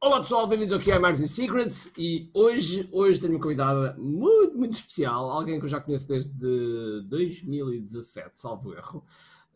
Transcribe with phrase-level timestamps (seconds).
[0.00, 4.74] Olá pessoal, bem-vindos aqui a Marketing Secrets e hoje, hoje tenho uma convidada muito, muito
[4.74, 9.04] especial, alguém que eu já conheço desde 2017, salvo erro,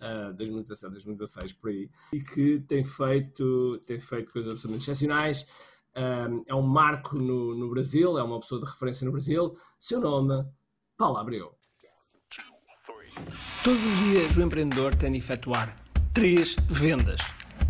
[0.00, 5.46] uh, 2017, 2016, por aí, e que tem feito, tem feito coisas absolutamente excepcionais,
[5.96, 10.00] um, é um marco no, no Brasil, é uma pessoa de referência no Brasil, seu
[10.00, 10.44] nome,
[10.96, 11.54] Paula Abreu.
[13.62, 15.76] Todos os dias o empreendedor tem de efetuar
[16.12, 17.20] três vendas.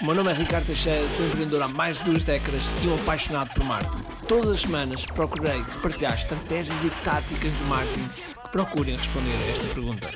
[0.00, 2.94] O meu nome é Ricardo Teixeira, sou empreendedor há mais de duas décadas e um
[3.02, 4.04] apaixonado por marketing.
[4.28, 9.74] Todas as semanas procurei partilhar estratégias e táticas de marketing que procurem responder a esta
[9.74, 10.06] pergunta.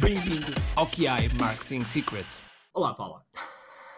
[0.00, 2.44] Bem-vindo ao QI Marketing Secrets.
[2.72, 3.18] Olá, Paula.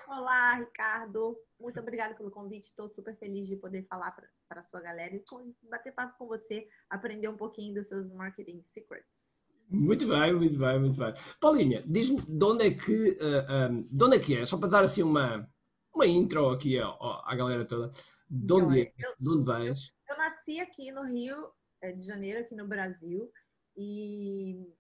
[0.09, 1.37] Olá, Ricardo.
[1.61, 2.69] Muito obrigada pelo convite.
[2.69, 4.13] Estou super feliz de poder falar
[4.48, 5.23] para a sua galera e
[5.69, 9.28] bater papo com você, aprender um pouquinho dos seus marketing secrets.
[9.70, 11.12] Muito bem, muito bem, muito bem.
[11.41, 14.47] Paulinha, diz-me de onde é que, uh, um, de onde é que é?
[14.47, 15.47] Só para dar assim uma,
[15.94, 17.92] uma intro aqui ó, ó, à galera toda.
[18.30, 18.92] De onde é?
[18.98, 19.94] Eu, de onde vais?
[20.08, 21.50] Eu, eu nasci aqui no Rio
[21.83, 23.30] é, de Janeiro, aqui no Brasil,
[23.77, 24.74] e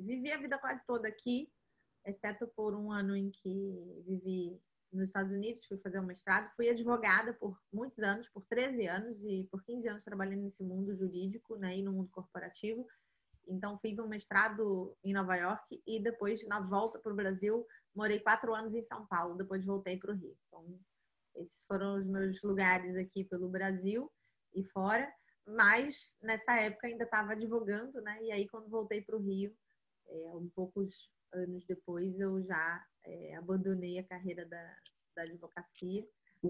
[0.00, 1.48] vivi a vida quase toda aqui,
[2.04, 4.60] exceto por um ano em que vivi
[4.92, 9.22] nos Estados Unidos, fui fazer um mestrado, fui advogada por muitos anos, por 13 anos,
[9.24, 12.86] e por 15 anos trabalhando nesse mundo jurídico né, e no mundo corporativo.
[13.46, 18.20] Então, fiz um mestrado em Nova York e depois, na volta para o Brasil, morei
[18.20, 19.36] quatro anos em São Paulo.
[19.36, 20.36] Depois, voltei para o Rio.
[20.46, 20.80] Então,
[21.36, 24.10] esses foram os meus lugares aqui pelo Brasil
[24.54, 25.12] e fora.
[25.46, 28.22] Mas, nessa época, ainda estava advogando, né?
[28.22, 29.54] E aí, quando voltei para o Rio,
[30.08, 34.76] é, um poucos anos depois, eu já é, abandonei a carreira da,
[35.16, 36.06] da advocacia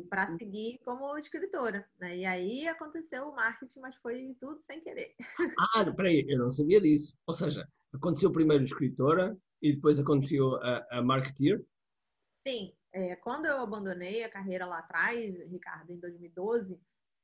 [0.08, 0.38] para uhum.
[0.38, 1.88] seguir como escritora.
[1.98, 2.19] Né?
[2.19, 5.14] E aí aconteceu o marketing, mas foi tudo sem querer.
[5.75, 7.16] Ah, peraí, eu não sabia disso.
[7.26, 11.64] Ou seja, aconteceu primeiro escritora e depois aconteceu a, a marketeer?
[12.32, 12.72] Sim.
[12.94, 16.78] É, quando eu abandonei a carreira lá atrás, Ricardo, em 2012,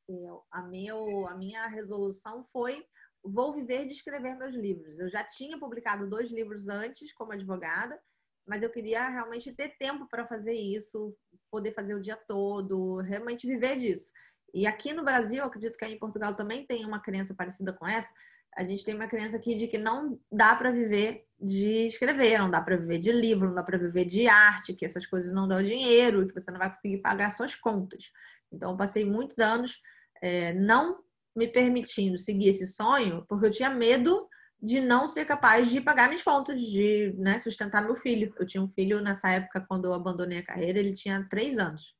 [0.08, 2.82] eu, a, meu, a minha resolução foi
[3.22, 4.98] vou viver de escrever meus livros.
[4.98, 8.00] Eu já tinha publicado dois livros antes como advogada,
[8.46, 11.14] mas eu queria realmente ter tempo para fazer isso,
[11.50, 14.12] poder fazer o dia todo, realmente viver disso.
[14.52, 18.08] E aqui no Brasil, acredito que em Portugal também tem uma crença parecida com essa.
[18.56, 22.50] A gente tem uma crença aqui de que não dá para viver de escrever, não
[22.50, 25.46] dá para viver de livro, não dá para viver de arte, que essas coisas não
[25.46, 28.10] dão dinheiro, que você não vai conseguir pagar suas contas.
[28.50, 29.80] Então, eu passei muitos anos
[30.20, 30.98] é, não
[31.36, 34.28] me permitindo seguir esse sonho, porque eu tinha medo
[34.60, 38.34] de não ser capaz de pagar minhas contas, de né, sustentar meu filho.
[38.38, 41.94] Eu tinha um filho nessa época, quando eu abandonei a carreira, ele tinha três anos.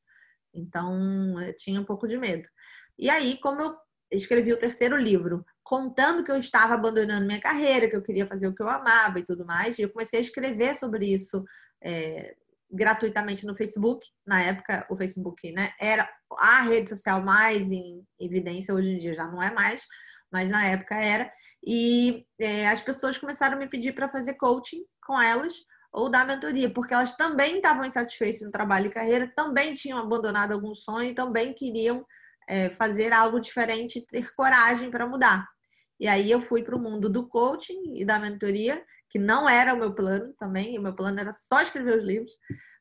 [0.52, 2.48] Então, eu tinha um pouco de medo.
[2.98, 3.76] E aí, como eu
[4.10, 8.48] escrevi o terceiro livro, contando que eu estava abandonando minha carreira, que eu queria fazer
[8.48, 11.44] o que eu amava e tudo mais, e eu comecei a escrever sobre isso
[11.80, 12.34] é,
[12.70, 14.04] gratuitamente no Facebook.
[14.26, 19.14] Na época, o Facebook né, era a rede social mais em evidência, hoje em dia
[19.14, 19.86] já não é mais
[20.30, 21.30] mas na época era.
[21.66, 25.54] E é, as pessoas começaram a me pedir para fazer coaching com elas
[25.92, 30.52] ou dar mentoria, porque elas também estavam insatisfeitas no trabalho e carreira, também tinham abandonado
[30.52, 32.04] algum sonho, também queriam
[32.48, 35.46] é, fazer algo diferente, ter coragem para mudar.
[35.98, 39.74] E aí eu fui para o mundo do coaching e da mentoria, que não era
[39.74, 42.32] o meu plano também, o meu plano era só escrever os livros.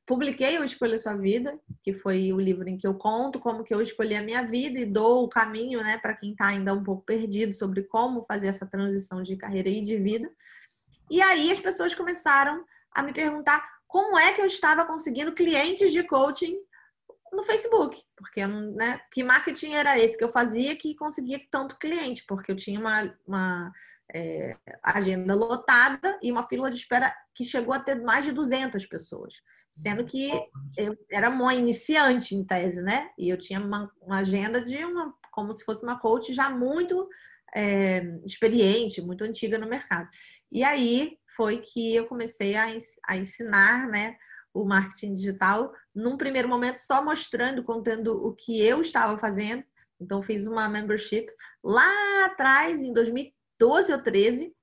[0.07, 3.73] Publiquei o Escolha Sua Vida, que foi o livro em que eu conto como que
[3.73, 6.81] eu escolhi a minha vida e dou o caminho, né, para quem está ainda um
[6.81, 10.31] pouco perdido sobre como fazer essa transição de carreira e de vida.
[11.11, 15.91] E aí as pessoas começaram a me perguntar como é que eu estava conseguindo clientes
[15.91, 16.57] de coaching
[17.33, 22.23] no Facebook, porque né, que marketing era esse que eu fazia que conseguia tanto cliente,
[22.25, 23.73] porque eu tinha uma, uma
[24.15, 28.85] é, agenda lotada e uma fila de espera que chegou a ter mais de 200
[28.85, 29.41] pessoas.
[29.77, 30.31] Sendo que
[30.75, 33.11] eu era uma iniciante em tese, né?
[33.15, 37.07] E eu tinha uma, uma agenda de uma, como se fosse uma coach já muito
[37.55, 40.09] é, experiente, muito antiga no mercado.
[40.51, 42.65] E aí foi que eu comecei a,
[43.07, 44.17] a ensinar, né?
[44.51, 49.63] O marketing digital, num primeiro momento, só mostrando, contando o que eu estava fazendo.
[50.01, 51.27] Então, fiz uma membership
[51.63, 54.56] lá atrás, em 2012 ou 13,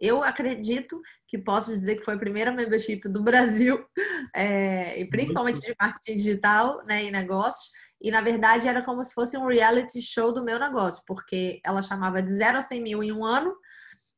[0.00, 3.84] eu acredito que posso dizer que foi a primeira membership do Brasil,
[4.34, 7.70] é, e principalmente de marketing digital né, e negócios.
[8.00, 11.82] E na verdade era como se fosse um reality show do meu negócio, porque ela
[11.82, 13.54] chamava de 0 a 100 mil em um ano,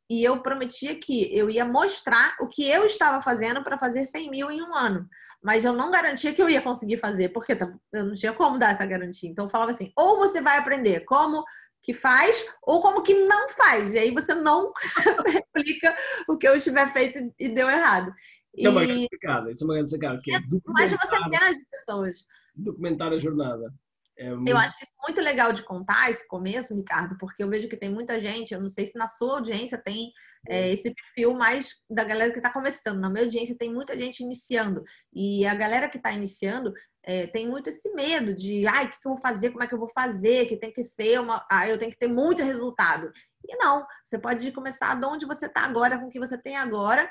[0.09, 4.31] e eu prometia que eu ia mostrar o que eu estava fazendo para fazer 100
[4.31, 5.09] mil em um ano.
[5.43, 7.57] Mas eu não garantia que eu ia conseguir fazer, porque
[7.93, 9.29] eu não tinha como dar essa garantia.
[9.31, 11.43] Então eu falava assim: ou você vai aprender como
[11.83, 13.93] que faz, ou como que não faz.
[13.93, 14.73] E aí você não
[15.27, 15.95] replica
[16.29, 18.13] o que eu estiver feito e deu errado.
[18.57, 18.71] Isso e...
[18.71, 20.21] é uma grande sacada, isso é uma grande sacada.
[20.23, 22.27] Que é de uma centena de pessoas.
[22.55, 23.73] Documentar a jornada.
[24.17, 24.49] É muito...
[24.49, 27.91] Eu acho isso muito legal de contar esse começo, Ricardo, porque eu vejo que tem
[27.91, 30.13] muita gente, eu não sei se na sua audiência tem
[30.49, 33.01] é, esse perfil mais da galera que está começando.
[33.01, 34.83] Na minha audiência tem muita gente iniciando.
[35.13, 36.73] E a galera que está iniciando
[37.03, 39.67] é, tem muito esse medo de, ai, o que, que, eu vou fazer, como é
[39.67, 41.45] que eu vou fazer, que tem que ser uma.
[41.51, 43.11] Ah, eu tenho que ter muito resultado.
[43.45, 46.57] E não, você pode começar de onde você está agora, com o que você tem
[46.57, 47.11] agora,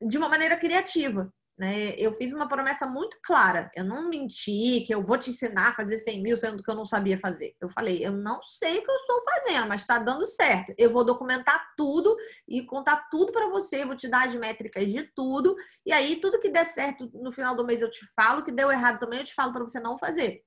[0.00, 1.32] de uma maneira criativa.
[1.58, 1.94] Né?
[1.98, 3.70] Eu fiz uma promessa muito clara.
[3.76, 6.74] Eu não menti que eu vou te ensinar a fazer 100 mil, sendo que eu
[6.74, 7.54] não sabia fazer.
[7.60, 10.72] Eu falei, eu não sei o que eu estou fazendo, mas está dando certo.
[10.78, 12.16] Eu vou documentar tudo
[12.48, 13.84] e contar tudo para você.
[13.84, 15.54] Vou te dar as métricas de tudo.
[15.84, 18.42] E aí, tudo que der certo no final do mês eu te falo.
[18.42, 20.42] que deu errado também eu te falo para você não fazer.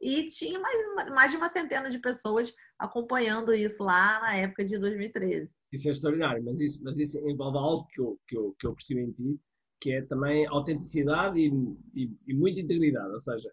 [0.00, 4.78] E tinha mais, mais de uma centena de pessoas acompanhando isso lá na época de
[4.78, 5.50] 2013.
[5.72, 8.74] Isso é extraordinário, mas isso, mas isso envolve algo que eu, que eu, que eu
[8.74, 9.40] percebo em ti
[9.84, 11.52] que é também autenticidade e,
[11.94, 13.52] e, e, muita integridade, ou seja,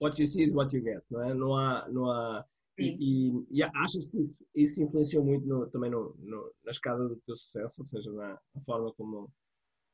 [0.00, 1.34] what you see is what you get, não é?
[1.34, 2.42] Não há, não há
[2.78, 7.16] e, e, achas que isso, isso influenciou muito no, também no, no, na escada do
[7.16, 9.30] teu sucesso, ou seja, na, na forma como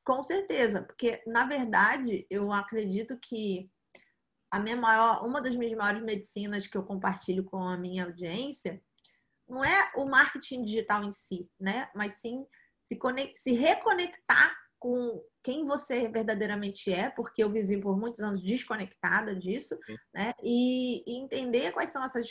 [0.05, 3.69] com certeza, porque na verdade eu acredito que
[4.53, 8.81] a minha maior, uma das minhas maiores medicinas que eu compartilho com a minha audiência
[9.49, 11.91] não é o marketing digital em si, né?
[11.97, 12.47] Mas sim
[12.81, 14.55] se, conect, se reconectar
[14.85, 19.79] com quem você verdadeiramente é, porque eu vivi por muitos anos desconectada disso,
[20.13, 20.35] né?
[20.43, 22.29] E, e, entender quais são essas,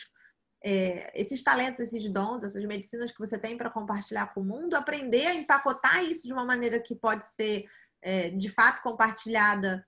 [0.64, 4.76] é, esses talentos, esses dons, essas medicinas que você tem para compartilhar com o mundo,
[4.76, 7.66] aprender a empacotar isso de uma maneira que pode ser
[8.04, 9.84] é, de fato compartilhada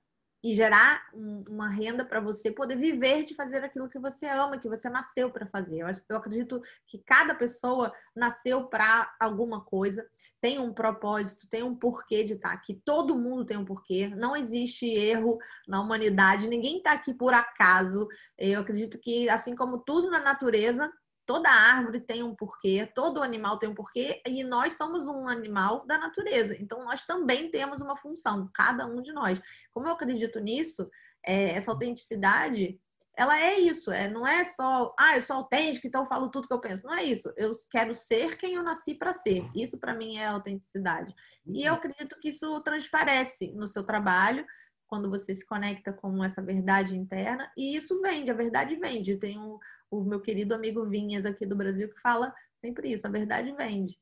[0.45, 4.59] e gerar um, uma renda para você poder viver de fazer aquilo que você ama,
[4.59, 5.80] que você nasceu para fazer.
[5.80, 10.07] Eu, eu, acredito que cada pessoa nasceu para alguma coisa,
[10.39, 12.80] tem um propósito, tem um porquê de estar tá aqui.
[12.86, 14.07] Todo mundo tem um porquê.
[14.07, 16.48] Não existe erro na humanidade.
[16.48, 18.07] Ninguém está aqui por acaso.
[18.38, 20.94] Eu acredito que, assim como tudo na natureza,
[21.25, 25.86] Toda árvore tem um porquê, todo animal tem um porquê, e nós somos um animal
[25.86, 26.56] da natureza.
[26.60, 29.42] Então, nós também temos uma função, cada um de nós.
[29.74, 30.89] Como eu acredito nisso,
[31.25, 32.80] é, essa autenticidade,
[33.18, 33.92] ela é isso.
[33.92, 36.86] É, não é só, ah, eu sou autêntico, então eu falo tudo que eu penso.
[36.86, 37.31] Não é isso.
[37.38, 39.50] Eu quero ser quem eu nasci para ser.
[39.56, 41.13] Isso, para mim, é autenticidade.
[41.48, 44.45] E eu acredito que isso transparece no seu trabalho,
[44.87, 49.17] quando você se conecta com essa verdade interna, e isso vende, a verdade vende.
[49.17, 49.57] Tem um,
[49.89, 53.97] o meu querido amigo Vinhas aqui do Brasil que fala sempre isso, a verdade vende.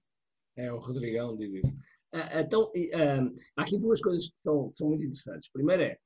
[0.57, 1.75] É, o Rodrigão diz isso.
[2.39, 5.49] Então, uh, há aqui duas coisas que são, são muito interessantes.
[5.51, 5.97] Primeiro é,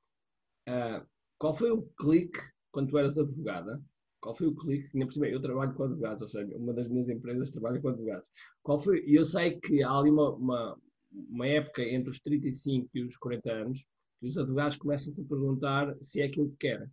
[1.38, 2.40] qual foi o clique
[2.72, 3.80] quando tu eras advogada?
[4.20, 4.90] Qual foi o clique?
[4.94, 8.28] Nem por eu trabalho com advogados, ou seja, uma das minhas empresas trabalha com advogados.
[8.62, 9.04] Qual foi?
[9.06, 10.80] E eu sei que há ali uma, uma,
[11.12, 13.86] uma época entre os 35 e os 40 anos
[14.22, 16.90] os advogados começam-se a perguntar se é aquilo que querem.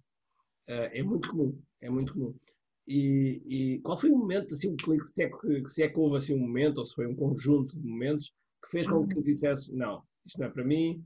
[0.67, 2.35] é muito comum, é muito comum.
[2.87, 5.97] E, e, qual foi o momento, assim, um clique, se é, que, se é que
[5.97, 8.31] houve assim um momento, ou se foi um conjunto de momentos,
[8.63, 11.03] que fez com que dissesse, não, isto não é para mim,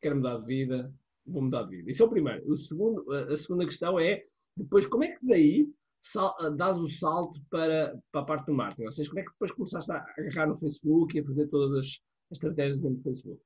[0.00, 0.94] quero mudar de vida,
[1.26, 1.90] vou mudar de vida.
[1.90, 2.48] Isso é o primeiro.
[2.50, 4.22] O segundo, a segunda questão é,
[4.56, 5.68] depois, como é que daí
[6.00, 8.86] sal, dás o salto para, para a parte do marketing?
[8.86, 11.78] Ou seja, como é que depois começaste a agarrar no Facebook e a fazer todas
[11.78, 12.00] as
[12.30, 13.40] estratégias no Facebook?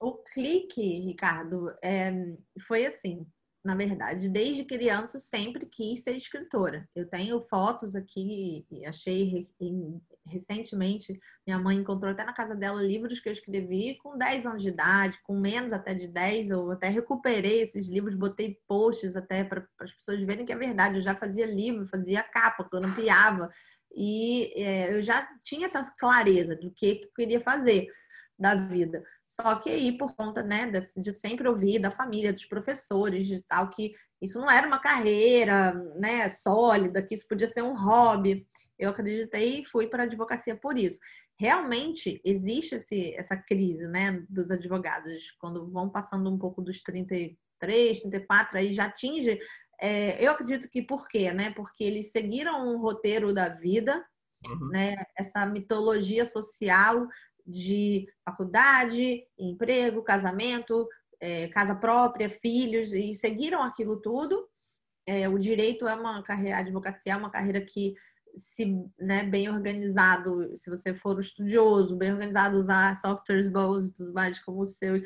[0.00, 2.10] O clique, Ricardo, é,
[2.66, 3.26] foi assim
[3.62, 6.88] na verdade, desde criança sempre quis ser escritora.
[6.94, 9.46] Eu tenho fotos aqui, achei
[10.26, 14.62] recentemente, minha mãe encontrou até na casa dela livros que eu escrevi com 10 anos
[14.62, 19.44] de idade, com menos até de 10, eu até recuperei esses livros, botei posts até
[19.44, 23.50] para as pessoas verem que é verdade, eu já fazia livro, fazia capa, grampeava,
[23.94, 27.88] e é, eu já tinha essa clareza do que, que eu queria fazer
[28.40, 29.04] da vida.
[29.28, 30.66] Só que aí, por conta, né,
[30.96, 35.74] de sempre ouvir da família, dos professores, de tal, que isso não era uma carreira,
[35.96, 38.46] né, sólida, que isso podia ser um hobby.
[38.78, 40.98] Eu acreditei e fui para a advocacia por isso.
[41.38, 48.00] Realmente existe esse, essa crise, né, dos advogados, quando vão passando um pouco dos 33,
[48.00, 49.38] 34, aí já atinge.
[49.78, 51.52] É, eu acredito que por quê, né?
[51.52, 54.04] Porque eles seguiram um roteiro da vida,
[54.48, 54.68] Uhum.
[54.68, 54.96] Né?
[55.16, 57.06] Essa mitologia social
[57.50, 60.88] de faculdade, emprego, casamento,
[61.20, 64.48] é, casa própria, filhos, e seguiram aquilo tudo.
[65.06, 67.94] É, o direito é uma carreira, a advocacia é uma carreira que
[68.36, 73.92] se né, bem organizado, se você for um estudioso, bem organizado, usar softwares bons e
[73.92, 75.00] tudo mais como o seu,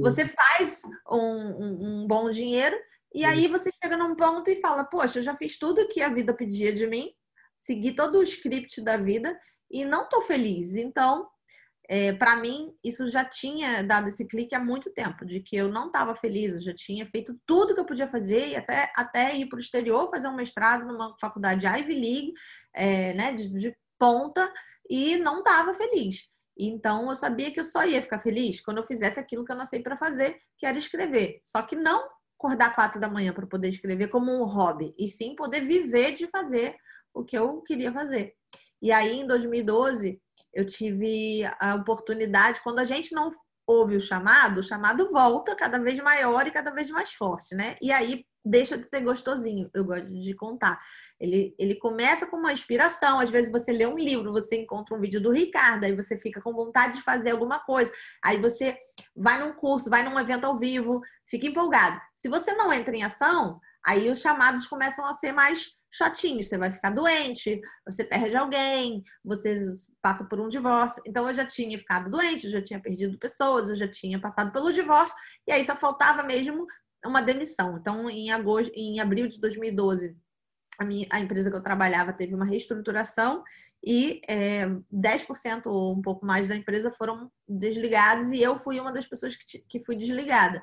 [0.00, 2.76] você faz um, um, um bom dinheiro
[3.12, 6.08] e aí você chega num ponto e fala, poxa, eu já fiz tudo que a
[6.08, 7.10] vida pedia de mim,
[7.58, 9.38] segui todo o script da vida
[9.70, 10.74] e não tô feliz.
[10.74, 11.28] Então,
[11.92, 15.68] é, para mim, isso já tinha dado esse clique há muito tempo, de que eu
[15.68, 19.34] não estava feliz, eu já tinha feito tudo que eu podia fazer, e até, até
[19.34, 22.32] ir para o exterior fazer um mestrado numa faculdade Ivy League,
[22.72, 24.52] é, né, de, de ponta,
[24.88, 26.28] e não estava feliz.
[26.56, 29.56] Então, eu sabia que eu só ia ficar feliz quando eu fizesse aquilo que eu
[29.56, 31.40] nasci para fazer, que era escrever.
[31.42, 35.34] Só que não acordar quatro da manhã para poder escrever como um hobby, e sim
[35.34, 36.76] poder viver de fazer
[37.12, 38.36] o que eu queria fazer.
[38.80, 43.32] E aí, em 2012, eu tive a oportunidade, quando a gente não
[43.66, 47.76] ouve o chamado, o chamado volta cada vez maior e cada vez mais forte, né?
[47.80, 50.78] E aí deixa de ser gostosinho, eu gosto de contar.
[51.20, 55.00] Ele, ele começa com uma inspiração, às vezes você lê um livro, você encontra um
[55.00, 57.92] vídeo do Ricardo, aí você fica com vontade de fazer alguma coisa,
[58.24, 58.76] aí você
[59.14, 62.00] vai num curso, vai num evento ao vivo, fica empolgado.
[62.14, 66.56] Se você não entra em ação, aí os chamados começam a ser mais chatinho, você
[66.56, 69.60] vai ficar doente, você perde alguém, você
[70.00, 71.02] passa por um divórcio.
[71.06, 74.52] Então eu já tinha ficado doente, eu já tinha perdido pessoas, eu já tinha passado
[74.52, 75.14] pelo divórcio,
[75.46, 76.66] e aí só faltava mesmo
[77.04, 77.78] uma demissão.
[77.78, 80.16] Então, em agosto, em abril de 2012,
[80.78, 83.42] a, minha, a empresa que eu trabalhava teve uma reestruturação
[83.84, 88.92] e é, 10% ou um pouco mais da empresa foram desligados e eu fui uma
[88.92, 90.62] das pessoas que, que fui desligada.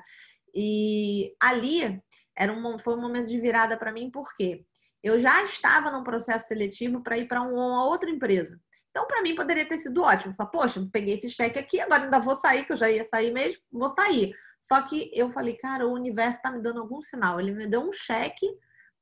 [0.54, 2.02] E ali
[2.36, 4.64] era um, foi um momento de virada para mim, porque
[5.02, 8.60] eu já estava num processo seletivo para ir para uma outra empresa.
[8.90, 10.34] Então, para mim, poderia ter sido ótimo.
[10.34, 13.32] Falar, poxa, peguei esse cheque aqui, agora ainda vou sair, que eu já ia sair
[13.32, 14.34] mesmo, vou sair.
[14.60, 17.40] Só que eu falei, cara, o universo está me dando algum sinal.
[17.40, 18.46] Ele me deu um cheque,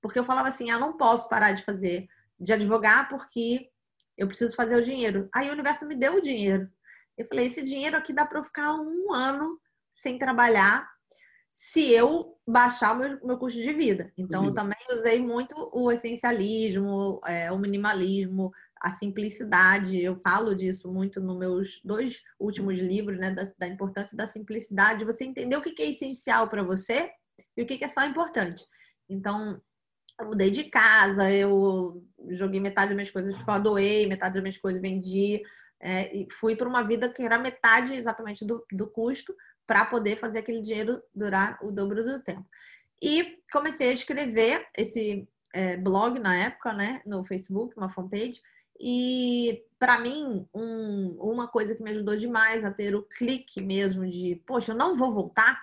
[0.03, 2.07] porque eu falava assim, eu ah, não posso parar de fazer,
[2.39, 3.71] de advogar, porque
[4.19, 5.29] eu preciso fazer o dinheiro.
[5.35, 6.71] Aí o universo me deu o dinheiro.
[7.17, 9.59] Eu falei, esse dinheiro aqui dá para eu ficar um ano
[9.95, 10.87] sem trabalhar
[11.59, 14.13] se eu baixar o meu, meu custo de vida.
[14.15, 19.99] Então, eu também usei muito o essencialismo, é, o minimalismo, a simplicidade.
[19.99, 23.31] Eu falo disso muito nos meus dois últimos livros, né?
[23.31, 25.07] Da, da importância da simplicidade.
[25.07, 27.11] Você entender o que, que é essencial para você
[27.57, 28.63] e o que, que é só importante.
[29.09, 29.59] Então,
[30.21, 34.59] eu mudei de casa, eu joguei metade das minhas coisas fora, doei, metade das minhas
[34.59, 35.41] coisas vendi.
[35.81, 39.35] É, e fui para uma vida que era metade exatamente do, do custo,
[39.67, 42.47] para poder fazer aquele dinheiro durar o dobro do tempo.
[43.03, 48.41] E comecei a escrever esse é, blog na época, né, no Facebook, uma fanpage.
[48.79, 54.07] E para mim, um, uma coisa que me ajudou demais a ter o clique mesmo
[54.09, 55.61] de, poxa, eu não vou voltar,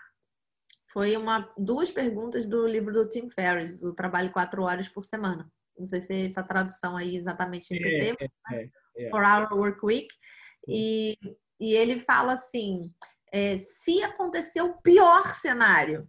[0.91, 5.51] foi uma duas perguntas do livro do Tim Ferriss, o Trabalho Quatro Horas por Semana.
[5.77, 9.51] Não sei se é essa tradução aí exatamente em PT, é, é, é, For Hour
[9.53, 10.07] Work Week.
[10.67, 11.17] E,
[11.60, 12.91] e ele fala assim:
[13.34, 16.08] é, se acontecer o pior cenário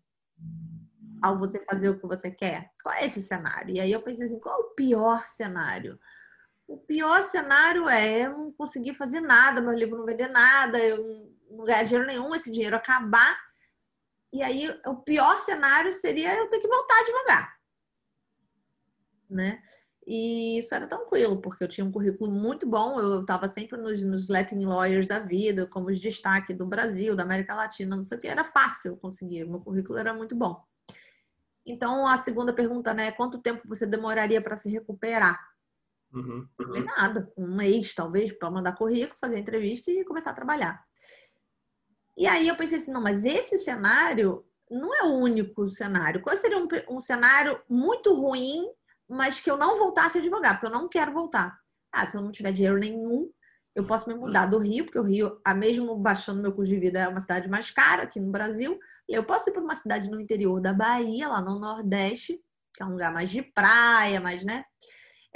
[1.22, 3.74] ao você fazer o que você quer, qual é esse cenário?
[3.74, 5.98] E aí eu pensei assim, qual é o pior cenário?
[6.68, 11.32] O pior cenário é eu não conseguir fazer nada, meu livro não vender nada, eu
[11.50, 13.38] não ganhar dinheiro nenhum, esse dinheiro acabar.
[14.30, 17.58] E aí o pior cenário seria eu ter que voltar devagar.
[19.30, 19.62] Né?
[20.06, 24.04] E isso era tranquilo, porque eu tinha um currículo muito bom, eu estava sempre nos,
[24.04, 28.18] nos Latin Lawyers da vida, como os destaque do Brasil, da América Latina, não sei
[28.18, 30.62] o que, era fácil conseguir, meu currículo era muito bom.
[31.64, 35.40] Então, a segunda pergunta, né, quanto tempo você demoraria para se recuperar?
[36.12, 36.84] Uhum, uhum.
[36.84, 40.84] nada, um mês talvez, para mandar currículo, fazer entrevista e começar a trabalhar.
[42.16, 46.22] E aí eu pensei assim, não, mas esse cenário não é o único cenário.
[46.22, 48.68] Qual seria um, um cenário muito ruim
[49.08, 51.58] mas que eu não voltasse a advogar, porque eu não quero voltar.
[51.92, 53.30] Ah, se eu não tiver dinheiro nenhum,
[53.74, 56.80] eu posso me mudar do Rio, porque o Rio, a mesmo baixando meu custo de
[56.80, 58.78] vida, é uma cidade mais cara aqui no Brasil.
[59.08, 62.40] Eu posso ir para uma cidade no interior da Bahia, lá no Nordeste,
[62.72, 64.64] que é um lugar mais de praia, mais, né?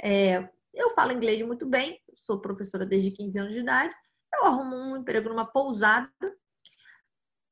[0.01, 3.93] É, eu falo inglês muito bem, sou professora desde 15 anos de idade.
[4.33, 6.09] Eu arrumo um emprego numa pousada,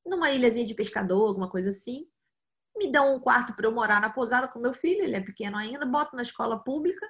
[0.06, 2.08] numa ilhazinha de pescador, alguma coisa assim
[2.78, 5.58] me dão um quarto para eu morar na pousada com meu filho, ele é pequeno
[5.58, 7.06] ainda, boto na escola pública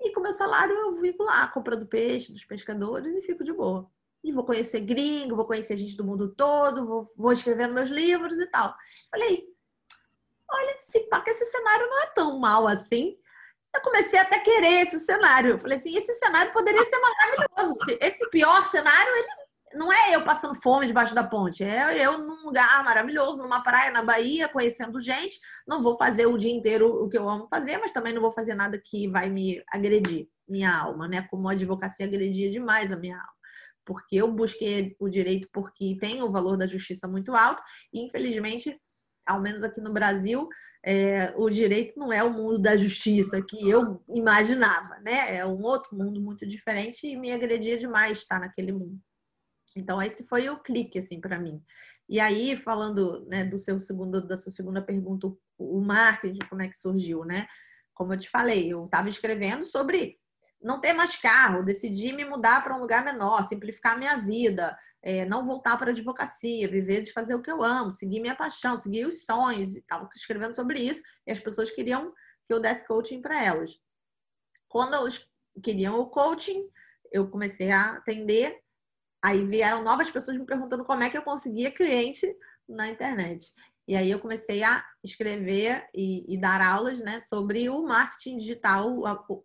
[0.00, 3.88] e com meu salário eu fico lá comprando peixe dos pescadores e fico de boa.
[4.24, 8.34] E vou conhecer gringo, vou conhecer gente do mundo todo, vou, vou escrevendo meus livros
[8.34, 8.74] e tal.
[9.10, 9.44] Falei,
[10.48, 13.16] olha, se pá que esse cenário não é tão mal assim.
[13.74, 15.58] Eu comecei até a querer esse cenário.
[15.58, 17.78] Falei assim, esse cenário poderia ser maravilhoso.
[18.00, 19.41] Esse pior cenário, ele
[19.92, 23.90] não é eu passando fome debaixo da ponte, é eu num lugar maravilhoso, numa praia
[23.92, 25.38] na Bahia, conhecendo gente.
[25.66, 28.30] Não vou fazer o dia inteiro o que eu amo fazer, mas também não vou
[28.30, 31.26] fazer nada que vai me agredir, minha alma, né?
[31.30, 33.32] Como a advocacia agredia demais a minha alma.
[33.84, 38.74] Porque eu busquei o direito porque tem o valor da justiça muito alto e, infelizmente,
[39.26, 40.48] ao menos aqui no Brasil,
[40.84, 45.36] é, o direito não é o mundo da justiça que eu imaginava, né?
[45.36, 48.98] É um outro mundo muito diferente e me agredia demais estar naquele mundo.
[49.76, 51.62] Então esse foi o clique assim para mim.
[52.08, 56.68] E aí falando né, do seu segundo da sua segunda pergunta, o marketing como é
[56.68, 57.46] que surgiu, né?
[57.94, 60.18] Como eu te falei, eu estava escrevendo sobre
[60.62, 65.24] não ter mais carro, decidi me mudar para um lugar menor, simplificar minha vida, é,
[65.24, 68.78] não voltar para a advocacia, viver de fazer o que eu amo, seguir minha paixão,
[68.78, 72.12] seguir os sonhos, estava escrevendo sobre isso, e as pessoas queriam
[72.46, 73.76] que eu desse coaching para elas.
[74.68, 75.26] Quando elas
[75.62, 76.68] queriam o coaching,
[77.10, 78.61] eu comecei a atender,
[79.22, 82.26] aí vieram novas pessoas me perguntando como é que eu conseguia cliente
[82.68, 83.52] na internet.
[83.86, 88.88] E aí eu comecei a escrever e, e dar aulas né, sobre o marketing digital,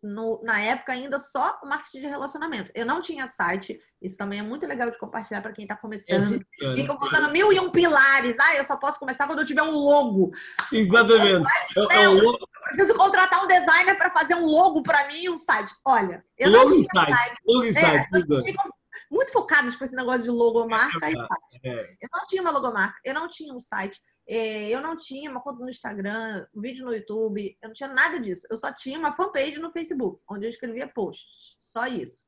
[0.03, 2.71] no, na época ainda só o marketing de relacionamento.
[2.75, 6.39] Eu não tinha site, isso também é muito legal de compartilhar para quem está começando.
[6.61, 8.35] É, Ficam botando mil e um pilares.
[8.39, 10.31] Ah, eu só posso começar quando eu tiver um logo.
[10.71, 11.49] Exatamente.
[11.75, 15.29] Eu, eu, eu, eu preciso contratar um designer para fazer um logo para mim e
[15.31, 15.73] um site.
[15.83, 17.17] Olha, eu logo não tinha site.
[17.17, 17.41] site.
[17.47, 18.07] Logo e site.
[18.13, 18.76] É,
[19.11, 21.59] muito focadas com esse negócio de logomarca é, e site.
[21.63, 21.97] É.
[22.01, 25.41] Eu não tinha uma logomarca, eu não tinha um site, é, eu não tinha uma
[25.41, 28.45] conta no Instagram, um vídeo no YouTube, eu não tinha nada disso.
[28.49, 32.25] Eu só tinha uma fanpage no Facebook, onde eu escrevia posts, só isso.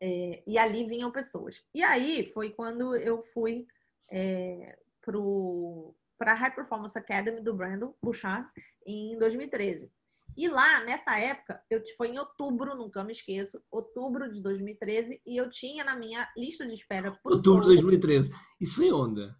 [0.00, 1.64] É, e ali vinham pessoas.
[1.74, 3.66] E aí foi quando eu fui
[4.10, 4.78] é,
[6.16, 8.48] para a High Performance Academy do Brandon Bouchard
[8.86, 9.90] em 2013.
[10.36, 15.36] E lá, nessa época, eu foi em outubro, nunca me esqueço, outubro de 2013, e
[15.36, 17.18] eu tinha na minha lista de espera.
[17.24, 18.32] Outubro de 2013.
[18.60, 19.30] Isso foi onde?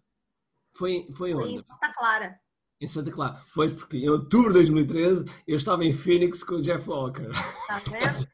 [0.73, 1.43] Foi, foi onde?
[1.43, 2.39] Foi em Santa Clara.
[2.81, 3.41] Em Santa Clara.
[3.53, 7.29] Pois, porque em outubro de 2013 eu estava em Phoenix com o Jeff Walker.
[7.67, 8.27] Tá vendo?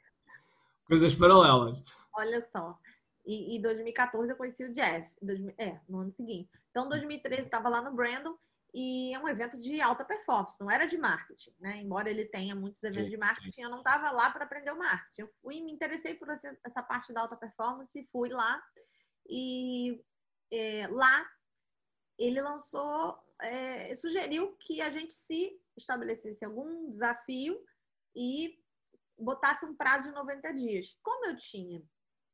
[0.85, 1.83] Coisas paralelas.
[2.15, 2.77] Olha só.
[3.25, 5.09] E em 2014 eu conheci o Jeff.
[5.57, 6.49] É, no ano seguinte.
[6.69, 8.37] Então, em 2013 estava lá no Brandon
[8.73, 11.77] e é um evento de alta performance, não era de marketing, né?
[11.77, 15.21] Embora ele tenha muitos eventos de marketing, eu não estava lá para aprender o marketing.
[15.21, 18.61] Eu fui, me interessei por essa parte da alta performance, fui lá
[19.29, 20.03] e
[20.51, 21.29] é, lá
[22.17, 27.63] ele lançou, é, sugeriu que a gente se estabelecesse algum desafio
[28.15, 28.59] e
[29.17, 30.97] botasse um prazo de 90 dias.
[31.01, 31.81] Como eu tinha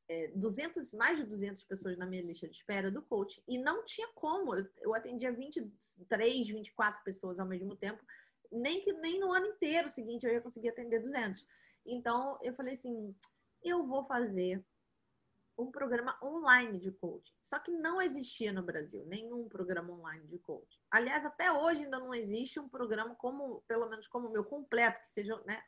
[0.10, 3.86] é, 200, mais de 200 pessoas na minha lista de espera do coach e não
[3.86, 8.04] tinha como, eu, eu atendia 23, 24 pessoas ao mesmo tempo,
[8.52, 11.46] nem que nem no ano inteiro seguinte eu ia conseguir atender 200.
[11.86, 13.16] Então eu falei assim,
[13.64, 14.64] eu vou fazer
[15.58, 17.34] um programa online de coaching.
[17.42, 20.80] Só que não existia no Brasil nenhum programa online de coaching.
[20.90, 25.02] Aliás, até hoje ainda não existe um programa como, pelo menos como o meu, completo,
[25.02, 25.62] que seja, né,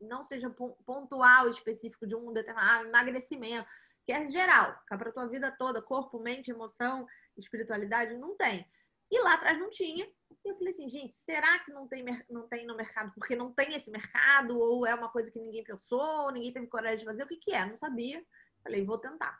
[0.00, 0.50] não seja
[0.84, 3.68] pontual, específico de um determinado ah, emagrecimento,
[4.04, 7.06] que é geral, é para a tua vida toda, corpo, mente, emoção,
[7.36, 8.66] espiritualidade, não tem.
[9.10, 10.04] E lá atrás não tinha.
[10.44, 13.52] E eu falei assim, gente, será que não tem, não tem no mercado porque não
[13.52, 14.58] tem esse mercado?
[14.58, 17.22] Ou é uma coisa que ninguém pensou, ninguém teve coragem de fazer?
[17.22, 17.64] O que, que é?
[17.64, 18.24] Não sabia.
[18.62, 19.38] Falei, vou tentar.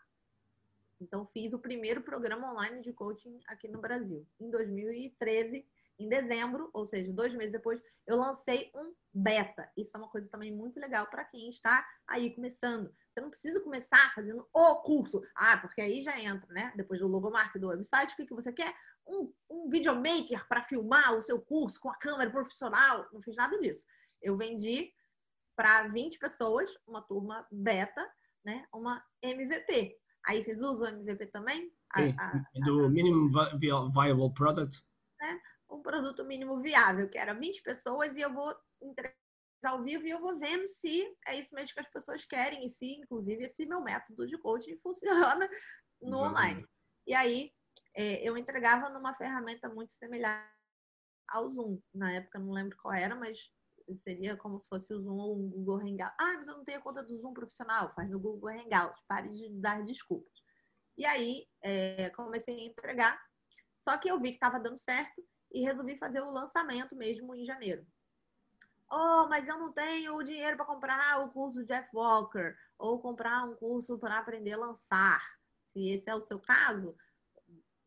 [1.01, 4.27] Então, fiz o primeiro programa online de coaching aqui no Brasil.
[4.41, 5.65] Em 2013,
[5.99, 9.71] em dezembro, ou seja, dois meses depois, eu lancei um beta.
[9.77, 12.93] Isso é uma coisa também muito legal para quem está aí começando.
[13.13, 15.21] Você não precisa começar fazendo o curso.
[15.37, 16.73] Ah, porque aí já entra, né?
[16.77, 18.73] Depois do logomarca do website, o que, que você quer?
[19.07, 23.09] Um, um videomaker para filmar o seu curso com a câmera profissional.
[23.13, 23.85] Não fiz nada disso.
[24.23, 24.93] Eu vendi
[25.57, 28.09] para 20 pessoas, uma turma beta,
[28.45, 29.97] né, uma MVP.
[30.27, 31.73] Aí vocês usam o MVP também?
[31.97, 34.81] Sim, a, a, do a, Minimum Viable Product.
[35.21, 35.41] Né?
[35.71, 39.15] Um produto mínimo viável, que era 20 pessoas e eu vou entregar
[39.65, 42.71] ao vivo e eu vou vendo se é isso mesmo que as pessoas querem e
[42.71, 45.49] se, inclusive, esse meu método de coaching funciona
[46.01, 46.29] no Exatamente.
[46.29, 46.67] online.
[47.07, 47.53] E aí,
[47.95, 50.49] é, eu entregava numa ferramenta muito semelhante
[51.29, 51.81] ao Zoom.
[51.93, 53.51] Na época, não lembro qual era, mas
[53.95, 56.15] seria como se fosse o Zoom ou um Google Hangout.
[56.21, 57.93] Ah, mas eu não tenho conta do Zoom profissional.
[57.95, 59.01] Faz no Google Hangout.
[59.07, 60.33] Pare de dar desculpas.
[60.97, 63.21] E aí, é, comecei a entregar.
[63.77, 67.45] Só que eu vi que estava dando certo e resolvi fazer o lançamento mesmo em
[67.45, 67.87] janeiro.
[68.91, 73.45] Oh, mas eu não tenho o dinheiro para comprar o curso Jeff Walker ou comprar
[73.45, 75.23] um curso para aprender a lançar.
[75.67, 76.97] Se esse é o seu caso,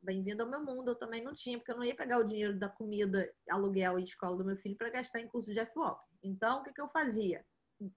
[0.02, 0.92] bem-vindo ao meu mundo.
[0.92, 4.04] Eu também não tinha, porque eu não ia pegar o dinheiro da comida, aluguel e
[4.04, 6.04] escola do meu filho para gastar em curso de F-Walk.
[6.24, 7.44] Então, o que, que eu fazia?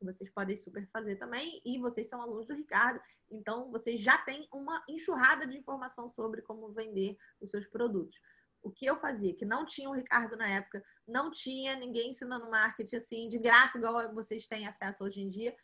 [0.01, 2.99] Vocês podem super fazer também, e vocês são alunos do Ricardo,
[3.31, 8.19] então vocês já têm uma enxurrada de informação sobre como vender os seus produtos.
[8.65, 12.51] O que eu fazia, que não tinha o Ricardo na época, não tinha ninguém ensinando
[12.51, 15.55] marketing assim, de graça, igual vocês têm acesso hoje em dia.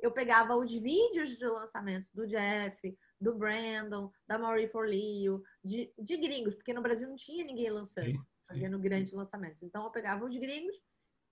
[0.00, 6.16] Eu pegava os vídeos de lançamento do Jeff, do Brandon, da Marie Forleo, de, de
[6.16, 8.24] gringos, porque no Brasil não tinha ninguém lançando, sim, sim.
[8.48, 9.62] fazendo grandes lançamentos.
[9.62, 10.76] Então eu pegava os gringos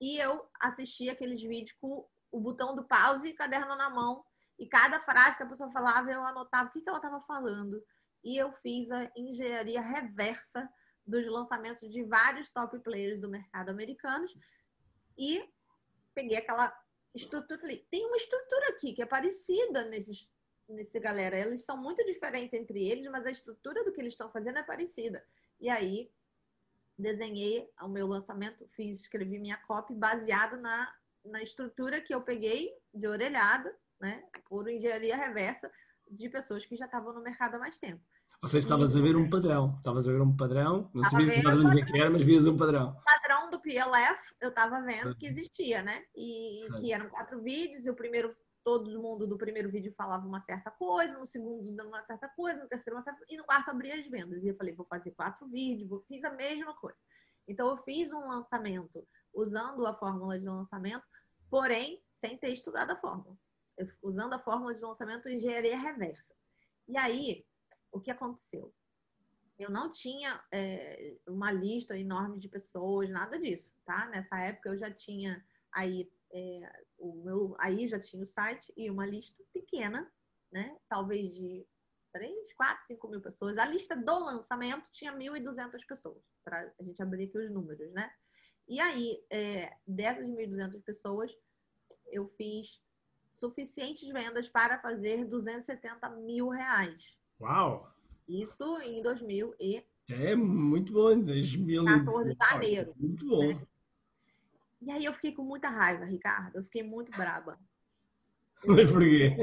[0.00, 4.24] e eu assistia aqueles vídeos com o botão do pause e caderno na mão.
[4.56, 7.82] E cada frase que a pessoa falava, eu anotava o que, que ela estava falando.
[8.22, 10.70] E eu fiz a engenharia reversa
[11.10, 14.34] dos lançamentos de vários top players do mercado americanos
[15.18, 15.44] e
[16.14, 16.72] peguei aquela
[17.14, 20.28] estrutura, falei, tem uma estrutura aqui que é parecida nesses
[20.68, 24.30] nesse galera, eles são muito diferentes entre eles, mas a estrutura do que eles estão
[24.30, 25.24] fazendo é parecida.
[25.60, 26.12] E aí
[26.96, 30.94] desenhei o meu lançamento, fiz, escrevi minha copy baseado na,
[31.24, 35.70] na estrutura que eu peguei de orelhada, né, por engenharia reversa
[36.08, 38.02] de pessoas que já estavam no mercado há mais tempo.
[38.42, 39.74] Ou seja, estavas a ver um padrão.
[39.76, 40.90] Estavas a ver um padrão.
[40.94, 42.96] Não sabias que padrão um que era, mas vias um padrão.
[42.98, 46.02] O padrão do PLF, eu estava vendo que existia, né?
[46.16, 47.84] E que eram quatro vídeos.
[47.84, 51.18] E o primeiro, todo mundo do primeiro vídeo falava uma certa coisa.
[51.18, 52.62] No segundo, dando uma certa coisa.
[52.62, 54.42] No terceiro, uma certa E no quarto, abria as vendas.
[54.42, 56.02] E eu falei, vou fazer quatro vídeos.
[56.08, 56.98] Fiz a mesma coisa.
[57.46, 61.04] Então, eu fiz um lançamento usando a fórmula de lançamento,
[61.50, 63.36] porém, sem ter estudado a fórmula.
[64.02, 66.34] Usando a fórmula de lançamento engenharia reversa.
[66.88, 67.44] E aí,
[67.92, 68.74] o que aconteceu?
[69.58, 74.06] Eu não tinha é, uma lista enorme de pessoas, nada disso, tá?
[74.06, 78.90] Nessa época eu já tinha aí é, o meu, aí já tinha o site e
[78.90, 80.10] uma lista pequena,
[80.50, 80.78] né?
[80.88, 81.66] Talvez de
[82.12, 83.58] 3, 4, 5 mil pessoas.
[83.58, 88.10] A lista do lançamento tinha 1.200 pessoas, para a gente abrir aqui os números, né?
[88.68, 91.36] E aí, é, dessas 1.200 pessoas,
[92.06, 92.80] eu fiz
[93.32, 97.19] suficientes vendas para fazer 270 mil reais.
[97.40, 97.90] Uau!
[98.28, 99.84] Isso em 2000 e...
[100.10, 102.94] É muito bom, em 2014 de janeiro.
[102.96, 103.48] Muito bom.
[103.48, 103.66] Né?
[104.82, 106.56] E aí eu fiquei com muita raiva, Ricardo.
[106.56, 107.58] Eu fiquei muito braba.
[108.64, 109.36] Mas por quê?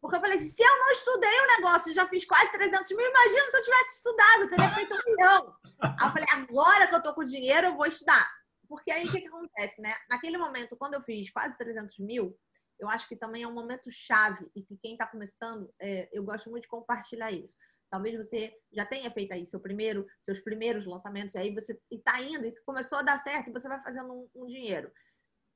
[0.00, 3.06] Porque eu falei assim, se eu não estudei o negócio, já fiz quase 300 mil,
[3.06, 5.54] imagina se eu tivesse estudado, eu teria feito um milhão.
[5.80, 8.30] Aí eu falei, agora que eu tô com dinheiro, eu vou estudar.
[8.68, 9.94] Porque aí o que, que acontece, né?
[10.08, 12.36] Naquele momento, quando eu fiz quase 300 mil,
[12.78, 16.22] eu acho que também é um momento chave e que quem está começando, é, eu
[16.22, 17.54] gosto muito de compartilhar isso.
[17.90, 22.20] Talvez você já tenha feito aí seu primeiro, seus primeiros lançamentos, e aí você está
[22.20, 24.90] indo e começou a dar certo e você vai fazendo um, um dinheiro.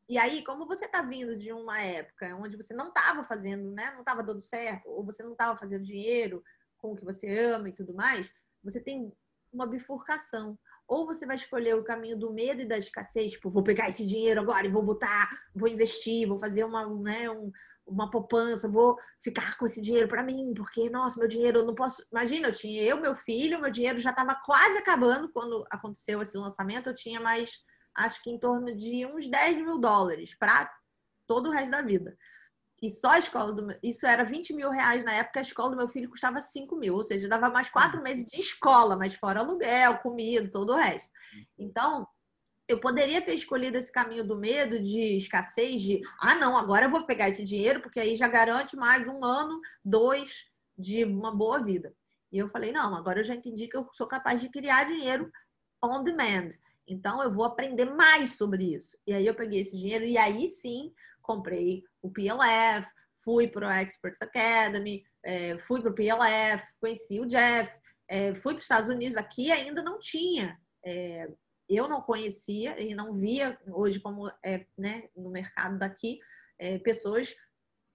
[0.08, 3.90] E aí, como você está vindo de uma época onde você não estava fazendo, né,
[3.90, 6.42] não estava dando certo, ou você não estava fazendo dinheiro
[6.78, 9.12] com o que você ama e tudo mais, você tem
[9.52, 10.58] uma bifurcação.
[10.88, 14.06] Ou você vai escolher o caminho do medo e da escassez, tipo, vou pegar esse
[14.06, 17.52] dinheiro agora e vou botar, vou investir, vou fazer uma, né, um,
[17.86, 21.74] uma poupança, vou ficar com esse dinheiro para mim, porque, nossa, meu dinheiro eu não
[21.74, 22.02] posso.
[22.10, 26.38] Imagina, eu tinha eu, meu filho, meu dinheiro já estava quase acabando quando aconteceu esse
[26.38, 27.58] lançamento, eu tinha mais,
[27.94, 30.72] acho que em torno de uns 10 mil dólares para
[31.26, 32.16] todo o resto da vida.
[32.80, 33.78] E só a escola do meu...
[33.82, 36.94] Isso era 20 mil reais na época, a escola do meu filho custava 5 mil,
[36.94, 41.10] ou seja, dava mais quatro meses de escola, mas fora aluguel, comida, todo o resto.
[41.58, 42.06] Então,
[42.68, 46.90] eu poderia ter escolhido esse caminho do medo, de escassez, de ah, não, agora eu
[46.90, 50.44] vou pegar esse dinheiro, porque aí já garante mais um ano, dois
[50.76, 51.94] de uma boa vida.
[52.30, 55.32] E eu falei, não, agora eu já entendi que eu sou capaz de criar dinheiro
[55.82, 56.50] on demand.
[56.86, 58.96] Então eu vou aprender mais sobre isso.
[59.06, 62.88] E aí eu peguei esse dinheiro e aí sim comprei o PLF,
[63.24, 67.70] fui para o Experts Academy, é, fui para o PLF, conheci o Jeff,
[68.08, 70.58] é, fui para os Estados Unidos, aqui ainda não tinha.
[70.84, 71.28] É,
[71.68, 76.18] eu não conhecia e não via hoje como é né, no mercado daqui
[76.58, 77.34] é, pessoas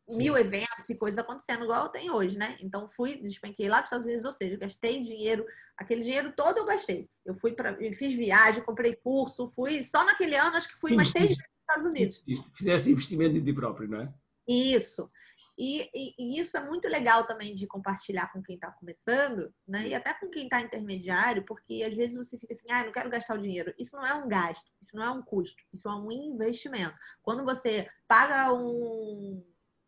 [0.08, 0.18] Sim.
[0.18, 2.58] mil eventos e coisas acontecendo igual eu tenho hoje, né?
[2.62, 5.46] Então fui, despenquei lá para os Estados Unidos, ou seja, gastei dinheiro,
[5.78, 7.10] aquele dinheiro todo eu gastei.
[7.26, 11.10] Eu fui para, fiz viagem, comprei curso, fui só naquele ano acho que fui mais
[11.10, 12.24] seis vezes Estados Unidos.
[12.28, 14.14] E fizeste investimento em ti próprio, não é?
[14.48, 15.10] Isso.
[15.58, 19.88] E, e, e, isso é muito legal também de compartilhar com quem está começando, né?
[19.88, 23.10] E até com quem está intermediário, porque às vezes você fica assim, ah, não quero
[23.10, 23.74] gastar o dinheiro.
[23.80, 26.96] Isso não é um gasto, isso não é um custo, isso é um investimento.
[27.22, 29.44] Quando você paga um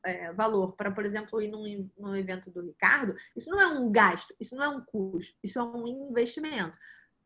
[0.05, 3.91] é, valor para, por exemplo, ir num, num evento do Ricardo, isso não é um
[3.91, 6.77] gasto, isso não é um custo, isso é um investimento.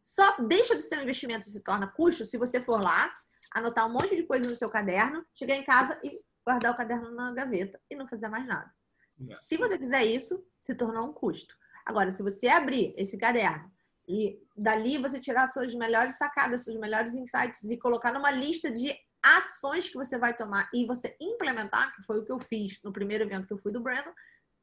[0.01, 3.13] Só deixa de ser um investimento e se torna custo se você for lá,
[3.53, 7.11] anotar um monte de coisa no seu caderno, chegar em casa e guardar o caderno
[7.11, 8.71] na gaveta e não fazer mais nada.
[9.19, 9.41] Yeah.
[9.41, 11.55] Se você fizer isso, se tornou um custo.
[11.85, 13.71] Agora, se você abrir esse caderno
[14.07, 18.95] e dali você tirar suas melhores sacadas, seus melhores insights e colocar numa lista de
[19.21, 22.93] ações que você vai tomar e você implementar, que foi o que eu fiz no
[22.93, 24.13] primeiro evento que eu fui do Brandon,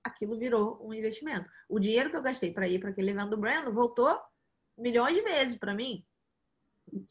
[0.03, 1.51] aquilo virou um investimento.
[1.69, 4.19] O dinheiro que eu gastei para ir para aquele evento do Brandon voltou
[4.79, 6.05] milhões de vezes para mim.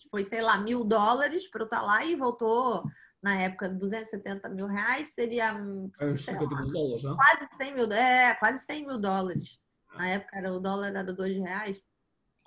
[0.10, 2.82] Foi, sei lá, mil dólares para eu estar tá lá e voltou
[3.26, 5.58] na época 270 mil reais, seria
[6.00, 7.16] é, 50 mil dólares, não?
[7.16, 9.60] quase 100 mil, é, quase 100 mil dólares.
[9.96, 11.82] Na época era, o dólar era dois reais.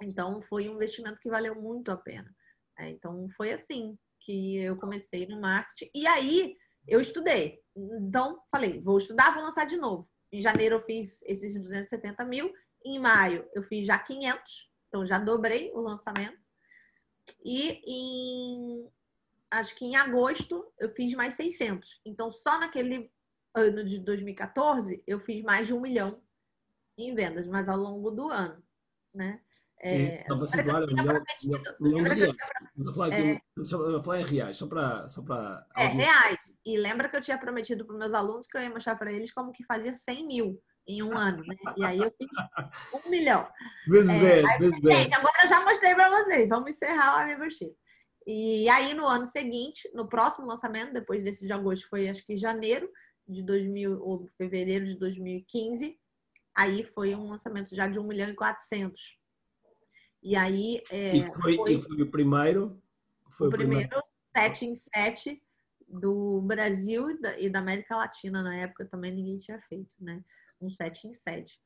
[0.01, 2.33] Então foi um investimento que valeu muito a pena.
[2.79, 5.90] É, então foi assim que eu comecei no marketing.
[5.92, 6.55] E aí
[6.87, 7.61] eu estudei.
[7.77, 10.05] Então falei, vou estudar, vou lançar de novo.
[10.33, 12.53] Em janeiro eu fiz esses 270 mil.
[12.85, 14.70] Em maio eu fiz já 500.
[14.88, 16.38] Então já dobrei o lançamento.
[17.45, 18.91] E em
[19.51, 22.01] acho que em agosto eu fiz mais 600.
[22.05, 23.11] Então só naquele
[23.55, 26.23] ano de 2014 eu fiz mais de um milhão
[26.97, 28.62] em vendas, mas ao longo do ano,
[29.14, 29.41] né?
[29.81, 31.23] É, Estava assim, claro, milhão,
[31.81, 32.37] milhão de reais.
[32.77, 33.41] Vou falar, é,
[34.03, 35.09] falar em reais, só para.
[35.09, 36.55] Só pra é, reais.
[36.67, 39.33] E lembra que eu tinha prometido para meus alunos que eu ia mostrar para eles
[39.33, 41.55] como que fazia 100 mil em um ano, né?
[41.77, 42.29] E aí eu fiz
[42.94, 43.44] um milhão.
[43.87, 44.96] Vezes é, 10, vezes 10.
[44.96, 46.48] Gente, agora eu já mostrei para vocês.
[46.48, 47.77] Vamos encerrar a membership.
[48.27, 52.37] E aí no ano seguinte, no próximo lançamento, depois desse de agosto, foi acho que
[52.37, 52.90] janeiro
[53.27, 55.98] de 2000 ou fevereiro de 2015,
[56.55, 59.18] aí foi um lançamento já de 1 milhão e 400.
[60.22, 60.83] E aí.
[60.90, 62.83] É, e foi, foi, foi, o primeiro?
[63.31, 65.42] Foi o, primeiro, primeiro 7 em 7
[65.87, 70.22] do Brasil e e da, América Latina na época também ninguém tinha feito, né?
[70.61, 71.61] Um 7 em 7.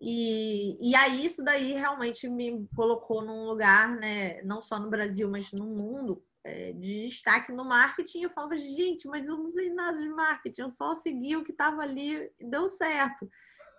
[0.00, 4.42] E, e aí isso daí realmente me colocou num lugar, né?
[4.42, 8.22] Não só no Brasil, mas no mundo, é, de destaque no marketing.
[8.22, 11.52] Eu falava, gente, mas eu não sei nada de marketing, eu só segui o que
[11.52, 13.28] estava ali e deu certo.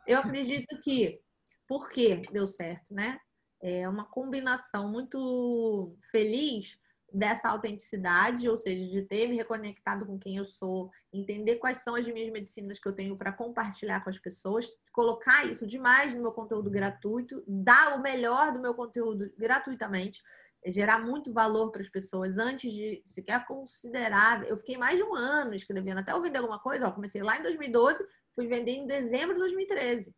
[0.07, 1.19] Eu acredito que,
[1.67, 3.19] por que deu certo, né?
[3.61, 6.77] É uma combinação muito feliz
[7.15, 11.95] dessa autenticidade, ou seja, de ter me reconectado com quem eu sou, entender quais são
[11.95, 16.21] as minhas medicinas que eu tenho para compartilhar com as pessoas, colocar isso demais no
[16.21, 20.21] meu conteúdo gratuito, dar o melhor do meu conteúdo gratuitamente,
[20.67, 24.45] gerar muito valor para as pessoas antes de sequer considerar.
[24.45, 27.37] Eu fiquei mais de um ano escrevendo, até eu vender alguma coisa, ó, comecei lá
[27.37, 30.13] em 2012, fui vender em dezembro de 2013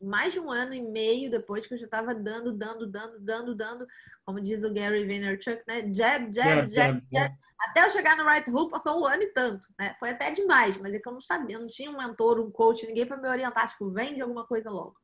[0.00, 3.54] mais de um ano e meio depois que eu já estava dando, dando, dando, dando,
[3.54, 3.86] dando,
[4.24, 5.82] como diz o Gary Vaynerchuk, né?
[5.92, 7.34] Jab, jab, jab, jab.
[7.60, 9.94] Até eu chegar no right hook passou um ano e tanto, né?
[9.98, 12.50] Foi até demais, mas é que eu não sabia, eu não tinha um mentor, um
[12.50, 14.96] coach, ninguém para me orientar, tipo, vende alguma coisa logo.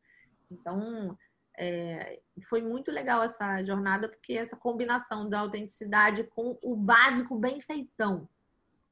[0.50, 1.16] Então,
[1.58, 7.60] é, foi muito legal essa jornada, porque essa combinação da autenticidade com o básico bem
[7.60, 8.28] feitão.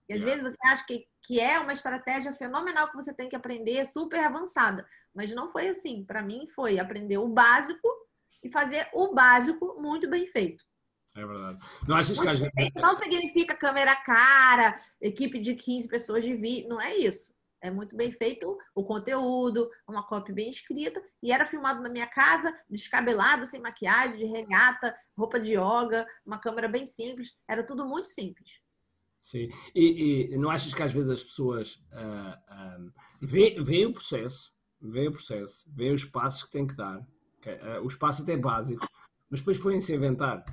[0.08, 3.36] E às vezes você acha que, que é uma estratégia fenomenal que você tem que
[3.36, 4.86] aprender, super avançada.
[5.14, 6.04] Mas não foi assim.
[6.04, 7.88] Para mim, foi aprender o básico
[8.42, 10.62] e fazer o básico muito bem feito.
[11.16, 11.60] É verdade.
[11.86, 12.80] Não achas que.
[12.80, 16.68] Não significa câmera cara, equipe de 15 pessoas de vídeo.
[16.68, 17.32] Não é isso.
[17.62, 21.02] É muito bem feito o conteúdo, uma copy bem escrita.
[21.22, 26.38] E era filmado na minha casa, descabelado, sem maquiagem, de regata, roupa de yoga, uma
[26.38, 27.34] câmera bem simples.
[27.48, 28.60] Era tudo muito simples.
[29.24, 33.86] Sim, e, e, não achas que às vezes as pessoas uh, ah, um, ah, veem,
[33.86, 38.22] o processo, veem o processo, veem os passos que têm que dar, uh, o espaço
[38.22, 38.86] até básico,
[39.30, 40.44] mas depois põem-se a inventar.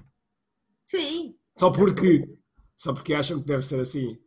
[0.85, 1.37] Sim.
[1.57, 2.33] Só porque,
[2.77, 4.17] só porque acham que deve ser assim.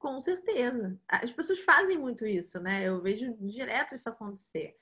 [0.00, 0.98] Com certeza.
[1.06, 2.88] As pessoas fazem muito isso, né?
[2.88, 4.74] Eu vejo direto isso acontecer.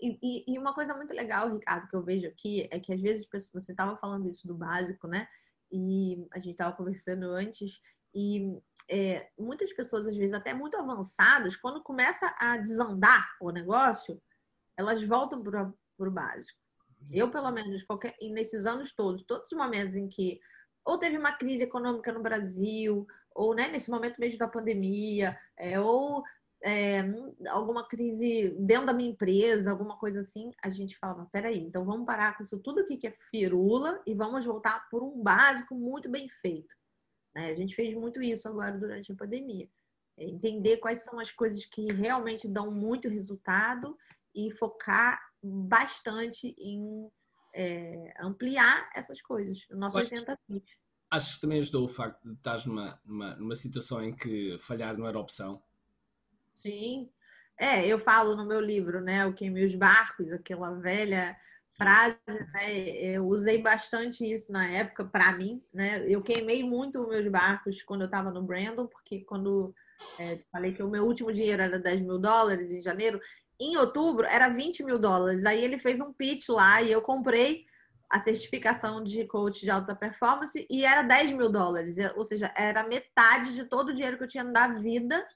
[0.00, 3.00] E, e, e uma coisa muito legal, Ricardo, que eu vejo aqui é que às
[3.00, 5.26] vezes você estava falando isso do básico, né?
[5.72, 7.80] E a gente estava conversando antes
[8.16, 14.18] e é, muitas pessoas, às vezes, até muito avançadas, quando começa a desandar o negócio,
[14.74, 16.58] elas voltam para o básico.
[17.10, 20.40] Eu, pelo menos, qualquer, e nesses anos todos, todos os momentos em que
[20.82, 25.78] ou teve uma crise econômica no Brasil, ou né, nesse momento mesmo da pandemia, é,
[25.78, 26.22] ou
[26.62, 27.04] é,
[27.48, 32.06] alguma crise dentro da minha empresa, alguma coisa assim, a gente fala, peraí, então vamos
[32.06, 36.08] parar com isso tudo aqui que é firula e vamos voltar por um básico muito
[36.08, 36.74] bem feito.
[37.36, 37.50] Né?
[37.50, 39.68] A gente fez muito isso agora durante a pandemia.
[40.16, 43.94] É entender quais são as coisas que realmente dão muito resultado
[44.34, 47.10] e focar bastante em
[47.54, 49.68] é, ampliar essas coisas.
[49.70, 50.38] O nosso 80
[51.10, 54.96] Achas que também ajudou o facto de estar numa, numa, numa situação em que falhar
[54.96, 55.62] não era opção?
[56.50, 57.10] Sim.
[57.58, 59.24] É, eu falo no meu livro, né?
[59.26, 61.36] O Queimei os Barcos, aquela velha
[61.68, 62.88] frase, né?
[62.88, 66.04] Eu usei bastante isso na época para mim, né?
[66.08, 69.74] Eu queimei muito meus barcos quando eu estava no Brandon, porque quando
[70.18, 73.20] é, falei que o meu último dinheiro era 10 mil dólares em janeiro,
[73.58, 75.44] em outubro era 20 mil dólares.
[75.44, 77.64] Aí ele fez um pitch lá e eu comprei
[78.08, 82.86] a certificação de coach de alta performance e era 10 mil dólares, ou seja, era
[82.86, 85.26] metade de todo o dinheiro que eu tinha da vida.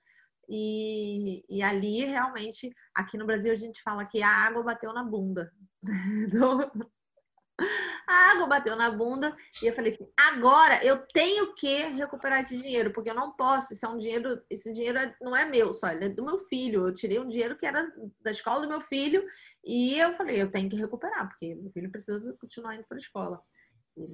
[0.51, 5.05] E, e ali realmente, aqui no Brasil, a gente fala que a água bateu na
[5.05, 6.91] bunda, do,
[8.07, 12.57] A água bateu na bunda e eu falei assim: agora eu tenho que recuperar esse
[12.57, 13.73] dinheiro, porque eu não posso.
[13.73, 16.39] Isso é um dinheiro, esse dinheiro é, não é meu só, ele é do meu
[16.49, 16.87] filho.
[16.87, 17.87] Eu tirei um dinheiro que era
[18.21, 19.25] da escola do meu filho
[19.65, 23.01] e eu falei: eu tenho que recuperar, porque meu filho precisa continuar indo para a
[23.01, 23.41] escola.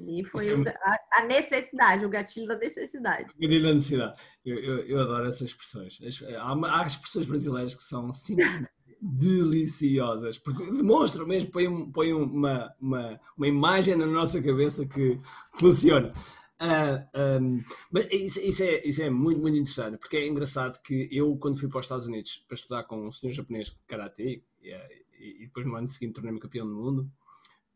[0.08, 3.30] E foi o, a, a, necessidade, o gatilho da necessidade.
[3.36, 4.20] O gatilho da necessidade.
[4.44, 5.98] Eu, eu, eu adoro essas expressões.
[6.38, 8.70] Há, há expressões brasileiras que são simplesmente
[9.00, 15.20] deliciosas, porque demonstram mesmo, põem, põem uma, uma, uma imagem na nossa cabeça que
[15.54, 16.12] funciona.
[16.58, 20.80] Uh, ah, um, mas isso, isso, é, isso é muito, muito interessante, porque é engraçado
[20.82, 23.76] que eu, quando fui para os Estados Unidos para estudar com um senhor japonês de
[23.86, 24.72] Karate, e,
[25.20, 27.10] e, depois no ano seguinte tornei-me campeão do mundo,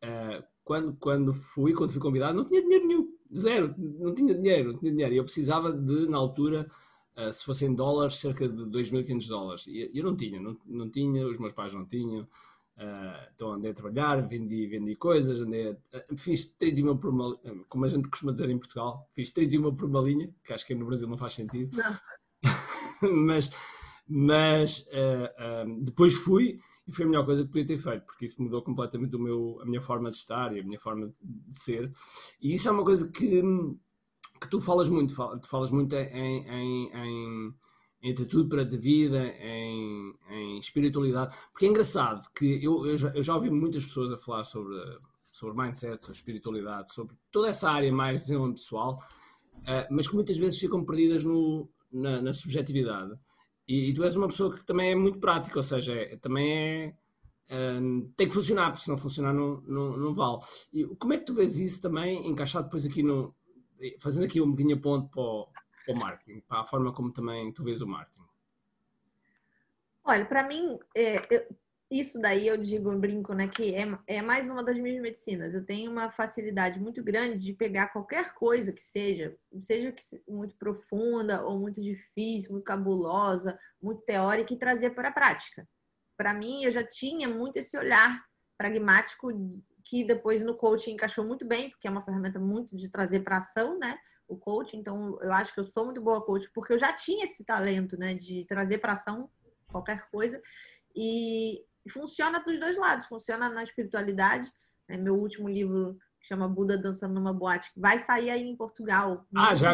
[0.03, 4.73] uh, quando, quando fui, quando fui convidado, não tinha dinheiro nenhum, zero, não tinha dinheiro,
[4.73, 6.71] não tinha dinheiro, e eu precisava de, na altura,
[7.17, 9.67] uh, se fossem dólares, cerca de 2.500 dólares.
[9.67, 12.23] E eu não tinha, não, não tinha, os meus pais não tinham.
[12.23, 17.37] Uh, então andei a trabalhar, vendi, vendi coisas, andei a, fiz 31 por uma,
[17.69, 20.77] como a gente costuma dizer em Portugal, fiz 31 por uma linha, que acho que
[20.77, 21.77] no Brasil não faz sentido.
[21.77, 23.11] Não.
[23.27, 23.51] mas
[24.07, 28.43] mas uh, depois fui e foi a melhor coisa que podia ter feito, porque isso
[28.43, 31.91] mudou completamente meu, a minha forma de estar e a minha forma de ser.
[32.43, 33.43] E isso é uma coisa que
[34.41, 37.55] que tu falas muito, falas muito em, em, em,
[38.03, 43.11] em atitude perante a vida, em, em espiritualidade, porque é engraçado que eu, eu, já,
[43.11, 44.75] eu já ouvi muitas pessoas a falar sobre,
[45.31, 48.97] sobre mindset, sobre espiritualidade, sobre toda essa área mais desenvolvimento pessoal,
[49.59, 53.13] uh, mas que muitas vezes ficam perdidas no, na, na subjetividade.
[53.67, 56.53] E, e, tu és uma pessoa que também é muito prática, ou seja, é, também
[56.53, 56.95] é.
[57.53, 60.39] Uh, tem que funcionar, porque se não funcionar não, não, não vale.
[60.73, 63.35] E como é que tu vês isso também encaixado depois aqui no,
[63.99, 65.49] fazendo aqui um bocadinho ponto para o,
[65.85, 68.25] para o marketing, para a forma como também tu vês o marketing.
[70.05, 71.49] Olha, para mim, é,
[71.91, 75.55] isso daí eu digo, eu brinco, né, que é, é mais uma das minhas medicinas.
[75.55, 80.55] Eu tenho uma facilidade muito grande de pegar qualquer coisa que seja, seja que muito
[80.57, 85.69] profunda ou muito difícil, muito cabulosa, muito teórica e trazer para a prática.
[86.17, 88.25] Para mim, eu já tinha muito esse olhar
[88.57, 89.33] pragmático
[89.85, 93.39] que depois no coaching encaixou muito bem, porque é uma ferramenta muito de trazer para
[93.39, 93.99] ação, né?
[94.29, 97.25] O coaching, então eu acho que eu sou muito boa coach, porque eu já tinha
[97.25, 99.29] esse talento, né, de trazer para ação
[99.67, 100.41] qualquer coisa.
[100.95, 104.53] E funciona dos dois lados, funciona na espiritualidade.
[104.89, 104.97] Né?
[104.97, 109.27] Meu último livro chama Buda Dançando numa Boate, que vai sair aí em Portugal.
[109.35, 109.73] Ah, já,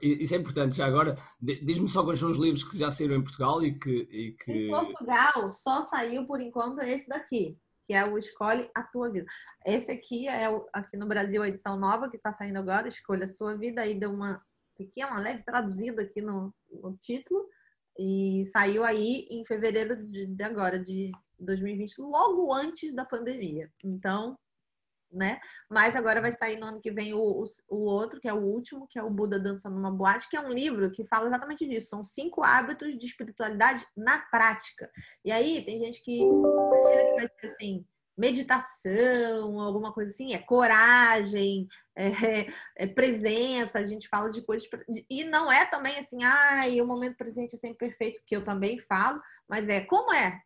[0.00, 0.76] isso é importante.
[0.76, 3.90] Já agora, diz-me só quais são os livros que já saíram em Portugal e que,
[3.90, 4.68] e que...
[4.68, 9.24] Em Portugal só saiu por enquanto esse daqui que é o Escolhe a Tua Vida.
[9.64, 13.24] Esse aqui é o, aqui no Brasil a edição nova que está saindo agora, Escolha
[13.24, 14.42] a Sua Vida, aí deu uma
[14.76, 17.48] pequena, leve traduzida aqui no, no título
[17.98, 23.70] e saiu aí em fevereiro de, de agora, de 2020, logo antes da pandemia.
[23.84, 24.36] Então,
[25.10, 25.40] né?
[25.70, 28.42] Mas agora vai sair no ano que vem o, o, o, outro, que é o
[28.42, 31.66] último, que é o Buda Dançando numa Boate, que é um livro que fala exatamente
[31.66, 31.88] disso.
[31.88, 34.90] São cinco hábitos de espiritualidade na prática.
[35.24, 41.68] E aí tem gente que que vai ser assim, meditação, alguma coisa assim, é coragem,
[41.96, 42.10] é,
[42.76, 44.68] é, presença, a gente fala de coisas.
[45.08, 48.78] E não é também assim, ai, o momento presente é sempre perfeito, que eu também
[48.80, 50.42] falo, mas é como é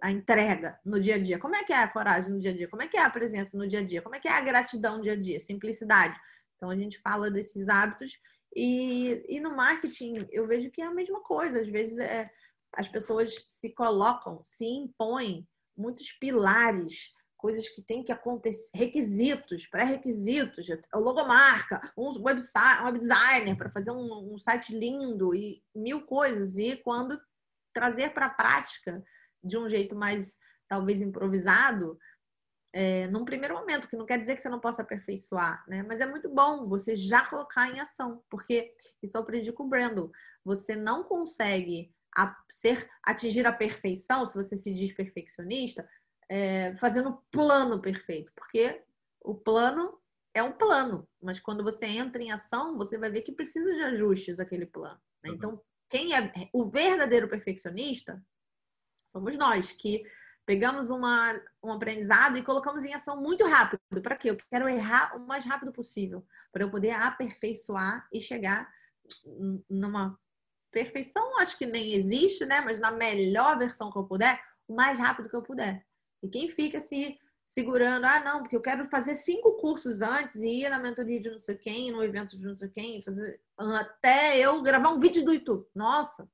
[0.00, 1.38] a, entrega no dia a dia?
[1.38, 2.68] Como é que é a coragem no dia a dia?
[2.68, 4.02] Como é que é a presença no dia a dia?
[4.02, 5.40] Como é que é a gratidão no dia a dia?
[5.40, 6.18] Simplicidade.
[6.56, 8.18] Então a gente fala desses hábitos
[8.54, 11.60] e, e no marketing eu vejo que é a mesma coisa.
[11.60, 12.30] Às vezes é,
[12.74, 20.66] as pessoas se colocam, se impõem muitos pilares, coisas que têm que acontecer, requisitos, pré-requisitos,
[20.94, 26.56] logomarca, um website, um web designer para fazer um, um site lindo e mil coisas.
[26.56, 27.20] E quando
[27.74, 29.02] trazer para a prática
[29.42, 31.98] de um jeito mais, talvez, improvisado,
[32.72, 35.82] é, num primeiro momento, que não quer dizer que você não possa aperfeiçoar, né?
[35.82, 39.68] Mas é muito bom você já colocar em ação, porque isso eu aprendi com o
[39.68, 40.10] Brandon.
[40.44, 45.88] Você não consegue a ser, atingir a perfeição, se você se diz perfeccionista,
[46.28, 48.82] é, fazendo plano perfeito, porque
[49.20, 49.98] o plano
[50.34, 53.82] é um plano, mas quando você entra em ação, você vai ver que precisa de
[53.82, 55.00] ajustes aquele plano.
[55.22, 55.30] Né?
[55.30, 55.36] Uhum.
[55.36, 58.22] Então, quem é o verdadeiro perfeccionista
[59.12, 60.02] Somos nós que
[60.46, 63.80] pegamos uma, um aprendizado e colocamos em ação muito rápido.
[64.02, 64.30] Para quê?
[64.30, 68.72] Eu quero errar o mais rápido possível, para eu poder aperfeiçoar e chegar
[69.68, 70.18] numa
[70.70, 72.62] perfeição, acho que nem existe, né?
[72.62, 75.84] Mas na melhor versão que eu puder, o mais rápido que eu puder.
[76.22, 80.62] E quem fica se segurando, ah, não, porque eu quero fazer cinco cursos antes e
[80.62, 84.38] ir na mentoria de não sei quem, no evento de não sei quem, fazer até
[84.38, 85.66] eu gravar um vídeo do YouTube.
[85.74, 86.26] Nossa,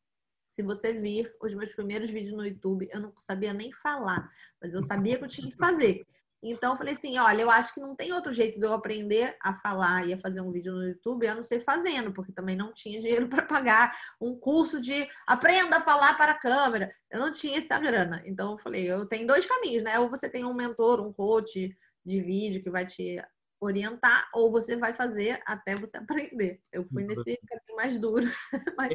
[0.58, 4.28] se você vir os meus primeiros vídeos no YouTube, eu não sabia nem falar,
[4.60, 6.04] mas eu sabia que eu tinha que fazer.
[6.42, 9.36] Então, eu falei assim: olha, eu acho que não tem outro jeito de eu aprender
[9.40, 12.56] a falar e a fazer um vídeo no YouTube a não ser fazendo, porque também
[12.56, 16.90] não tinha dinheiro para pagar um curso de aprenda a falar para a câmera.
[17.08, 18.20] Eu não tinha essa grana.
[18.26, 19.96] Então, eu falei: eu tenho dois caminhos, né?
[20.00, 21.72] Ou você tem um mentor, um coach
[22.04, 23.22] de vídeo que vai te
[23.60, 26.60] orientar, ou você vai fazer até você aprender.
[26.72, 28.26] Eu fui nesse caminho mais duro.
[28.76, 28.92] Mas...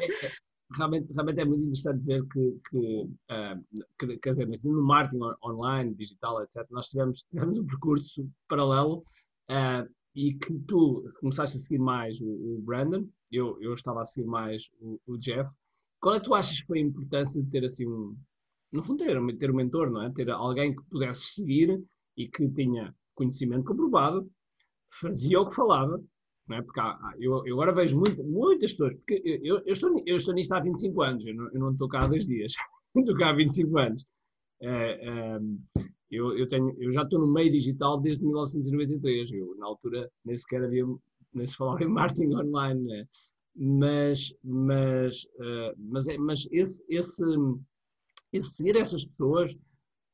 [0.76, 5.94] Realmente, realmente é muito interessante ver que, que, uh, que quer dizer, no marketing online,
[5.94, 9.04] digital, etc., nós tivemos, tivemos um percurso paralelo
[9.50, 14.04] uh, e que tu começaste a seguir mais o, o Brandon, eu, eu estava a
[14.04, 15.50] seguir mais o, o, Jeff.
[16.00, 18.16] Qual é que tu achas que foi a importância de ter assim um,
[18.72, 20.10] no fundo, ter, ter um mentor, não é?
[20.10, 21.82] Ter alguém que pudesse seguir
[22.16, 24.30] e que tinha conhecimento comprovado,
[25.00, 26.00] fazia o que falava,
[26.48, 26.62] não é?
[26.62, 30.34] Porque há, eu, eu, agora vejo muito, muitas pessoas, porque eu, eu, estou, eu estou
[30.34, 32.52] nisto há 25 anos, eu não, eu não estou cá há dois dias,
[32.96, 34.04] estou cá há 25 anos.
[34.60, 35.40] É, é,
[36.10, 40.36] eu, eu, tenho, eu já estou no meio digital desde 1993, eu na altura nem
[40.36, 40.84] sequer havia,
[41.32, 43.06] nem se falava em marketing online, né?
[43.56, 47.24] mas, mas, uh, mas, é, mas esse, esse,
[48.32, 49.56] esse seguir essas pessoas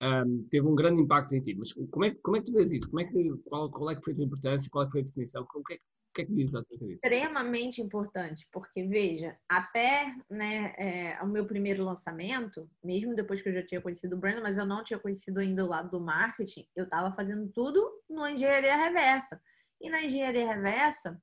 [0.02, 1.54] um, teve um grande impacto em ti.
[1.54, 2.88] Mas como é, como é que tu vês isso?
[2.88, 4.70] Como é que, qual, qual é que foi a tua importância?
[4.70, 5.46] Qual é que foi a definição?
[5.54, 5.78] O que é,
[6.10, 6.84] o que, é que diz acerca?
[6.86, 13.54] Extremamente importante, porque veja, até né, é, o meu primeiro lançamento, mesmo depois que eu
[13.54, 16.66] já tinha conhecido o brand, mas eu não tinha conhecido ainda o lado do marketing,
[16.74, 19.40] eu estava fazendo tudo no engenharia reversa.
[19.80, 21.22] E na engenharia reversa,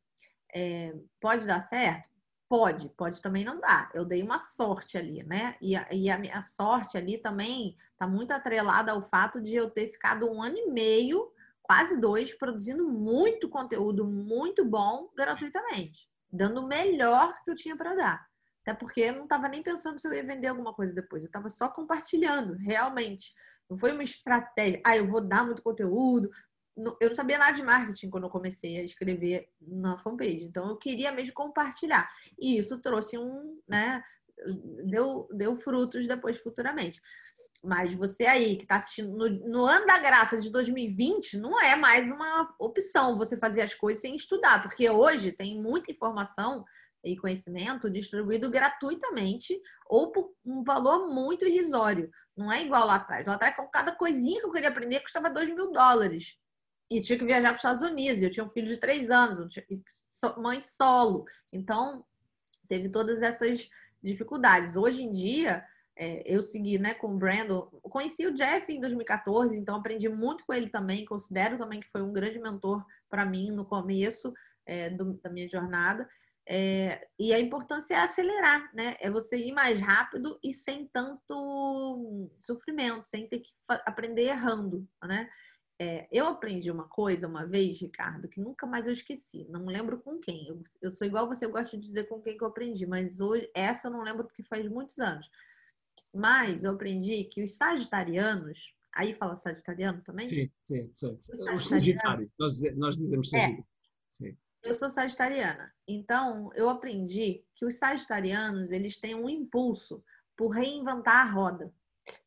[0.56, 2.10] é, pode dar certo?
[2.50, 3.92] Pode, pode também não dar.
[3.94, 5.58] Eu dei uma sorte ali, né?
[5.62, 9.70] E a, e a minha sorte ali também está muito atrelada ao fato de eu
[9.70, 11.30] ter ficado um ano e meio,
[11.68, 17.94] quase dois, produzindo muito conteúdo muito bom gratuitamente, dando o melhor que eu tinha para
[17.94, 18.28] dar.
[18.62, 21.28] Até porque eu não estava nem pensando se eu ia vender alguma coisa depois, eu
[21.28, 23.34] estava só compartilhando, realmente.
[23.70, 26.30] Não foi uma estratégia, ah, eu vou dar muito conteúdo,
[27.02, 30.44] eu não sabia nada de marketing quando eu comecei a escrever na fanpage.
[30.44, 32.08] Então, eu queria mesmo compartilhar.
[32.40, 34.04] E isso trouxe um, né?
[34.86, 37.02] Deu, deu frutos depois, futuramente.
[37.68, 41.76] Mas você aí que está assistindo no, no, ano da graça de 2020, não é
[41.76, 46.64] mais uma opção você fazer as coisas sem estudar, porque hoje tem muita informação
[47.04, 52.10] e conhecimento distribuído gratuitamente ou por um valor muito irrisório.
[52.38, 53.28] Não é igual lá atrás.
[53.28, 56.38] Lá atrás, cada coisinha que eu queria aprender, custava 2 mil dólares
[56.90, 58.24] e tinha que viajar para os Estados Unidos.
[58.24, 59.40] Eu tinha um filho de três anos,
[60.38, 61.26] mãe solo.
[61.52, 62.06] Então,
[62.66, 63.70] teve todas essas
[64.02, 64.78] dificuldades.
[64.78, 65.66] Hoje em dia,
[65.98, 67.62] é, eu segui né, com o Brandon.
[67.84, 71.06] Conheci o Jeff em 2014, então aprendi muito com ele também.
[71.06, 74.32] Considero também que foi um grande mentor para mim no começo
[74.66, 76.08] é, do, da minha jornada.
[76.50, 78.96] É, e a importância é acelerar, né?
[79.02, 85.30] É você ir mais rápido e sem tanto sofrimento, sem ter que aprender errando, né?
[85.80, 89.46] É, eu aprendi uma coisa uma vez, Ricardo, que nunca mais eu esqueci.
[89.50, 90.48] Não lembro com quem.
[90.48, 93.20] Eu, eu, sou igual você, eu gosto de dizer com quem que eu aprendi, mas
[93.20, 95.30] hoje essa eu não lembro porque faz muitos anos.
[96.14, 100.30] Mas eu aprendi que os sagitarianos, aí fala sagitariano também?
[100.30, 101.18] Sim, sim, sim.
[101.54, 103.66] O sagitário, nós, nós dizemos sagitário.
[104.24, 104.36] É.
[104.64, 105.72] Eu sou sagitariana.
[105.88, 110.04] Então, eu aprendi que os sagitarianos, eles têm um impulso
[110.36, 111.74] por reinventar a roda.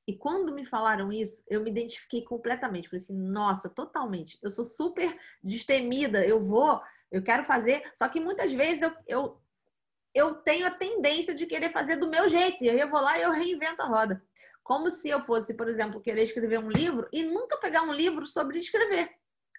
[0.07, 2.89] E quando me falaram isso, eu me identifiquei completamente.
[2.89, 4.39] Falei assim, nossa, totalmente.
[4.43, 7.83] Eu sou super destemida, eu vou, eu quero fazer.
[7.95, 9.40] Só que muitas vezes eu, eu,
[10.15, 12.63] eu tenho a tendência de querer fazer do meu jeito.
[12.65, 14.23] E aí eu vou lá e eu reinvento a roda.
[14.63, 18.27] Como se eu fosse, por exemplo, querer escrever um livro e nunca pegar um livro
[18.27, 19.11] sobre escrever.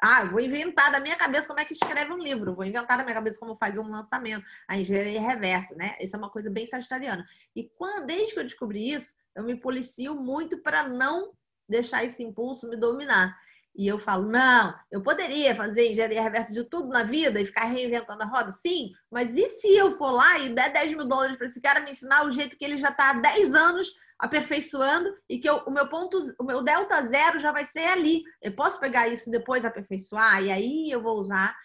[0.04, 3.04] Ah, vou inventar da minha cabeça como é que escreve um livro, vou inventar da
[3.04, 5.96] minha cabeça como faz um lançamento, a engenharia reversa, né?
[6.02, 7.24] Isso é uma coisa bem sagitariana.
[7.56, 11.34] E quando, desde que eu descobri isso, eu me policio muito para não
[11.70, 13.38] deixar esse impulso me dominar.
[13.76, 17.66] E eu falo, não, eu poderia fazer engenharia reversa de tudo na vida e ficar
[17.66, 18.52] reinventando a roda?
[18.52, 21.80] Sim, mas e se eu for lá e der 10 mil dólares para esse cara
[21.80, 25.58] me ensinar o jeito que ele já está há 10 anos aperfeiçoando e que eu,
[25.66, 28.22] o meu ponto, o meu delta zero já vai ser ali.
[28.42, 31.56] Eu posso pegar isso depois aperfeiçoar e aí eu vou usar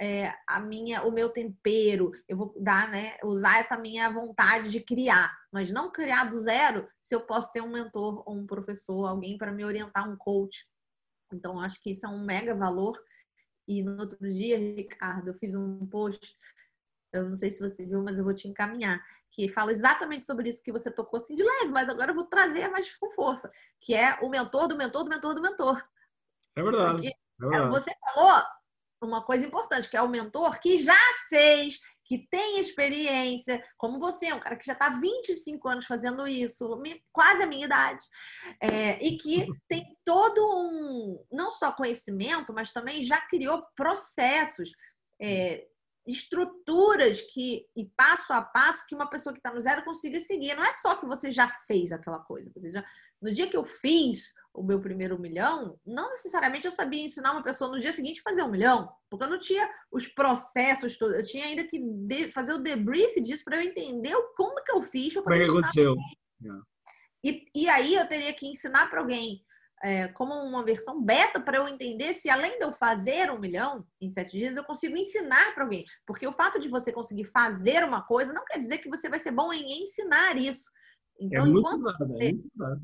[0.00, 4.80] é, a minha, o meu tempero, eu vou dar, né, usar essa minha vontade de
[4.80, 9.06] criar, mas não criar do zero se eu posso ter um mentor ou um professor,
[9.06, 10.66] alguém para me orientar, um coach.
[11.32, 12.98] Então, acho que isso é um mega valor.
[13.66, 16.36] E no outro dia, Ricardo, eu fiz um post,
[17.12, 20.48] eu não sei se você viu, mas eu vou te encaminhar, que fala exatamente sobre
[20.48, 23.50] isso que você tocou assim de leve, mas agora eu vou trazer mais com força,
[23.80, 25.82] que é o mentor do mentor do mentor do mentor.
[26.54, 27.08] É verdade.
[27.08, 27.70] é verdade.
[27.70, 28.42] Você falou
[29.02, 30.94] uma coisa importante, que é o mentor que já
[31.28, 36.80] fez, que tem experiência, como você, um cara que já está 25 anos fazendo isso,
[37.12, 38.04] quase a minha idade,
[38.60, 44.70] é, e que tem todo um, não só conhecimento, mas também já criou processos.
[45.20, 45.66] É,
[46.06, 50.54] estruturas que e passo a passo que uma pessoa que está no zero consiga seguir.
[50.54, 52.50] Não é só que você já fez aquela coisa.
[52.54, 52.84] Você já...
[53.20, 57.42] No dia que eu fiz o meu primeiro milhão, não necessariamente eu sabia ensinar uma
[57.42, 61.16] pessoa no dia seguinte a fazer um milhão, porque eu não tinha os processos todos.
[61.16, 65.14] Eu tinha ainda que fazer o debrief disso para eu entender como que eu fiz.
[65.14, 65.94] Como é que aconteceu?
[67.22, 69.44] E, e aí eu teria que ensinar para alguém
[69.82, 73.86] é, como uma versão beta para eu entender se além de eu fazer um milhão
[74.00, 75.84] em sete dias, eu consigo ensinar para alguém.
[76.06, 79.20] Porque o fato de você conseguir fazer uma coisa não quer dizer que você vai
[79.20, 80.64] ser bom em ensinar isso.
[81.18, 82.32] Então, é enquanto nada, você, é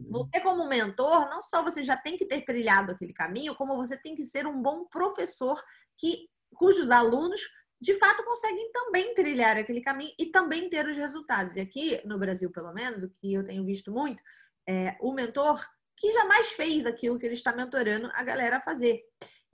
[0.09, 3.97] você, como mentor, não só você já tem que ter trilhado aquele caminho, como você
[3.97, 5.63] tem que ser um bom professor
[5.99, 7.41] que cujos alunos
[7.81, 11.57] de fato conseguem também trilhar aquele caminho e também ter os resultados.
[11.57, 14.23] E aqui no Brasil, pelo menos, o que eu tenho visto muito,
[14.67, 15.61] é o mentor
[16.03, 19.05] que jamais fez aquilo que ele está mentorando a galera a fazer.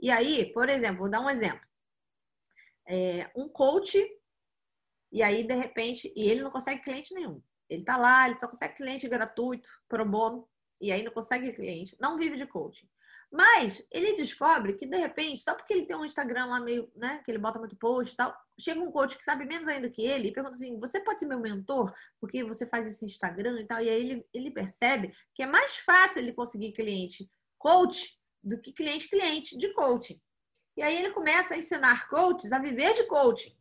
[0.01, 1.61] E aí, por exemplo, vou dar um exemplo.
[2.88, 4.03] É, um coach,
[5.12, 7.42] e aí, de repente, e ele não consegue cliente nenhum.
[7.68, 10.49] Ele tá lá, ele só consegue cliente gratuito, pro bono,
[10.80, 12.88] e aí não consegue cliente, não vive de coaching.
[13.31, 17.20] Mas ele descobre que, de repente, só porque ele tem um Instagram lá meio, né,
[17.22, 20.03] que ele bota muito post e tal, chega um coach que sabe menos ainda que
[20.03, 21.93] ele e pergunta assim: você pode ser meu mentor?
[22.20, 23.81] Porque você faz esse Instagram e tal.
[23.81, 28.72] E aí ele, ele percebe que é mais fácil ele conseguir cliente coach do que
[28.72, 30.20] cliente cliente de coaching.
[30.76, 33.55] E aí ele começa a ensinar coaches a viver de coaching.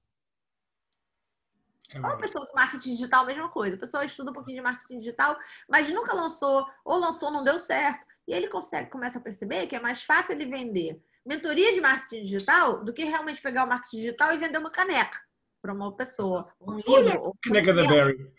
[1.90, 3.76] É ou a pessoa do marketing digital, mesma coisa.
[3.76, 5.38] A pessoa estuda um pouquinho de marketing digital,
[5.70, 8.06] mas nunca lançou, ou lançou, não deu certo.
[8.28, 12.24] E ele consegue, começa a perceber que é mais fácil ele vender mentoria de marketing
[12.24, 15.20] digital do que realmente pegar o marketing digital e vender uma caneca
[15.62, 17.34] para uma pessoa, um livro.
[17.44, 18.34] Caneca da Barry.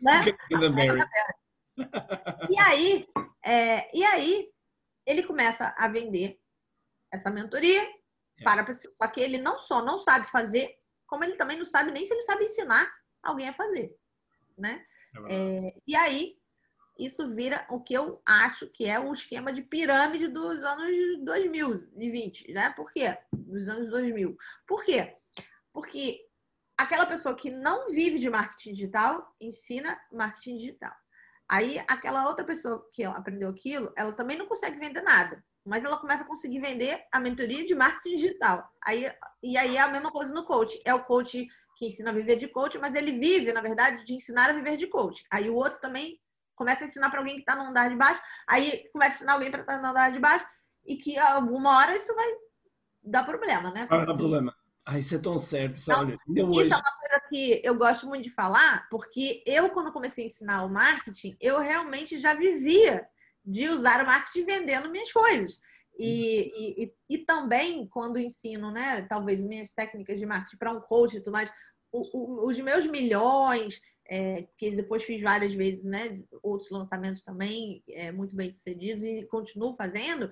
[0.00, 0.24] Né?
[0.48, 1.00] Caneca da Barry.
[2.50, 3.08] E aí,
[3.44, 4.48] é, e aí,
[5.06, 6.40] ele começa a vender
[7.12, 8.42] essa mentoria é.
[8.42, 8.94] para pessoas.
[9.00, 10.76] Só que ele não só não sabe fazer,
[11.06, 12.90] como ele também não sabe nem se ele sabe ensinar
[13.22, 13.94] alguém a fazer,
[14.58, 14.84] né?
[15.28, 16.36] É, é e aí
[16.98, 22.52] isso vira o que eu acho que é um esquema de pirâmide dos anos 2020,
[22.52, 22.70] né?
[22.70, 23.16] Por quê?
[23.32, 24.36] Dos anos 2000.
[24.66, 25.16] Por quê?
[25.72, 26.26] Porque
[26.76, 30.94] aquela pessoa que não vive de marketing digital ensina marketing digital.
[31.48, 35.98] Aí aquela outra pessoa que aprendeu aquilo, ela também não consegue vender nada, mas ela
[35.98, 38.70] começa a conseguir vender a mentoria de marketing digital.
[38.84, 39.10] Aí,
[39.42, 40.80] e aí é a mesma coisa no coach.
[40.84, 44.14] É o coach que ensina a viver de coach, mas ele vive, na verdade, de
[44.14, 45.24] ensinar a viver de coach.
[45.30, 46.20] Aí o outro também
[46.62, 49.32] começa a ensinar para alguém que está no andar de baixo, aí começa a ensinar
[49.32, 50.46] alguém para estar tá no andar de baixo,
[50.86, 52.28] e que alguma hora isso vai
[53.02, 53.86] dar problema, né?
[53.90, 54.54] Vai dar problema.
[54.84, 55.76] Ah, isso é tão certo.
[55.76, 56.72] Isso, então, olha, isso hoje...
[56.72, 60.64] é uma coisa que eu gosto muito de falar, porque eu, quando comecei a ensinar
[60.64, 63.06] o marketing, eu realmente já vivia
[63.44, 65.56] de usar o marketing vendendo minhas coisas.
[65.98, 71.16] E, e, e, também, quando ensino, né, talvez minhas técnicas de marketing para um coach
[71.16, 71.52] e tudo mais,
[71.92, 76.22] os meus milhões, é, que depois fiz várias vezes, né?
[76.42, 80.30] Outros lançamentos também é, muito bem sucedidos e continuo fazendo.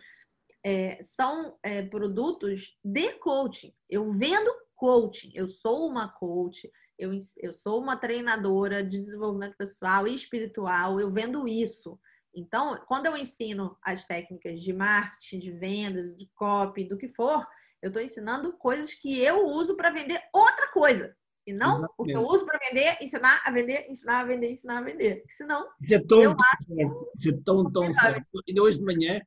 [0.65, 3.73] É, são é, produtos de coaching.
[3.89, 10.07] Eu vendo coaching, eu sou uma coach, eu, eu sou uma treinadora de desenvolvimento pessoal
[10.09, 11.99] e espiritual, eu vendo isso.
[12.35, 17.47] Então, quando eu ensino as técnicas de marketing, de vendas, de copy, do que for,
[17.83, 21.15] eu estou ensinando coisas que eu uso para vender outra coisa.
[21.47, 21.95] E não Exatamente.
[21.99, 25.17] o que eu uso para vender, ensinar a vender, ensinar a vender, ensinar a vender.
[25.21, 25.67] Porque senão.
[25.81, 26.75] Isso é tão, eu acho...
[26.75, 27.11] certo.
[27.17, 28.27] Isso é tão, tão certo.
[28.49, 29.21] Ainda hoje de manhã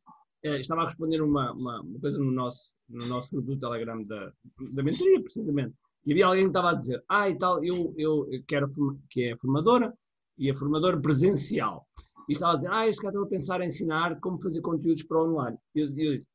[0.43, 4.03] eh, estava a responder uma, uma, uma, coisa no nosso, no nosso grupo do Telegram
[4.03, 4.31] da,
[4.73, 5.73] da mentoria, precisamente.
[6.05, 8.69] E havia alguém que estava a dizer: Ah, e tal, eu, eu quero
[9.09, 9.93] que é formadora
[10.37, 11.87] e é formadora presencial.
[12.27, 15.03] E estava a dizer: Ah, este cara estou a pensar em ensinar como fazer conteúdos
[15.03, 15.57] para online.
[15.73, 16.27] E eu, eu disse: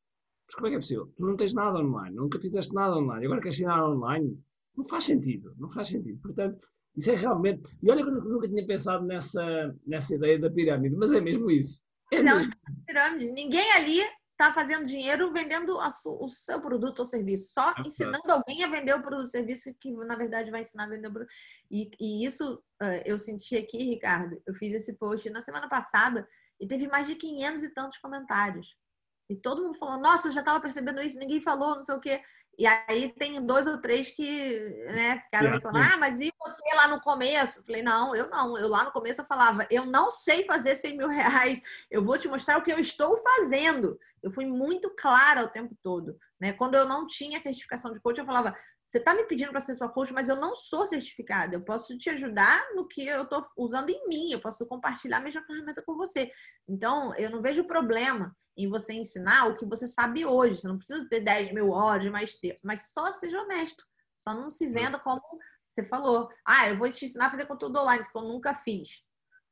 [0.47, 1.13] Mas como é que é possível?
[1.17, 4.43] Tu não tens nada online, nunca fizeste nada online, agora queres ensinar online?
[4.79, 6.21] Não faz sentido, não faz sentido.
[6.23, 7.77] Portanto, isso é realmente.
[7.83, 11.51] E olha que eu nunca tinha pensado nessa, nessa ideia da pirâmide, mas é mesmo
[11.51, 11.83] isso.
[12.13, 12.53] É não, mesmo.
[12.87, 13.33] pirâmide.
[13.33, 13.99] Ninguém ali
[14.31, 18.41] está fazendo dinheiro vendendo o seu produto ou serviço, só é ensinando claro.
[18.47, 21.13] alguém a vender o produto ou serviço que, na verdade, vai ensinar a vender o
[21.13, 21.33] produto.
[21.69, 24.41] E, e isso uh, eu senti aqui, Ricardo.
[24.47, 26.25] Eu fiz esse post na semana passada
[26.61, 28.69] e teve mais de 500 e tantos comentários.
[29.29, 32.01] E todo mundo falou: Nossa, eu já estava percebendo isso, ninguém falou, não sei o
[32.01, 32.23] quê.
[32.59, 34.59] E aí tem dois ou três que
[34.93, 37.61] né, ficaram me falando, ah, mas e você lá no começo?
[37.61, 38.59] Eu falei, não, eu não.
[38.59, 42.19] Eu lá no começo eu falava, eu não sei fazer 100 mil reais, eu vou
[42.19, 43.97] te mostrar o que eu estou fazendo.
[44.21, 46.19] Eu fui muito clara o tempo todo.
[46.41, 46.53] Né?
[46.53, 48.53] Quando eu não tinha certificação de coach, eu falava,
[48.89, 51.55] você está me pedindo para ser sua coach, mas eu não sou certificada.
[51.55, 54.33] Eu posso te ajudar no que eu estou usando em mim.
[54.33, 56.31] Eu posso compartilhar a mesma ferramenta com você.
[56.67, 60.59] Então, eu não vejo problema em você ensinar o que você sabe hoje.
[60.59, 63.85] Você não precisa ter 10 mil horas de maestria, mas só seja honesto.
[64.17, 65.21] Só não se venda como
[65.69, 66.31] você falou.
[66.43, 69.05] Ah, eu vou te ensinar a fazer conteúdo online, que eu nunca fiz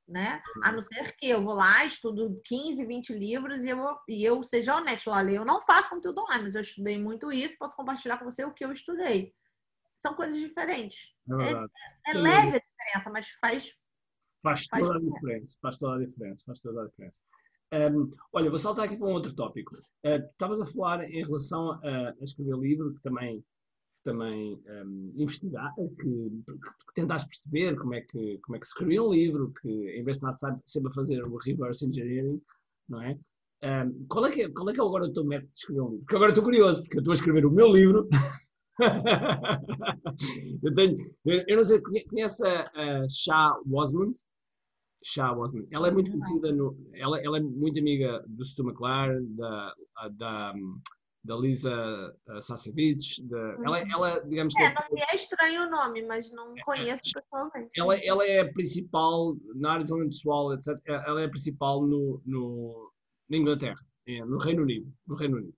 [0.09, 0.40] né?
[0.62, 3.78] A não ser que eu vou lá, estudo 15, 20 livros e eu,
[4.09, 7.57] e eu seja honesto, olha, eu não faço conteúdo online, mas eu estudei muito isso,
[7.59, 9.34] posso compartilhar com você o que eu estudei.
[9.96, 11.14] São coisas diferentes.
[11.40, 13.72] É, é, é leve a diferença, mas faz.
[14.42, 17.22] Faz toda a diferença, faz toda a diferença, faz toda a diferença.
[17.72, 19.74] Um, olha, vou saltar aqui para um outro tópico.
[20.04, 23.44] Uh, estavas a falar em relação a, a escrever livro, que também
[24.07, 29.02] também um, investigar, que, que, tentaste perceber como é, que, como é que se escrevia
[29.02, 32.40] um livro, que em vez de estar sempre a fazer o reverse engineering,
[32.88, 33.18] não é?
[33.64, 35.80] Um, qual, é que, é, qual é que é agora o teu método de escrever
[35.80, 36.04] um livro?
[36.04, 38.09] Porque agora estou curioso, porque eu estou a escrever o meu livro.
[40.62, 44.16] eu tenho, eu, eu, não sei, conhece a, a Shah Wasmund?
[45.02, 45.34] Shah.
[45.72, 49.74] Ela é muito conhecida, no, ela, ela é muito amiga do Stu McLaren, da,
[50.12, 50.54] da,
[51.26, 53.22] da Lisa uh, Sasevich.
[53.64, 53.92] Ela, uhum.
[53.92, 54.62] ela, digamos que.
[54.62, 57.70] É, não me é estranho o nome, mas não é, conheço é, pessoalmente.
[57.76, 60.80] Ela, ela é a principal, na área de desenvolvimento pessoal, etc.
[60.86, 62.92] Ela é a principal no, no,
[63.28, 64.92] na Inglaterra, é, no Reino Unido.
[65.06, 65.54] No Reino Unido.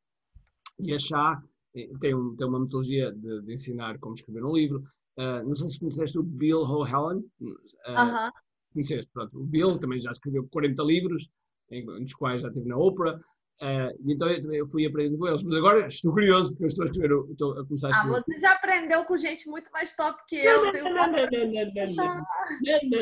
[0.81, 1.43] E a Chá
[1.75, 4.83] eh, tem, um, tem uma metodologia de, de, ensinar como escrever um livro.
[5.17, 7.19] Uh, não sei se conheceste o Bill O'Halloran.
[7.41, 8.31] Uh, uh -huh.
[8.73, 9.41] Conheceste, pronto.
[9.41, 11.29] O Bill também já escreveu 40 livros,
[11.71, 13.19] em, dos quais já esteve na Oprah.
[13.61, 15.43] Uh, então eu fui aprendendo com eles.
[15.43, 18.17] Mas agora estou curioso, porque eu estou a escrever, estou a começar a escrever.
[18.17, 20.65] Ah, você já aprendeu com gente muito mais top que eu.
[20.65, 21.21] Não, não, não, não,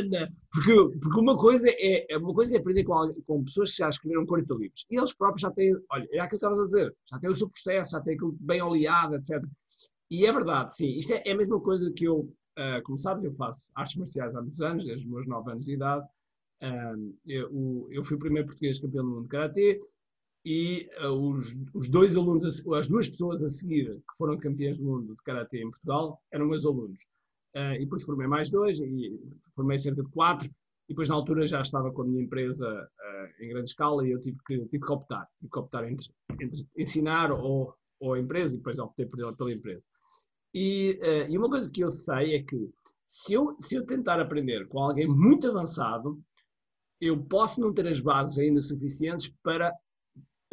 [0.08, 3.88] não, Porque, porque uma, coisa é, uma coisa é aprender com, com pessoas que já
[3.88, 4.86] escreveram 40 livros.
[4.90, 7.34] E eles próprios já têm, olha, é aquilo que estavas a dizer, já têm o
[7.34, 9.42] seu processo, já têm aquilo bem oleado, etc.
[10.10, 10.96] E é verdade, sim.
[10.96, 12.20] Isto é, é a mesma coisa que eu,
[12.58, 15.66] uh, como sabes, eu faço artes marciais há muitos anos, desde os meus 9 anos
[15.66, 16.06] de idade.
[16.62, 19.78] Uh, eu, eu fui o primeiro português campeão do mundo de Karatê
[20.46, 24.84] e uh, os, os, dois alunos, as duas pessoas a seguir que foram campeãs do
[24.84, 27.02] mundo de Karatê em Portugal eram meus alunos.
[27.52, 29.18] Uh, e depois formei mais dois, e
[29.56, 30.48] formei cerca de quatro,
[30.88, 34.12] e depois na altura já estava com a minha empresa uh, em grande escala e
[34.12, 36.06] eu tive que, tive que optar, tive que optar entre,
[36.40, 39.84] entre ensinar ou, ou a empresa, e depois optei por, pela empresa.
[40.54, 40.96] E,
[41.28, 42.70] e uma coisa que eu sei é que
[43.04, 46.22] se eu, se eu tentar aprender com alguém muito avançado,
[47.00, 49.74] eu posso não ter as bases ainda suficientes para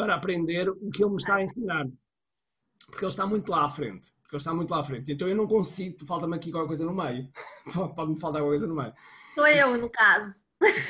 [0.04, 1.88] para aprender o que ele me está a ensinar.
[2.88, 4.14] Porque ele está muito lá à frente.
[4.22, 5.12] Porque ele está muito lá à frente.
[5.12, 7.30] Então eu não consigo, falta-me aqui qualquer coisa no meio.
[7.95, 8.93] Pode-me faltar alguma coisa no meio.
[9.34, 10.43] Sou eu, no caso.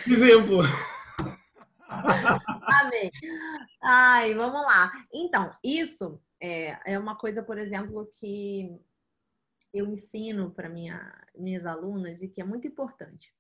[0.07, 0.57] Exemplo.
[1.87, 3.11] Amém.
[3.81, 4.91] Ai, vamos lá.
[5.13, 8.79] Então, isso é, é uma coisa, por exemplo, que
[9.71, 13.31] eu ensino para minha, minhas alunas e que é muito importante.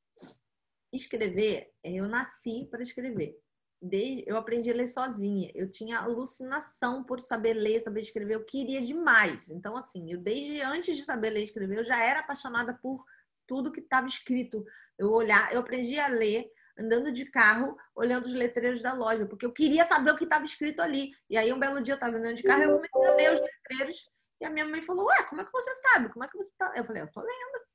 [0.91, 3.35] Escrever, eu nasci para escrever
[3.83, 5.51] desde, eu aprendi a ler sozinha.
[5.53, 8.35] Eu tinha alucinação por saber ler, saber escrever.
[8.35, 9.49] Eu queria demais.
[9.49, 13.03] Então, assim, eu desde antes de saber ler e escrever, eu já era apaixonada por
[13.45, 14.65] tudo que estava escrito.
[14.97, 19.45] Eu olhar, eu aprendi a ler andando de carro, olhando os letreiros da loja, porque
[19.45, 21.11] eu queria saber o que estava escrito ali.
[21.29, 23.41] E aí, um belo dia, eu estava andando de carro, eu comecei a ler os
[23.41, 24.09] letreiros.
[24.39, 26.09] E a minha mãe falou: Ué, como é que você sabe?
[26.09, 26.73] Como é que você tá?
[26.75, 27.65] Eu falei: Eu tô lendo.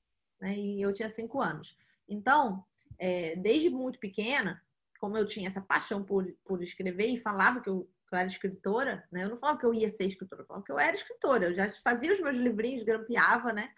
[0.40, 0.54] Né?
[0.54, 1.76] E eu tinha cinco anos.
[2.08, 2.64] Então,
[2.98, 4.60] é, desde muito pequena,
[4.98, 8.28] como eu tinha essa paixão por, por escrever e falava que eu, que eu, era
[8.28, 9.24] escritora, né?
[9.24, 11.46] Eu não falava que eu ia ser escritora, eu falava que eu era escritora.
[11.46, 13.70] Eu já fazia os meus livrinhos, grampeava, né?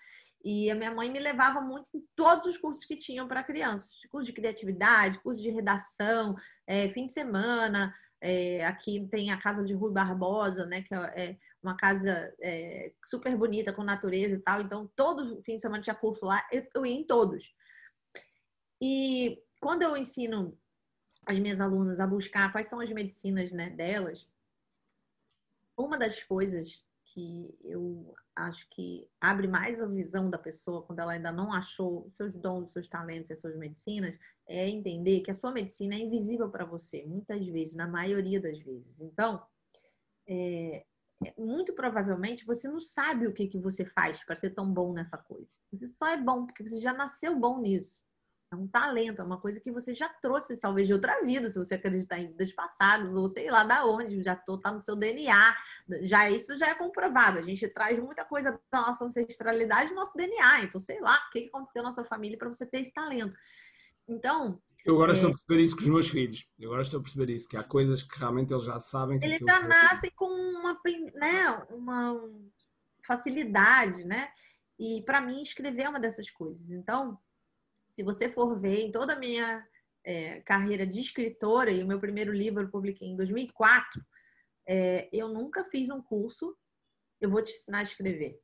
[0.43, 3.91] E a minha mãe me levava muito em todos os cursos que tinham para crianças,
[4.11, 6.35] curso de criatividade, curso de redação,
[6.67, 7.93] é, fim de semana.
[8.23, 10.83] É, aqui tem a casa de Rui Barbosa, né?
[10.83, 14.63] Que é uma casa é, super bonita com natureza e tal.
[14.63, 17.55] Então, todo fim de semana tinha curso lá, eu, eu ia em todos.
[18.83, 20.59] E quando eu ensino
[21.31, 24.29] as minhas alunas a buscar quais são as medicinas né, delas,
[25.77, 31.13] uma das coisas que eu acho que abre mais a visão da pessoa quando ela
[31.13, 34.17] ainda não achou seus dons, seus talentos, as suas medicinas,
[34.47, 38.59] é entender que a sua medicina é invisível para você, muitas vezes, na maioria das
[38.61, 39.01] vezes.
[39.01, 39.43] Então,
[40.27, 40.85] é,
[41.37, 45.19] muito provavelmente você não sabe o que, que você faz para ser tão bom nessa
[45.19, 45.53] coisa.
[45.73, 48.03] Você só é bom porque você já nasceu bom nisso.
[48.53, 51.57] É um talento, é uma coisa que você já trouxe, talvez, de outra vida, se
[51.57, 55.57] você acreditar em vidas passadas, ou sei lá da onde, já está no seu DNA.
[56.03, 57.39] Já isso já é comprovado.
[57.39, 60.65] A gente traz muita coisa da nossa ancestralidade no nosso DNA.
[60.65, 63.37] Então, sei lá, o que aconteceu na sua família para você ter esse talento.
[64.09, 64.61] Então.
[64.85, 65.15] Eu agora é...
[65.15, 66.49] estou a perceber isso com os meus filhos.
[66.59, 69.21] Eu agora estou a perceber isso, que há coisas que realmente eles já sabem.
[69.23, 70.77] eles já nascem com uma,
[71.15, 72.21] né, uma
[73.07, 74.33] facilidade, né?
[74.77, 76.69] E para mim, escrever é uma dessas coisas.
[76.69, 77.17] Então,
[78.01, 79.63] se você for ver em toda a minha
[80.03, 84.03] é, carreira de escritora, e o meu primeiro livro eu publiquei em 2004,
[84.67, 86.57] é, eu nunca fiz um curso,
[87.21, 88.41] eu vou te ensinar a escrever.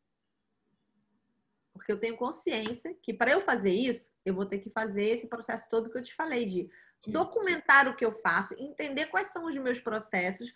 [1.72, 5.26] Porque eu tenho consciência que para eu fazer isso, eu vou ter que fazer esse
[5.26, 6.68] processo todo que eu te falei, de
[7.00, 7.92] sim, documentar sim.
[7.92, 10.52] o que eu faço, entender quais são os meus processos,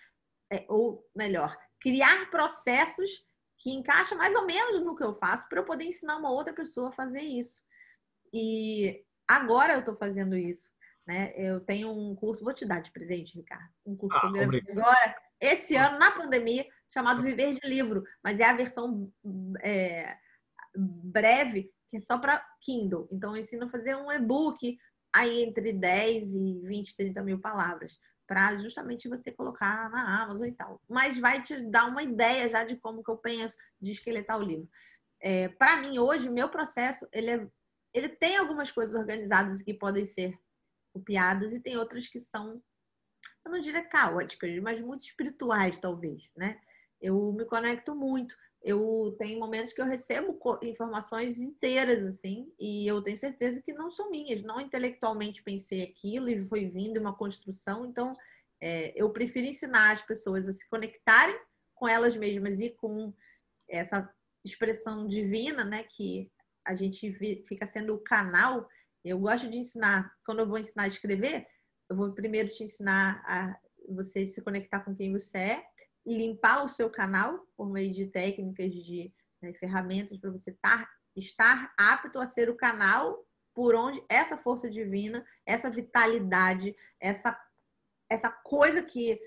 [0.53, 3.25] é, ou melhor, criar processos
[3.57, 6.53] que encaixam mais ou menos no que eu faço para eu poder ensinar uma outra
[6.53, 7.63] pessoa a fazer isso.
[8.33, 10.71] E agora eu estou fazendo isso.
[11.07, 11.33] Né?
[11.35, 13.69] Eu tenho um curso, vou te dar de presente, Ricardo.
[13.85, 18.05] Um curso ah, que eu gravei agora, esse ano, na pandemia, chamado Viver de Livro,
[18.23, 19.11] mas é a versão
[19.63, 20.17] é,
[20.77, 23.09] breve, que é só para Kindle.
[23.11, 24.79] Então, eu ensino a fazer um e-book
[25.13, 30.53] aí entre 10 e 20, 30 mil palavras, para justamente você colocar na Amazon e
[30.53, 30.81] tal.
[30.89, 34.45] Mas vai te dar uma ideia já de como que eu penso de esqueletar o
[34.45, 34.69] livro.
[35.21, 37.49] É, para mim, hoje, o meu processo, ele, é,
[37.93, 40.39] ele tem algumas coisas organizadas que podem ser
[40.93, 42.63] copiadas e tem outras que são,
[43.45, 46.61] eu não diria caóticas, mas muito espirituais, talvez, né?
[47.01, 48.37] Eu me conecto muito.
[48.63, 53.91] Eu tenho momentos que eu recebo informações inteiras, assim, e eu tenho certeza que não
[53.91, 54.43] são minhas.
[54.43, 57.87] Não intelectualmente pensei aquilo e foi vindo uma construção.
[57.87, 58.15] Então,
[58.61, 61.39] é, eu prefiro ensinar as pessoas a se conectarem
[61.75, 63.15] com elas mesmas e com
[63.67, 64.13] essa
[64.45, 65.83] expressão divina, né?
[65.83, 66.31] Que
[66.67, 67.13] a gente
[67.47, 68.69] fica sendo o canal
[69.05, 71.47] eu gosto de ensinar, quando eu vou ensinar a escrever,
[71.89, 73.59] eu vou primeiro te ensinar a
[73.89, 75.65] você se conectar com quem você é,
[76.07, 81.73] limpar o seu canal por meio de técnicas, de né, ferramentas para você tar, estar
[81.79, 87.37] apto a ser o canal por onde essa força divina, essa vitalidade, essa,
[88.09, 89.19] essa coisa que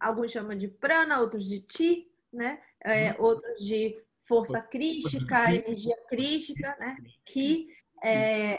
[0.00, 2.60] alguns chamam de prana, outros de ti, né?
[2.80, 3.22] É, uhum.
[3.22, 6.96] outros de força crística, energia crística, né?
[7.24, 7.68] Que
[8.02, 8.58] é,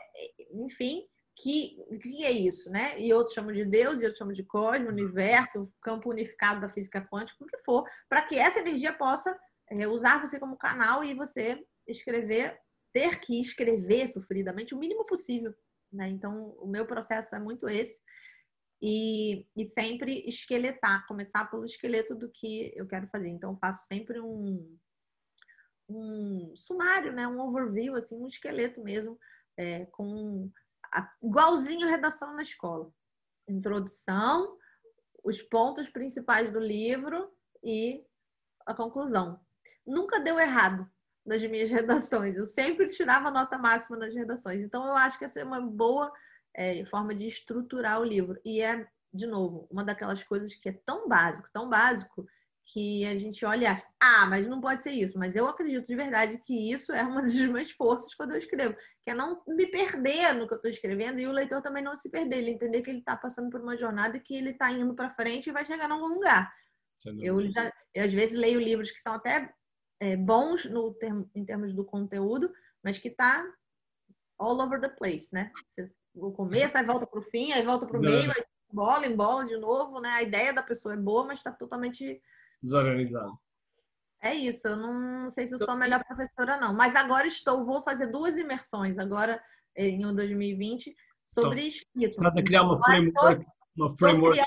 [0.53, 1.05] enfim,
[1.35, 2.99] que, que é isso, né?
[2.99, 7.01] E outros chamam de Deus, e outros chamam de cosmos, universo, campo unificado da física
[7.01, 9.37] quântica, o que for, para que essa energia possa
[9.69, 12.57] é, usar você como canal e você escrever,
[12.93, 15.53] ter que escrever sofridamente o mínimo possível.
[15.91, 16.09] Né?
[16.09, 17.99] Então, o meu processo é muito esse.
[18.81, 23.29] E, e sempre esqueletar, começar pelo esqueleto do que eu quero fazer.
[23.29, 24.77] Então, faço sempre um,
[25.87, 27.27] um sumário, né?
[27.27, 29.19] um overview, assim, um esqueleto mesmo
[29.57, 30.49] é, com
[30.91, 32.91] a, igualzinho redação na escola.
[33.47, 34.57] Introdução,
[35.23, 37.31] os pontos principais do livro
[37.63, 38.03] e
[38.65, 39.39] a conclusão.
[39.85, 40.89] Nunca deu errado
[41.25, 42.35] nas minhas redações.
[42.35, 44.61] Eu sempre tirava nota máxima nas redações.
[44.61, 46.11] Então, eu acho que essa é uma boa
[46.53, 48.39] é, forma de estruturar o livro.
[48.43, 52.27] E é, de novo, uma daquelas coisas que é tão básico, tão básico,
[52.65, 55.19] que a gente olha e acha, ah, mas não pode ser isso.
[55.19, 58.75] Mas eu acredito de verdade que isso é uma das minhas forças quando eu escrevo,
[59.03, 61.95] que é não me perder no que eu estou escrevendo e o leitor também não
[61.95, 64.71] se perder, ele entender que ele está passando por uma jornada e que ele está
[64.71, 66.51] indo para frente e vai chegar em algum lugar.
[67.19, 69.53] Eu, já, eu às vezes leio livros que são até
[69.99, 72.51] é, bons no termo, em termos do conteúdo,
[72.83, 73.45] mas que está
[74.39, 75.51] all over the place, né?
[75.67, 79.05] Você, o começo, aí volta para o fim, aí volta para o meio, aí bola
[79.05, 80.09] em bola de novo, né?
[80.09, 82.21] A ideia da pessoa é boa, mas está totalmente
[82.65, 83.37] desorganizado.
[84.21, 86.73] É isso, eu não sei se eu sou a melhor professora, não.
[86.73, 89.39] Mas agora estou, vou fazer duas imersões agora
[89.75, 90.95] em 2020
[91.27, 92.09] sobre então, escrita.
[92.09, 93.45] Está a criar uma framework,
[93.77, 94.41] uma framework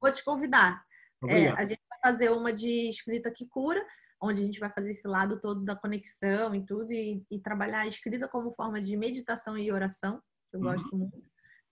[0.00, 0.84] Vou te convidar.
[1.28, 3.84] É, a gente vai fazer uma de escrita que cura,
[4.20, 7.80] onde a gente vai fazer esse lado todo da conexão e tudo, e, e trabalhar
[7.80, 10.66] a escrita como forma de meditação e oração, que eu uhum.
[10.66, 11.18] gosto muito.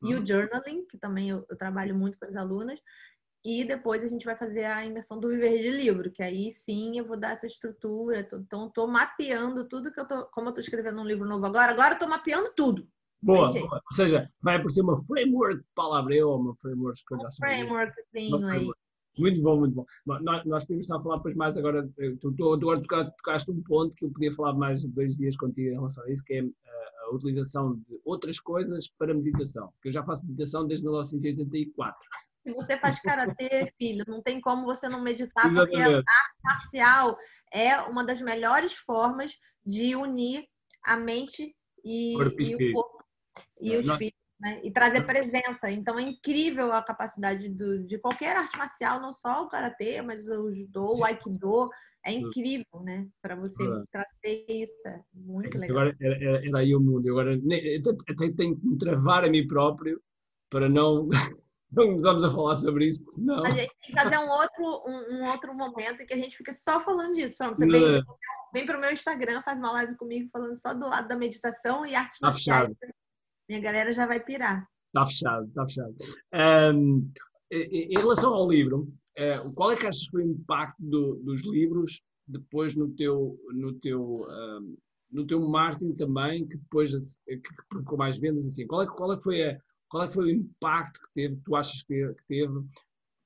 [0.03, 0.23] E uhum.
[0.23, 2.81] o journaling, que também eu, eu trabalho muito com as alunas.
[3.45, 6.99] E depois a gente vai fazer a imersão do viver de livro, que aí sim
[6.99, 8.27] eu vou dar essa estrutura.
[8.33, 10.25] Então, estou mapeando tudo que eu tô.
[10.27, 12.89] Como eu estou escrevendo um livro novo agora, agora estou mapeando tudo.
[13.21, 17.01] Boa, boa, Ou seja, vai aparecer uma framework, palavra eu, uma framework.
[17.13, 18.71] Um frameworkzinho aí.
[19.19, 19.85] Muito bom, muito bom.
[20.07, 21.89] Nós, nós podemos estar a falar depois mais agora.
[22.21, 25.75] Tu, tu, agora tocaste um ponto que eu podia falar mais dois dias contigo em
[25.75, 29.71] relação a isso, que é a, a utilização de outras coisas para meditação.
[29.83, 32.09] Que eu já faço meditação desde 1984.
[32.45, 35.83] Se você faz karatê, filho, não tem como você não meditar, Exatamente.
[35.83, 37.19] porque a arte marcial
[37.51, 39.33] é uma das melhores formas
[39.65, 40.45] de unir
[40.85, 43.05] a mente e, e o corpo
[43.61, 44.61] e é, o espírito, né?
[44.63, 45.71] E trazer presença.
[45.71, 50.29] Então é incrível a capacidade do, de qualquer arte marcial, não só o karatê, mas
[50.29, 51.71] o judô, o aikido.
[52.07, 53.09] É incrível, né?
[53.23, 53.83] Para você é.
[53.91, 54.87] trazer isso.
[54.87, 55.79] É muito é legal.
[55.79, 57.09] Agora era, era aí o mundo.
[57.09, 59.99] Agora até tenho que me travar a mim próprio
[60.51, 61.09] para não
[61.75, 63.45] não começamos a falar sobre isso, porque senão.
[63.45, 66.37] A gente tem que fazer um outro, um, um outro momento em que a gente
[66.37, 67.37] fica só falando disso.
[67.39, 68.03] Você vem,
[68.53, 71.85] vem para o meu Instagram, faz uma live comigo falando só do lado da meditação
[71.85, 72.71] e artes tá marciais.
[73.49, 74.67] Minha galera já vai pirar.
[74.89, 75.95] Está fechado, está fechado.
[76.73, 77.11] Um,
[77.53, 81.45] em relação ao livro, uh, qual é que achas que foi o impacto do, dos
[81.45, 84.77] livros depois no teu, no teu, um,
[85.11, 86.93] no teu marketing também, que depois
[87.27, 88.67] que provocou mais vendas assim?
[88.67, 89.59] Qual é, qual é que foi a,
[89.95, 92.53] qual é que foi o impacto que teve, tu achas que teve,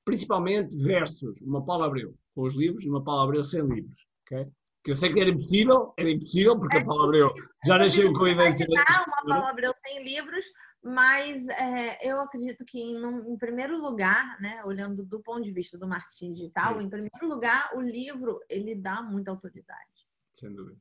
[0.05, 4.47] principalmente versus uma Paula Abreu com os livros e uma Paula Abreu sem livros, ok?
[4.83, 7.33] Que eu sei que era impossível, era impossível, porque a Paula Abreu
[7.65, 8.83] já nasceu com a ideia de uma
[9.25, 10.45] Paula Abreu sem livros,
[10.83, 15.75] mas é, eu acredito que, em, em, primeiro lugar, né, olhando do ponto de vista
[15.75, 16.85] do marketing digital, Sim.
[16.85, 20.07] em primeiro lugar, o livro ele dá muita autoridade.
[20.31, 20.79] Sem dúvida.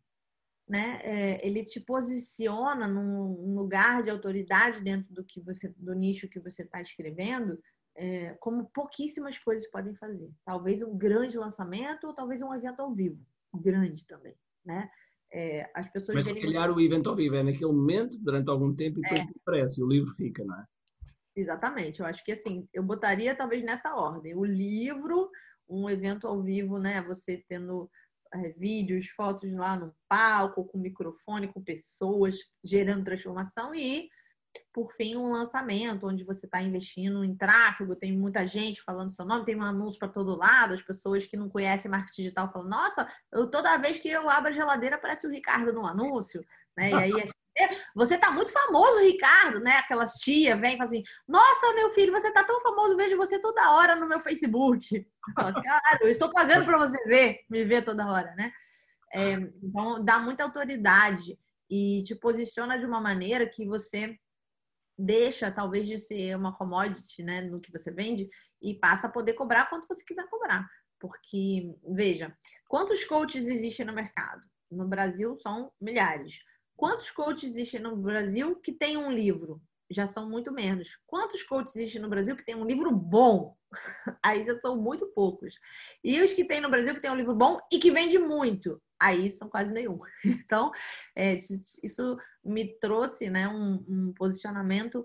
[0.69, 1.01] Né?
[1.03, 6.39] É, ele te posiciona num lugar de autoridade dentro do que você, do nicho que
[6.39, 7.59] você está escrevendo,
[7.97, 10.31] é, como pouquíssimas coisas podem fazer.
[10.45, 13.19] Talvez um grande lançamento ou talvez um evento ao vivo,
[13.55, 14.91] grande também, né?
[15.33, 18.75] É, as pessoas Mas se calhar o evento ao vivo é naquele momento, durante algum
[18.75, 19.41] tempo, e depois é.
[19.43, 20.65] aparece, o livro fica, não é?
[21.37, 22.01] Exatamente.
[22.01, 24.35] Eu acho que assim, eu botaria talvez nessa ordem.
[24.35, 25.31] O livro,
[25.69, 27.03] um evento ao vivo, né?
[27.03, 27.91] Você tendo
[28.35, 34.09] é, vídeos, fotos lá no palco, com microfone, com pessoas, gerando transformação e
[34.73, 39.25] por fim, um lançamento onde você está investindo em tráfego, tem muita gente falando seu
[39.25, 42.69] nome, tem um anúncio para todo lado, as pessoas que não conhecem marketing digital falam,
[42.69, 46.45] nossa, eu, toda vez que eu abro a geladeira aparece o Ricardo no anúncio,
[46.77, 46.91] né?
[46.91, 47.13] E aí
[47.95, 49.77] você tá muito famoso, Ricardo, né?
[49.77, 53.39] Aquelas tia vem e fala assim, nossa, meu filho, você tá tão famoso, vejo você
[53.41, 55.07] toda hora no meu Facebook.
[55.35, 55.55] Claro,
[56.01, 58.53] eu estou pagando para você ver, me ver toda hora, né?
[59.13, 59.33] É,
[59.63, 61.39] então, dá muita autoridade
[61.71, 64.19] e te posiciona de uma maneira que você
[64.99, 68.29] deixa talvez de ser uma commodity, né, no que você vende
[68.61, 70.67] e passa a poder cobrar quanto você quiser cobrar.
[70.99, 72.37] Porque, veja,
[72.67, 74.43] quantos coaches existem no mercado?
[74.71, 76.41] No Brasil são milhares.
[76.79, 79.61] Quantos coaches existem no Brasil que tem um livro?
[79.91, 80.97] Já são muito menos.
[81.05, 83.57] Quantos coaches existem no Brasil que tem um livro bom?
[84.25, 85.57] Aí já são muito poucos.
[86.05, 88.81] E os que tem no Brasil que tem um livro bom e que vende muito?
[89.01, 89.99] aí são quase nenhum.
[90.45, 90.71] Então,
[91.15, 91.35] é,
[91.83, 95.05] isso me trouxe né, um, um posicionamento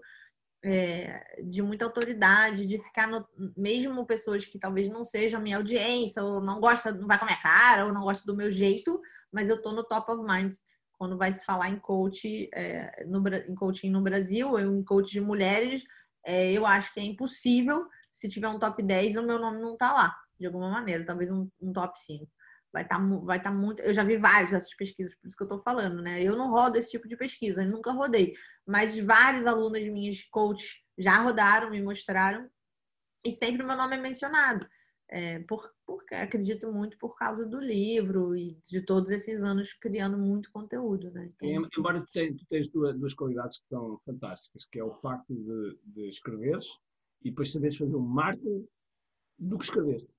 [0.64, 6.24] é, de muita autoridade, de ficar no, mesmo pessoas que talvez não sejam minha audiência,
[6.24, 9.00] ou não gosta, não vai com a minha cara, ou não gosta do meu jeito,
[9.32, 10.54] mas eu tô no top of mind
[10.98, 15.12] quando vai se falar em coach, é, no, em coaching no Brasil, ou em coach
[15.12, 15.84] de mulheres,
[16.26, 19.76] é, eu acho que é impossível se tiver um top 10 o meu nome não
[19.76, 22.28] tá lá, de alguma maneira, talvez um, um top 5
[22.74, 23.82] vai estar tá, vai tá muito.
[23.84, 26.22] Eu já vi várias dessas pesquisas, por isso que eu estou falando, né?
[26.22, 28.34] Eu não rodo esse tipo de pesquisa, nunca rodei,
[28.66, 32.50] mas várias alunas minhas, coaches, já rodaram, me mostraram,
[33.24, 34.68] e sempre meu nome é mencionado.
[35.10, 40.18] É, por, porque acredito muito por causa do livro e de todos esses anos criando
[40.18, 41.30] muito conteúdo, né?
[41.32, 41.70] Então, assim...
[41.78, 45.36] Embora tu, tenhas, tu tens duas, duas, qualidades que são fantásticas, que é o facto
[45.36, 46.80] de, de escreveres
[47.24, 48.68] e depois saberes fazer um marketing
[49.38, 50.10] do que escreveste.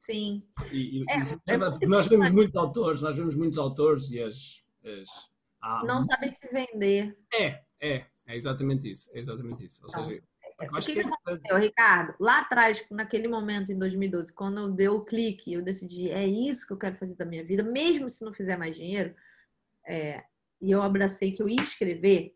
[0.00, 0.42] Sim.
[0.72, 4.64] E, e, é, é nós vemos muitos autores, nós vemos muitos autores e as.
[4.82, 5.30] as
[5.60, 5.82] há...
[5.84, 7.18] Não sabem se vender.
[7.34, 9.10] É, é, é exatamente isso.
[9.12, 9.82] É exatamente isso.
[9.84, 10.22] Ou seja,
[10.68, 12.14] o que, que, aconteceu, Ricardo?
[12.20, 16.72] Lá atrás, naquele momento, em 2012, quando deu o clique, eu decidi, é isso que
[16.72, 19.14] eu quero fazer da minha vida, mesmo se não fizer mais dinheiro,
[19.86, 20.24] é,
[20.60, 22.34] e eu abracei que eu ia escrever,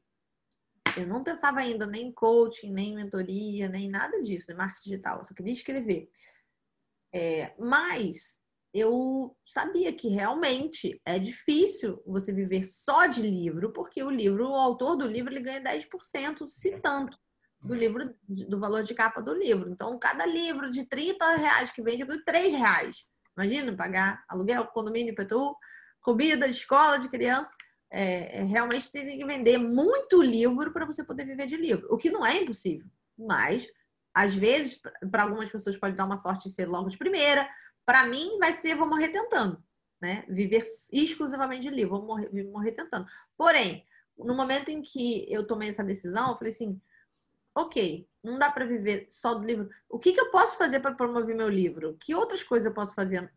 [0.97, 4.91] eu não pensava ainda nem em coaching, nem em mentoria, nem nada disso, nem marketing
[4.91, 6.09] digital, eu só queria escrever.
[7.13, 8.39] É, mas
[8.73, 14.55] eu sabia que realmente é difícil você viver só de livro, porque o livro, o
[14.55, 17.17] autor do livro, ele ganha 10%, se tanto,
[17.65, 19.71] do livro, do valor de capa do livro.
[19.71, 23.05] Então, cada livro de 30 reais que vende, eu ganho 3 reais.
[23.37, 25.57] Imagina pagar aluguel, condomínio, PTU,
[26.03, 27.51] comida, escola de criança.
[27.91, 31.97] É, é, realmente tem que vender muito livro para você poder viver de livro, o
[31.97, 32.87] que não é impossível,
[33.17, 33.69] mas
[34.13, 37.49] às vezes, para algumas pessoas pode dar uma sorte de ser logo de primeira.
[37.85, 39.63] Para mim, vai ser vou morrer tentando,
[40.01, 40.25] né?
[40.29, 43.07] Viver exclusivamente de livro, vou morrer, morrer tentando.
[43.37, 43.85] Porém,
[44.17, 46.81] no momento em que eu tomei essa decisão, eu falei assim:
[47.55, 49.69] ok, não dá para viver só do livro.
[49.89, 51.97] O que, que eu posso fazer para promover meu livro?
[52.01, 53.31] Que outras coisas eu posso fazer?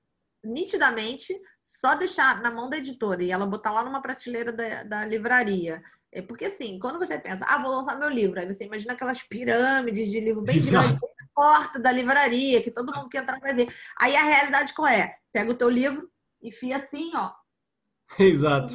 [0.44, 5.06] Nitidamente, só deixar na mão da editora e ela botar lá numa prateleira da, da
[5.06, 5.84] livraria
[6.18, 9.22] é porque assim, quando você pensa, ah, vou lançar meu livro, aí você imagina aquelas
[9.22, 11.00] pirâmides de livro bem grandes, na
[11.36, 13.68] porta da livraria, que todo mundo que entrar vai ver.
[14.00, 15.16] Aí a realidade qual é?
[15.32, 16.10] Pega o teu livro,
[16.42, 17.32] enfia assim, ó.
[18.18, 18.74] Exato.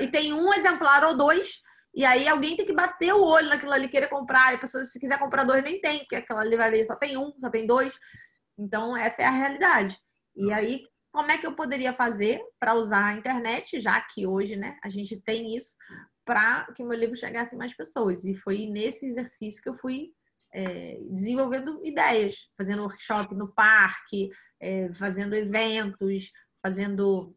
[0.00, 1.62] e tem um exemplar ou dois,
[1.94, 4.52] E aí alguém tem que bater o olho naquilo ali, querer comprar.
[4.52, 7.32] E a pessoa, se quiser comprar dois, nem tem, porque aquela livraria só tem um,
[7.38, 7.94] só tem dois.
[8.58, 9.98] Então, essa é a realidade.
[10.36, 14.56] E aí, como é que eu poderia fazer para usar a internet, já que hoje,
[14.56, 15.74] né, a gente tem isso,
[16.24, 18.24] para que meu livro chegasse a mais pessoas?
[18.24, 20.12] E foi nesse exercício que eu fui
[20.52, 24.30] é, desenvolvendo ideias, fazendo workshop no parque,
[24.60, 26.30] é, fazendo eventos,
[26.62, 27.34] fazendo.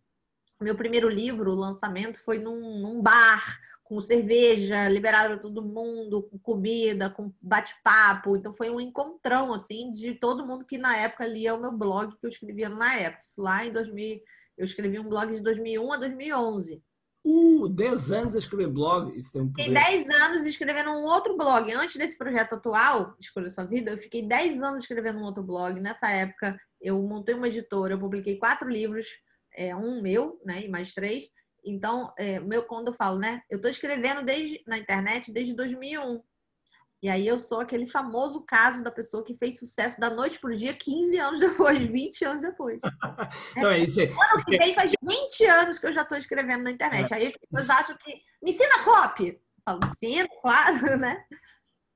[0.62, 3.60] Meu primeiro livro, o lançamento, foi num, num bar,
[3.94, 8.36] com cerveja, liberado para todo mundo, com comida, com bate-papo.
[8.36, 12.18] Então foi um encontrão assim de todo mundo que na época lia o meu blog
[12.18, 13.22] que eu escrevia na época.
[13.38, 14.20] Lá em 2000,
[14.58, 16.82] eu escrevi um blog de 2001 a 2011.
[17.26, 19.48] Uh, 10 anos a escrever blog, isso tem um.
[19.48, 21.72] Fiquei 10 anos escrevendo um outro blog.
[21.72, 25.80] Antes desse projeto atual, Escolha Sua Vida, eu fiquei 10 anos escrevendo um outro blog.
[25.80, 29.06] Nessa época, eu montei uma editora, eu publiquei quatro livros,
[29.56, 31.30] é, um meu, né, e mais três.
[31.66, 36.22] Então, é, meu, quando eu falo, né, eu estou escrevendo desde, na internet desde 2001.
[37.02, 40.56] E aí eu sou aquele famoso caso da pessoa que fez sucesso da noite pro
[40.56, 42.80] dia 15 anos depois, 20 anos depois.
[43.58, 44.02] Não, é isso.
[44.02, 47.12] Ano que vem faz 20 anos que eu já estou escrevendo na internet.
[47.12, 47.16] É.
[47.18, 49.28] Aí as pessoas acham que me ensina copy.
[49.28, 51.26] Eu falo, ensina, claro, né?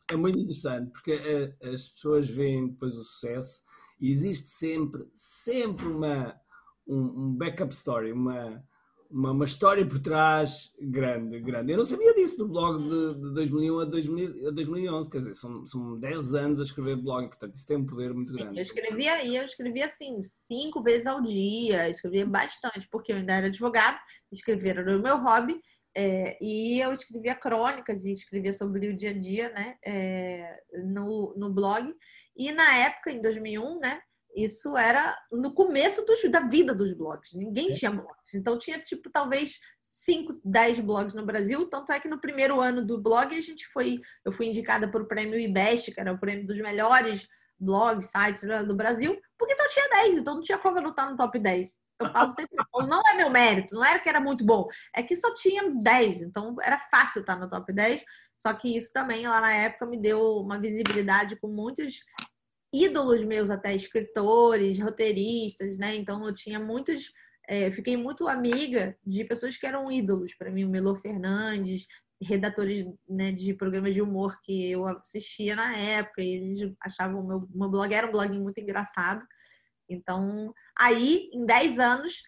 [0.09, 3.61] É muito interessante, porque eh, as pessoas veem depois o sucesso
[3.99, 6.39] e existe sempre, sempre uma,
[6.87, 8.63] um, um backup story, uma,
[9.09, 11.71] uma, uma, história por trás grande, grande.
[11.71, 15.35] Eu não sabia disso do blog de, de 2001 a, 2000, a 2011, quer dizer,
[15.35, 18.57] são, são 10 anos a escrever blog, portanto isso tem um poder muito grande.
[18.57, 23.47] Eu escrevia, eu escrevia assim, cinco vezes ao dia, escrevia bastante, porque eu ainda era
[23.47, 23.97] advogado,
[24.31, 25.59] escrever era o meu hobby,
[25.99, 31.33] é, e eu escrevia crônicas e escrevia sobre o dia a dia, né, é, no,
[31.35, 31.91] no blog.
[32.35, 33.99] E na época, em 2001, né,
[34.43, 37.33] isso era no começo dos, da vida dos blogs.
[37.33, 37.73] Ninguém é.
[37.73, 38.33] tinha blogs.
[38.35, 41.67] Então tinha, tipo, talvez 5, 10 blogs no Brasil.
[41.67, 43.99] Tanto é que no primeiro ano do blog a gente foi.
[44.23, 47.27] Eu fui indicada para o prêmio IBEST, que era o prêmio dos melhores
[47.59, 51.09] blogs, sites do Brasil, porque só tinha 10, então não tinha como eu não estar
[51.09, 51.69] no top 10.
[51.99, 52.55] Eu falo sempre,
[52.87, 56.21] não é meu mérito, não era que era muito bom, é que só tinha 10,
[56.21, 58.03] então era fácil estar no top 10.
[58.35, 62.03] Só que isso também, lá na época, me deu uma visibilidade com muitos
[62.73, 65.95] ídolos meus, até escritores, roteiristas, né?
[65.95, 67.11] Então eu tinha muitos.
[67.47, 71.87] É, fiquei muito amiga de pessoas que eram ídolos para mim, o Melo Fernandes,
[72.21, 77.27] redatores né, de programas de humor que eu assistia na época, e eles achavam o
[77.27, 79.25] meu, meu blog era um blog muito engraçado.
[79.89, 82.23] Então, aí, em 10 anos,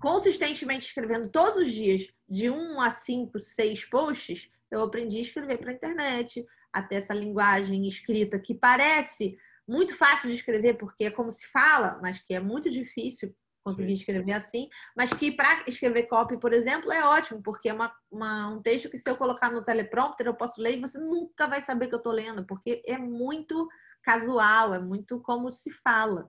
[0.00, 5.58] consistentemente escrevendo todos os dias, de 1 a 5, 6 posts, eu aprendi a escrever
[5.58, 9.36] para a internet, até essa linguagem escrita que parece
[9.70, 13.94] muito fácil de escrever, porque é como se fala, mas que é muito difícil conseguir
[13.94, 14.00] Sim.
[14.00, 18.48] escrever assim, mas que para escrever copy, por exemplo, é ótimo, porque é uma, uma,
[18.48, 21.62] um texto que se eu colocar no teleprompter, eu posso ler e você nunca vai
[21.62, 23.68] saber que eu estou lendo, porque é muito
[24.02, 26.28] casual, é muito como se fala.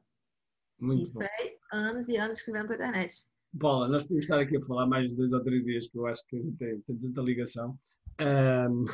[0.79, 1.25] Muito Isso bom.
[1.25, 3.15] é anos e anos escrevendo para internet.
[3.59, 6.05] Paula, nós podemos estar aqui a falar mais de dois ou três dias, que eu
[6.05, 7.77] acho que tem, tem tanta ligação.
[8.21, 8.85] Um,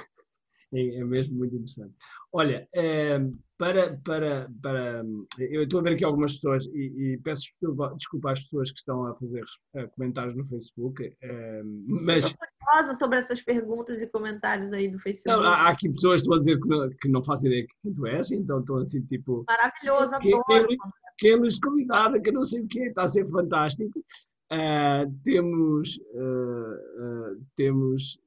[0.74, 1.93] é, é, mesmo muito interessante.
[2.34, 2.68] Olha,
[3.20, 5.03] um, para, para, para.
[5.39, 7.49] Eu estou a ver aqui algumas pessoas e, e peço
[7.95, 9.43] desculpa, às pessoas que estão a fazer
[9.76, 12.26] uh, comentários no Facebook, uh, mas.
[12.26, 15.41] Estou curiosa sobre essas perguntas e comentários aí do Facebook.
[15.41, 17.93] Não, há, aqui pessoas que estão a dizer que não, que não fazem ideia quem
[17.93, 19.45] tu és, então estão assim tipo.
[19.47, 20.68] Maravilhoso, adoro.
[21.18, 23.99] Quem nos convidada, que não sei o que está a ser fantástico.
[24.51, 25.97] Uh, temos.
[27.55, 28.20] temos.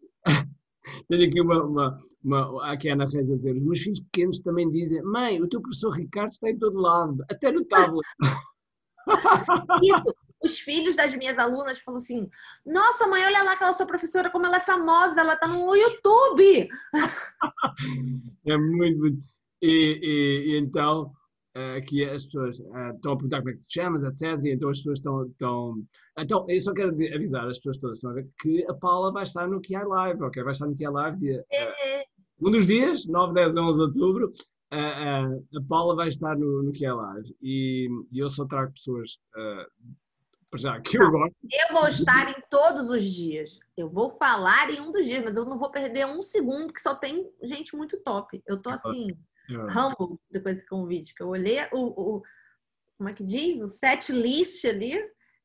[1.09, 4.41] Tenho aqui uma, uma, uma aqui a Ana Reis a dizer: os meus filhos pequenos
[4.41, 8.07] também dizem, mãe, o teu professor Ricardo está em todo lado, até no tablet.
[9.83, 10.15] Isso.
[10.43, 12.29] Os filhos das minhas alunas falam assim:
[12.65, 16.69] Nossa, mãe, olha lá aquela sua professora, como ela é famosa, ela está no YouTube.
[18.47, 19.23] É muito, muito.
[19.61, 21.13] E, e, e então,
[21.57, 24.45] uh, que as pessoas uh, estão a perguntar como é que te chamas, etc.
[24.45, 25.83] E então as pessoas estão, estão.
[26.19, 29.25] Então, eu só quero avisar as pessoas todas estão a ver, que a Paula vai
[29.25, 30.43] estar no QI Live, ok?
[30.43, 34.33] Vai estar no QI Live dia, uh, um dos dias, 9, 10, 11 de outubro.
[34.73, 35.27] A
[35.69, 39.19] Paula vai estar no, no QI Live e, e eu só trago pessoas
[40.59, 41.37] já que eu gosto.
[41.45, 43.59] Eu vou estar em todos os dias.
[43.77, 46.81] Eu vou falar em um dos dias, mas eu não vou perder um segundo, que
[46.81, 48.43] só tem gente muito top.
[48.47, 49.17] Eu tô assim.
[49.51, 49.57] É.
[49.57, 52.23] humble depois desse convite, que eu olhei o, o,
[52.97, 53.61] como é que diz?
[53.61, 54.99] O set list ali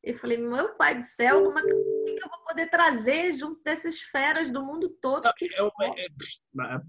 [0.03, 3.99] e falei, meu pai do céu, como é que, eu vou poder trazer junto dessas
[3.99, 5.31] feras do mundo todo?
[5.35, 6.81] Que é uma, é,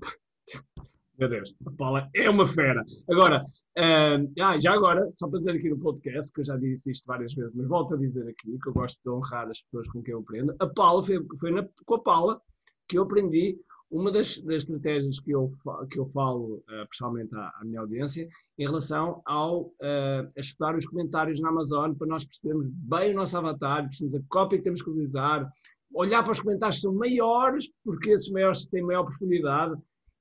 [1.18, 2.84] meu Deus, a Paula é uma fera.
[3.10, 6.92] Agora, uh, ah, já agora, só para dizer aqui no podcast, que eu já disse
[6.92, 9.88] isto várias vezes, mas volto a dizer aqui, que eu gosto de honrar as pessoas
[9.88, 10.54] com quem eu aprendo.
[10.60, 12.40] A Paula, foi, foi na, com a Paula
[12.86, 13.58] que eu aprendi
[13.96, 15.52] uma das, das, estratégias que eu,
[15.90, 18.28] que eu falo, uh, pessoalmente à, à, minha audiência,
[18.58, 23.36] em relação ao uh, estudar os comentários na Amazon para nós percebermos bem o nosso
[23.38, 25.50] avatar, percebermos a cópia que temos que utilizar,
[25.94, 29.74] olhar para os comentários que são maiores, porque esses maiores têm maior profundidade,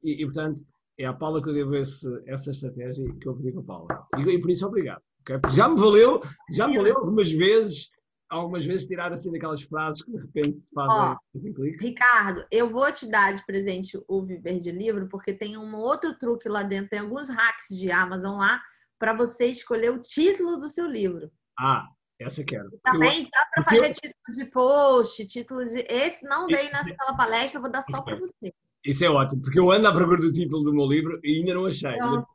[0.03, 0.63] e, e portanto,
[0.97, 4.07] é à Paula que eu devo esse, essa estratégia que eu pedi com a Paula.
[4.17, 5.01] E, e por isso, obrigado.
[5.21, 5.37] Okay?
[5.51, 6.21] Já me valeu,
[6.51, 7.91] já me valeu algumas vezes
[8.29, 11.83] algumas vezes tirar assim daquelas frases que de repente fazem assim clique.
[11.83, 16.17] Ricardo, eu vou te dar de presente o Viver de Livro, porque tem um outro
[16.17, 18.61] truque lá dentro, tem alguns hacks de Amazon lá
[18.97, 21.31] para você escolher o título do seu livro.
[21.59, 21.85] Ah,
[22.19, 22.69] essa eu quero.
[22.83, 23.93] Também dá para fazer eu...
[23.93, 25.85] título de post, título de.
[25.89, 28.53] Esse não dei naquela palestra, vou dar só para você.
[28.85, 31.55] Isso é ótimo, porque eu ando à procura do título do meu livro e ainda
[31.55, 31.97] não achei.
[31.97, 32.27] Pronto.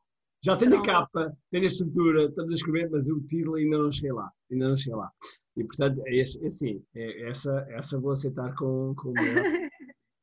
[0.43, 3.93] Já tenho a capa, tenho a estrutura, estamos a escrever, mas o título ainda não
[3.93, 4.31] cheguei lá.
[4.51, 5.11] Ainda não cheguei lá.
[5.57, 9.45] E portanto, é, é assim, é, essa, essa vou aceitar com, com, o, maior,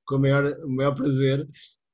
[0.08, 1.48] com o, maior, o maior prazer.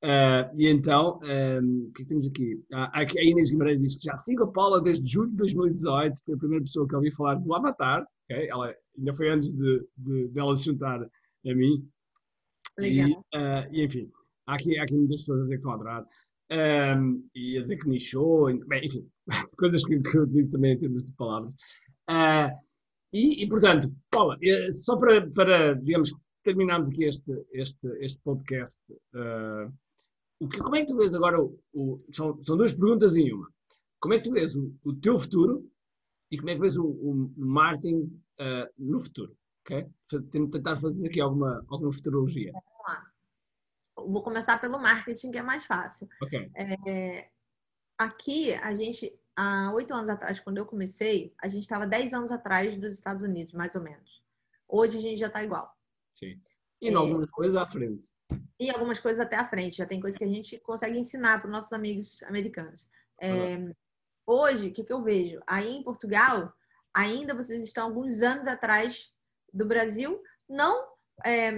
[0.03, 2.63] Uh, e então, um, o que, é que temos aqui?
[2.73, 2.91] Ah?
[2.93, 6.37] A Inês Guimarães diz que já sigo a Paula desde julho de 2018, foi a
[6.37, 8.49] primeira pessoa que ouvi falar do Avatar, okay?
[8.49, 11.87] ela ainda foi antes de, de, de ela se juntar a mim.
[12.77, 13.09] Legal.
[13.09, 14.09] E, uh, e enfim,
[14.45, 16.05] há aqui, há aqui muitas pessoas a dizer que estão a adorar.
[16.53, 19.09] Um, e a dizer que nichou, bem, enfim,
[19.57, 21.53] coisas que, eu digo também em termos de palavras.
[22.07, 22.53] Uh,
[23.11, 28.81] e, e, portanto, Paula, eh, só para, para, digamos, terminarmos aqui este, este, este podcast,
[28.91, 29.71] uh,
[30.61, 33.49] como é que tu vês agora, o, o, são, são duas perguntas em uma.
[33.99, 35.65] Como é que tu vês o, o teu futuro
[36.29, 38.01] e como é que vês o, o marketing
[38.41, 39.35] uh, no futuro?
[39.61, 39.87] Okay?
[40.31, 42.51] Tentar fazer aqui alguma, alguma futurologia.
[44.07, 46.07] Vou começar pelo marketing, que é mais fácil.
[46.21, 46.51] Okay.
[46.55, 47.29] É,
[47.97, 52.31] aqui, a gente, há oito anos atrás, quando eu comecei, a gente estava dez anos
[52.31, 54.23] atrás dos Estados Unidos, mais ou menos.
[54.67, 55.71] Hoje a gente já está igual.
[56.13, 56.39] Sim.
[56.81, 58.09] E é, algumas coisas à frente.
[58.59, 59.77] E algumas coisas até à frente.
[59.77, 62.87] Já tem coisas que a gente consegue ensinar para os nossos amigos americanos.
[63.21, 63.57] É,
[64.25, 65.39] hoje, o que, que eu vejo?
[65.47, 66.53] Aí em Portugal,
[66.93, 69.11] ainda vocês estão alguns anos atrás
[69.53, 70.93] do Brasil, não
[71.23, 71.51] é,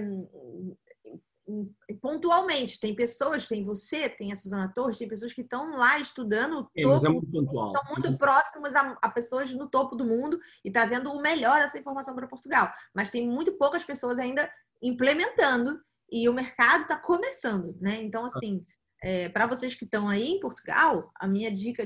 [2.00, 2.80] pontualmente.
[2.80, 6.82] Tem pessoas, tem você, tem a Suzana Torres, tem pessoas que estão lá estudando é,
[6.82, 7.72] topo, é muito pontual.
[7.72, 11.78] estão muito próximos a, a, pessoas no topo do mundo e trazendo o melhor dessa
[11.78, 12.70] informação para Portugal.
[12.94, 14.50] Mas tem muito poucas pessoas ainda
[14.82, 15.80] implementando
[16.10, 18.00] e o mercado está começando, né?
[18.02, 18.64] Então, assim,
[19.02, 21.84] é, para vocês que estão aí em Portugal, a minha dica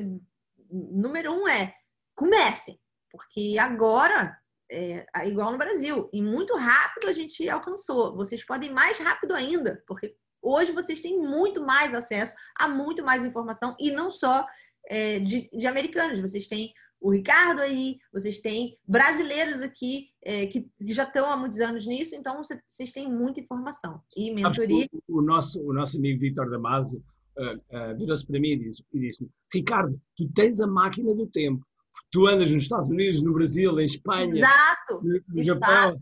[0.71, 1.75] número um é
[2.15, 2.79] comecem,
[3.11, 4.40] porque agora
[4.71, 6.09] é, igual no Brasil.
[6.13, 8.15] E muito rápido a gente alcançou.
[8.15, 13.05] Vocês podem ir mais rápido ainda, porque hoje vocês têm muito mais acesso a muito
[13.05, 14.47] mais informação e não só
[14.89, 16.21] é, de, de, americanos.
[16.21, 21.59] Vocês têm o Ricardo aí, vocês têm brasileiros aqui é, que já estão há muitos
[21.59, 24.01] anos nisso, então vocês têm muita informação.
[24.17, 24.87] E mentoria.
[25.09, 27.03] O, nosso, o nosso amigo Vitor Damasio
[27.39, 31.65] uh, uh, virou-se para mim e disse: disse Ricardo, tu tens a máquina do tempo
[32.11, 35.03] tu andas nos Estados Unidos, no Brasil, em Espanha, Exato.
[35.03, 36.01] no, no Japão.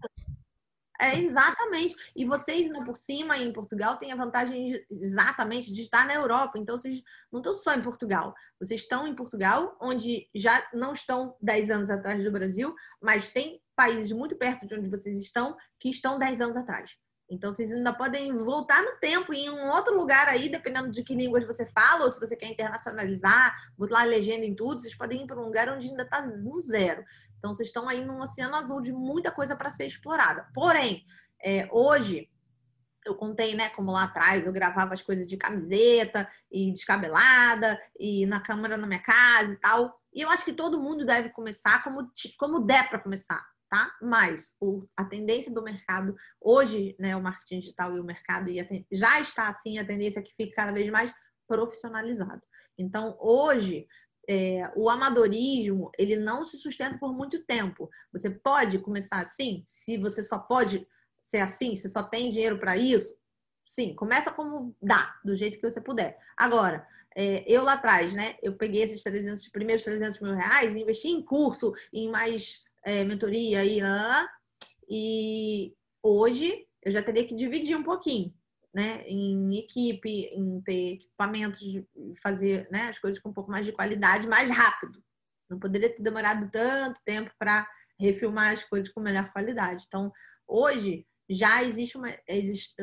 [1.01, 1.95] É, exatamente.
[2.17, 6.59] E vocês, ainda por cima, em Portugal, têm a vantagem exatamente de estar na Europa.
[6.59, 8.35] Então, vocês não estão só em Portugal.
[8.61, 13.63] Vocês estão em Portugal, onde já não estão 10 anos atrás do Brasil, mas tem
[13.77, 16.97] países muito perto de onde vocês estão que estão 10 anos atrás.
[17.31, 21.15] Então, vocês ainda podem voltar no tempo em um outro lugar aí, dependendo de que
[21.15, 25.27] línguas você fala, ou se você quer internacionalizar, botar legenda em tudo, vocês podem ir
[25.27, 27.05] para um lugar onde ainda está no zero.
[27.39, 30.49] Então, vocês estão aí num oceano azul de muita coisa para ser explorada.
[30.55, 31.05] Porém,
[31.45, 32.31] é, hoje,
[33.05, 38.25] eu contei, né, como lá atrás eu gravava as coisas de camiseta e descabelada e
[38.27, 40.01] na câmera na minha casa e tal.
[40.15, 43.95] E eu acho que todo mundo deve começar como, como der para começar tá?
[44.01, 48.51] Mas o, a tendência do mercado, hoje, né, o marketing digital e o mercado
[48.91, 51.13] já está assim, a tendência é que fique cada vez mais
[51.47, 52.43] profissionalizado.
[52.77, 53.87] Então, hoje,
[54.29, 57.89] é, o amadorismo, ele não se sustenta por muito tempo.
[58.13, 60.87] Você pode começar assim, se você só pode
[61.21, 63.17] ser assim, se só tem dinheiro para isso,
[63.65, 66.19] sim, começa como dá, do jeito que você puder.
[66.37, 66.87] Agora,
[67.17, 71.23] é, eu lá atrás, né, eu peguei esses 300, primeiros 300 mil reais, investi em
[71.23, 74.29] curso, em mais é, mentoria e lá,
[74.89, 78.35] e hoje eu já teria que dividir um pouquinho,
[78.73, 81.61] né, em equipe, em ter equipamentos,
[82.23, 85.03] fazer né, as coisas com um pouco mais de qualidade, mais rápido.
[85.51, 87.69] Não poderia ter demorado tanto tempo para
[88.01, 89.85] refilmar as coisas com melhor qualidade.
[89.87, 90.11] Então,
[90.47, 92.09] hoje já existe uma,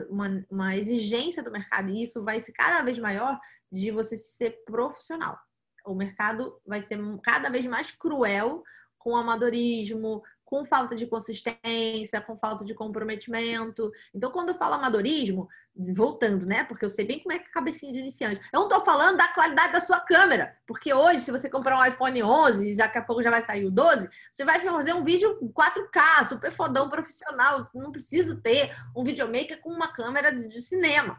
[0.09, 3.39] uma, uma exigência do mercado e isso vai ser cada vez maior
[3.71, 5.37] de você ser profissional.
[5.83, 8.63] O mercado vai ser cada vez mais cruel
[9.05, 13.91] com amadorismo, com falta de consistência, com falta de comprometimento.
[14.15, 15.47] Então, quando eu falo amadorismo,
[15.93, 16.63] voltando, né?
[16.63, 18.41] Porque eu sei bem como é que é a cabecinha de iniciante.
[18.51, 21.85] Eu não estou falando da qualidade da sua câmera, porque hoje, se você comprar um
[21.85, 25.37] iPhone 11, daqui a pouco já vai sair o 12, você vai fazer um vídeo
[25.53, 27.59] 4K, super fodão profissional.
[27.59, 31.15] Você não precisa ter um videomaker com uma câmera de cinema.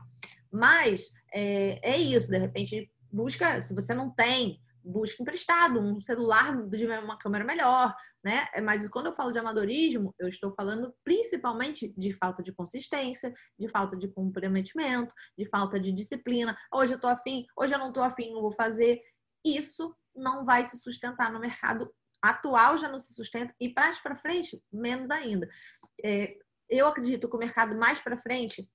[0.50, 6.64] Mas é, é isso, de repente, busca, se você não tem busca emprestado, um celular
[6.68, 7.94] de uma câmera melhor,
[8.24, 8.46] né?
[8.62, 13.68] Mas quando eu falo de amadorismo, eu estou falando principalmente de falta de consistência, de
[13.68, 16.56] falta de comprometimento, de falta de disciplina.
[16.72, 19.00] Hoje eu tô afim, hoje eu não tô afim, não vou fazer.
[19.44, 21.92] Isso não vai se sustentar no mercado
[22.22, 25.48] atual, já não se sustenta, e para frente, menos ainda.
[26.02, 26.36] É,
[26.68, 28.68] eu acredito que o mercado mais para frente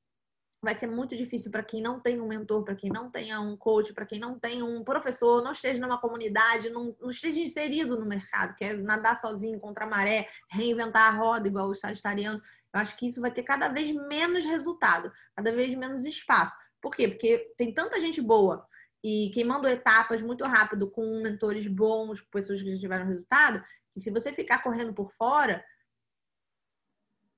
[0.61, 3.57] vai ser muito difícil para quem não tem um mentor, para quem não tenha um
[3.57, 7.99] coach, para quem não tem um professor, não esteja numa comunidade, não, não, esteja inserido
[7.99, 12.41] no mercado, quer nadar sozinho contra a maré, reinventar a roda igual os sagitarianos.
[12.73, 16.55] Eu acho que isso vai ter cada vez menos resultado, cada vez menos espaço.
[16.79, 17.07] Por quê?
[17.07, 18.65] Porque tem tanta gente boa
[19.03, 24.11] e queimando etapas muito rápido com mentores bons, pessoas que já tiveram resultado, que se
[24.11, 25.63] você ficar correndo por fora,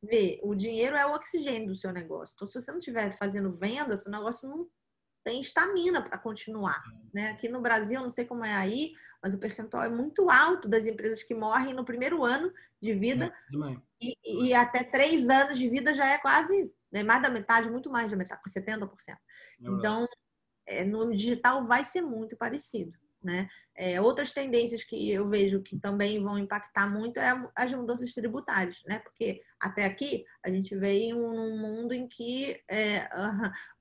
[0.04, 2.34] vê, o dinheiro é o oxigênio do seu negócio.
[2.36, 4.68] Então, se você não estiver fazendo venda, seu negócio não
[5.24, 6.84] tem estamina para continuar.
[7.14, 7.30] Né?
[7.30, 10.86] Aqui no Brasil, não sei como é aí, mas o percentual é muito alto das
[10.86, 12.52] empresas que morrem no primeiro ano
[12.82, 13.34] de vida.
[13.72, 17.70] É, e, e, até três anos de vida já é quase né, mais da metade,
[17.70, 18.90] muito mais da metade, 70%.
[19.10, 19.18] É
[19.62, 20.06] então,
[20.68, 22.92] é, no digital vai ser muito parecido.
[23.24, 23.48] Né?
[23.74, 28.82] É, outras tendências que eu vejo que também vão impactar muito é as mudanças tributárias,
[28.86, 29.00] né?
[29.00, 33.08] Porque até aqui a gente veio num mundo em que é,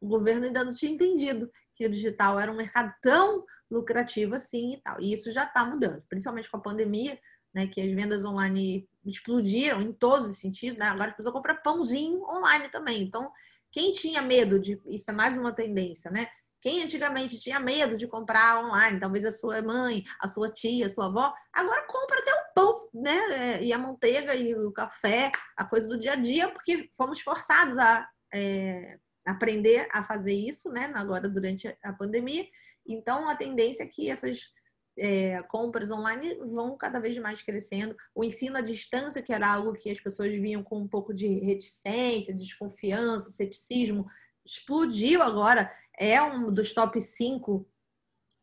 [0.01, 4.75] o governo ainda não tinha entendido que o digital era um mercado tão lucrativo assim
[4.75, 5.01] e tal.
[5.01, 7.19] E isso já está mudando, principalmente com a pandemia,
[7.53, 7.67] né?
[7.67, 10.87] Que as vendas online explodiram em todos os sentidos, né?
[10.87, 13.03] Agora a pessoa compra pãozinho online também.
[13.03, 13.31] Então,
[13.73, 14.81] quem tinha medo de.
[14.87, 16.29] Isso é mais uma tendência, né?
[16.63, 20.89] Quem antigamente tinha medo de comprar online, talvez a sua mãe, a sua tia, a
[20.89, 23.61] sua avó, agora compra até o pão, né?
[23.61, 27.77] E a manteiga e o café, a coisa do dia a dia, porque fomos forçados
[27.77, 30.93] a é, aprender a fazer isso, né?
[30.95, 32.47] Agora durante a pandemia.
[32.87, 34.49] Então a tendência é que essas
[34.97, 37.97] é, compras online vão cada vez mais crescendo.
[38.15, 41.27] O ensino à distância, que era algo que as pessoas viam com um pouco de
[41.41, 44.07] reticência, desconfiança, ceticismo,
[44.45, 47.67] explodiu agora, é um dos top 5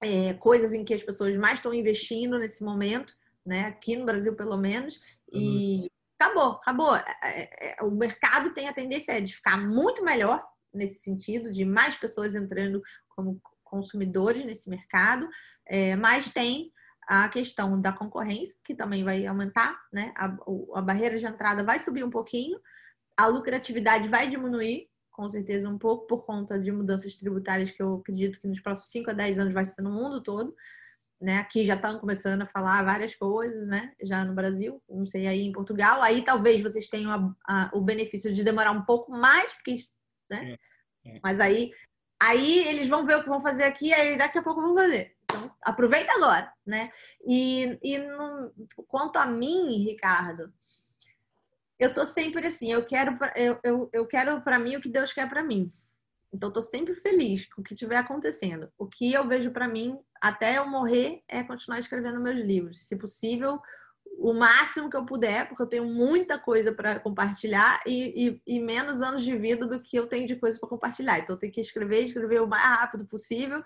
[0.01, 3.13] é, coisas em que as pessoas mais estão investindo nesse momento,
[3.45, 3.65] né?
[3.65, 4.99] Aqui no Brasil, pelo menos.
[5.31, 5.87] E uhum.
[6.19, 6.95] acabou, acabou.
[6.95, 10.43] É, é, é, o mercado tem a tendência de ficar muito melhor
[10.73, 15.27] nesse sentido, de mais pessoas entrando como consumidores nesse mercado,
[15.67, 16.71] é, mas tem
[17.07, 20.13] a questão da concorrência, que também vai aumentar, né?
[20.15, 20.25] A,
[20.75, 22.59] a barreira de entrada vai subir um pouquinho,
[23.17, 24.87] a lucratividade vai diminuir,
[25.19, 28.89] com certeza um pouco por conta de mudanças tributárias que eu acredito que nos próximos
[28.89, 30.55] 5 a 10 anos vai ser no mundo todo.
[31.19, 31.39] Né?
[31.39, 33.93] Aqui já estão começando a falar várias coisas, né?
[34.01, 36.01] Já no Brasil, não sei aí em Portugal.
[36.01, 39.75] Aí talvez vocês tenham a, a, o benefício de demorar um pouco mais, porque,
[40.31, 40.55] né?
[41.03, 41.19] É, é.
[41.21, 41.73] Mas aí,
[42.17, 45.17] aí eles vão ver o que vão fazer aqui, aí daqui a pouco vão fazer.
[45.25, 46.89] Então, aproveita agora, né?
[47.27, 48.53] E, e no,
[48.87, 50.53] quanto a mim, Ricardo,
[51.79, 55.13] eu tô sempre assim, eu quero eu, eu, eu quero para mim o que Deus
[55.13, 55.71] quer para mim.
[56.31, 58.71] Então tô sempre feliz com o que estiver acontecendo.
[58.77, 62.95] O que eu vejo para mim até eu morrer é continuar escrevendo meus livros, se
[62.95, 63.59] possível,
[64.19, 68.59] o máximo que eu puder, porque eu tenho muita coisa para compartilhar e, e, e,
[68.59, 71.17] menos anos de vida do que eu tenho de coisa para compartilhar.
[71.19, 73.63] Então eu tenho que escrever, escrever o mais rápido possível.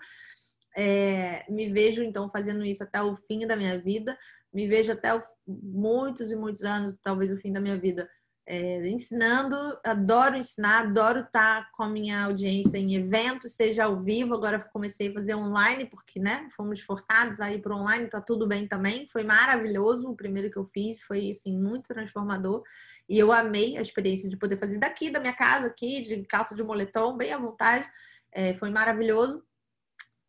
[0.76, 4.16] É, me vejo então fazendo isso até o fim da minha vida,
[4.52, 8.08] me vejo até o muitos e muitos anos, talvez o fim da minha vida,
[8.46, 9.56] é, ensinando.
[9.84, 14.34] Adoro ensinar, adoro estar com a minha audiência em eventos, seja ao vivo.
[14.34, 18.46] Agora comecei a fazer online, porque né, fomos forçados a ir para online, tá tudo
[18.46, 19.08] bem também.
[19.08, 22.62] Foi maravilhoso o primeiro que eu fiz, foi assim, muito transformador.
[23.08, 26.54] E eu amei a experiência de poder fazer daqui, da minha casa, aqui, de calça
[26.54, 27.86] de moletom, bem à vontade.
[28.32, 29.42] É, foi maravilhoso.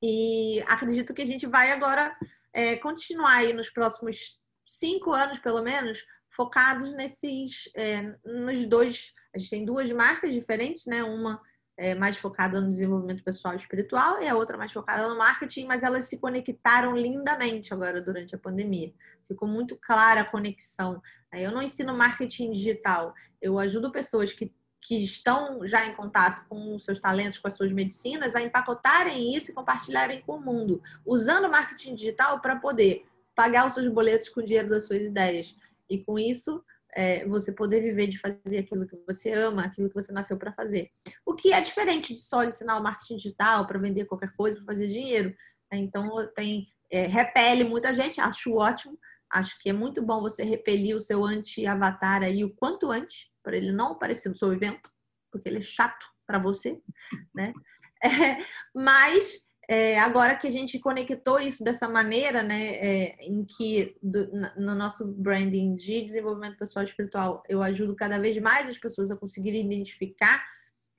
[0.01, 2.15] E acredito que a gente vai agora
[2.53, 9.13] é, continuar aí nos próximos cinco anos, pelo menos, focados nesses, é, nos dois.
[9.33, 11.03] A gente tem duas marcas diferentes, né?
[11.03, 11.41] Uma
[11.77, 15.65] é mais focada no desenvolvimento pessoal e espiritual e a outra mais focada no marketing,
[15.65, 18.93] mas elas se conectaram lindamente agora durante a pandemia.
[19.27, 21.01] Ficou muito clara a conexão.
[21.33, 26.75] Eu não ensino marketing digital, eu ajudo pessoas que, que estão já em contato com
[26.75, 30.81] os seus talentos, com as suas medicinas, a empacotarem isso e compartilharem com o mundo,
[31.05, 33.05] usando o marketing digital para poder
[33.35, 35.55] pagar os seus boletos com o dinheiro das suas ideias.
[35.89, 36.63] E com isso,
[36.95, 40.53] é, você poder viver de fazer aquilo que você ama, aquilo que você nasceu para
[40.53, 40.89] fazer.
[41.25, 44.73] O que é diferente de só ensinar o marketing digital para vender qualquer coisa, para
[44.73, 45.29] fazer dinheiro.
[45.71, 45.79] Né?
[45.79, 48.97] Então, tem é, repele muita gente, acho ótimo.
[49.29, 53.57] Acho que é muito bom você repelir o seu anti-avatar aí o quanto antes, para
[53.57, 54.89] ele não aparecer no seu evento,
[55.31, 56.81] porque ele é chato para você,
[57.33, 57.53] né?
[58.03, 58.37] É,
[58.75, 64.29] mas é, agora que a gente conectou isso dessa maneira, né, é, em que do,
[64.57, 69.15] no nosso branding de desenvolvimento pessoal espiritual, eu ajudo cada vez mais as pessoas a
[69.15, 70.45] conseguirem identificar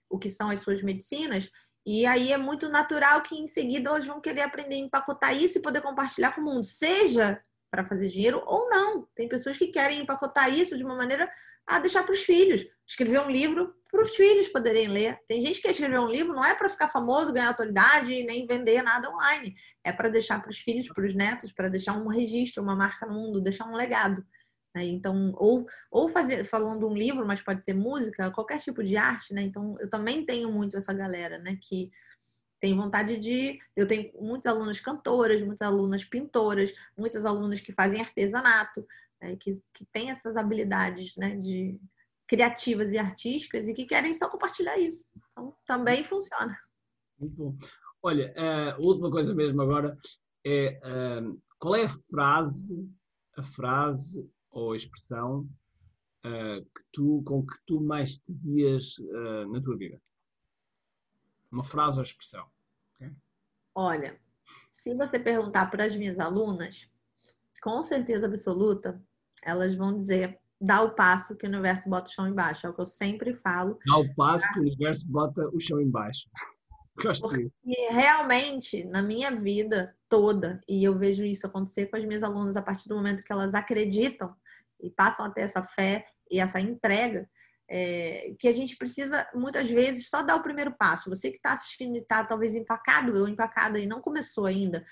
[0.09, 1.51] o que são as suas medicinas,
[1.85, 5.59] e aí é muito natural que em seguida elas vão querer aprender a empacotar isso
[5.59, 7.41] e poder compartilhar com o mundo, seja
[7.77, 9.07] para fazer dinheiro ou não.
[9.15, 11.31] Tem pessoas que querem empacotar isso de uma maneira
[11.67, 15.19] a deixar para os filhos, escrever um livro para os filhos poderem ler.
[15.27, 18.47] Tem gente que quer escrever um livro não é para ficar famoso, ganhar autoridade nem
[18.47, 19.55] vender nada online,
[19.85, 23.05] é para deixar para os filhos, para os netos, para deixar um registro, uma marca
[23.05, 24.25] no mundo, deixar um legado.
[24.75, 24.85] Né?
[24.87, 29.35] Então, ou, ou fazer, falando um livro, mas pode ser música, qualquer tipo de arte,
[29.35, 29.43] né?
[29.43, 31.59] Então, eu também tenho muito essa galera, né?
[31.61, 31.91] Que
[32.61, 33.59] tem vontade de.
[33.75, 38.87] Eu tenho muitas alunas cantoras, muitas alunas pintoras, muitas alunas que fazem artesanato,
[39.21, 41.79] né, que, que têm essas habilidades né, de
[42.27, 45.05] criativas e artísticas e que querem só compartilhar isso.
[45.33, 46.59] Então, também funciona.
[47.19, 47.57] Muito bom.
[48.03, 49.97] Olha, a uh, última coisa mesmo agora
[50.45, 52.89] é uh, qual é a frase,
[53.37, 55.49] a frase ou a expressão
[56.25, 58.97] uh, que tu, com que tu mais te guias
[59.51, 60.01] na tua vida?
[61.51, 62.47] Uma frase ou expressão.
[62.95, 63.13] Okay?
[63.75, 64.21] Olha,
[64.69, 66.89] se você perguntar para as minhas alunas,
[67.63, 69.03] com certeza absoluta,
[69.43, 72.67] elas vão dizer dá o passo que o universo bota o chão embaixo.
[72.67, 73.79] É o que eu sempre falo.
[73.87, 76.29] Dá o passo que o universo bota o chão embaixo.
[76.97, 77.51] Porque
[77.91, 82.63] realmente, na minha vida toda, e eu vejo isso acontecer com as minhas alunas a
[82.63, 84.35] partir do momento que elas acreditam
[84.81, 87.29] e passam a ter essa fé e essa entrega,
[87.69, 91.11] é, que a gente precisa, muitas vezes, só dar o primeiro passo.
[91.11, 94.85] Você que está assistindo e está talvez empacado ou empacada e não começou ainda,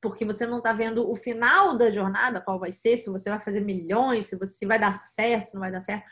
[0.00, 3.40] porque você não está vendo o final da jornada, qual vai ser, se você vai
[3.40, 6.04] fazer milhões, se você vai dar certo, se não vai dar certo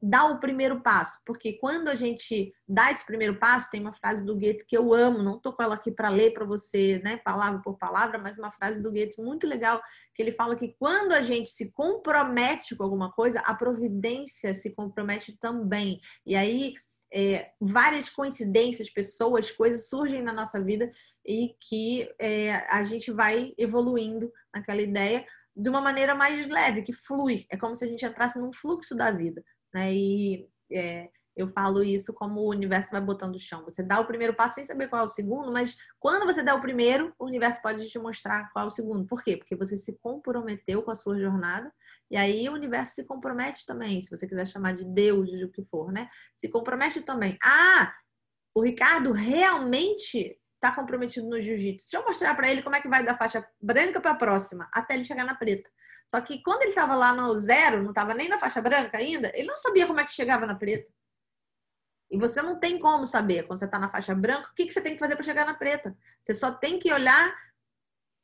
[0.00, 4.24] dá o primeiro passo, porque quando a gente dá esse primeiro passo, tem uma frase
[4.24, 7.16] do Goethe que eu amo, não tô com ela aqui para ler para você, né,
[7.16, 9.82] palavra por palavra, mas uma frase do Goethe muito legal,
[10.14, 14.70] que ele fala que quando a gente se compromete com alguma coisa, a providência se
[14.70, 16.00] compromete também.
[16.24, 16.74] E aí
[17.12, 20.90] é, várias coincidências, pessoas, coisas surgem na nossa vida
[21.26, 25.26] e que é, a gente vai evoluindo naquela ideia
[25.56, 27.44] de uma maneira mais leve, que flui.
[27.50, 29.42] É como se a gente entrasse num fluxo da vida.
[29.78, 29.94] Né?
[29.94, 33.62] E é, eu falo isso como o universo vai botando o chão.
[33.64, 36.54] Você dá o primeiro passo sem saber qual é o segundo, mas quando você dá
[36.54, 39.06] o primeiro, o universo pode te mostrar qual é o segundo.
[39.06, 39.36] Por quê?
[39.36, 41.72] Porque você se comprometeu com a sua jornada,
[42.10, 45.50] e aí o universo se compromete também, se você quiser chamar de Deus, de o
[45.50, 46.08] que for, né?
[46.36, 47.38] Se compromete também.
[47.44, 47.94] Ah,
[48.52, 51.84] o Ricardo realmente está comprometido no jiu-jitsu.
[51.84, 54.68] Deixa eu mostrar para ele como é que vai da faixa branca para a próxima,
[54.72, 55.70] até ele chegar na preta.
[56.08, 59.30] Só que quando ele estava lá no zero, não estava nem na faixa branca ainda,
[59.34, 60.90] ele não sabia como é que chegava na preta.
[62.10, 64.72] E você não tem como saber, quando você está na faixa branca, o que, que
[64.72, 65.94] você tem que fazer para chegar na preta.
[66.22, 67.36] Você só tem que olhar,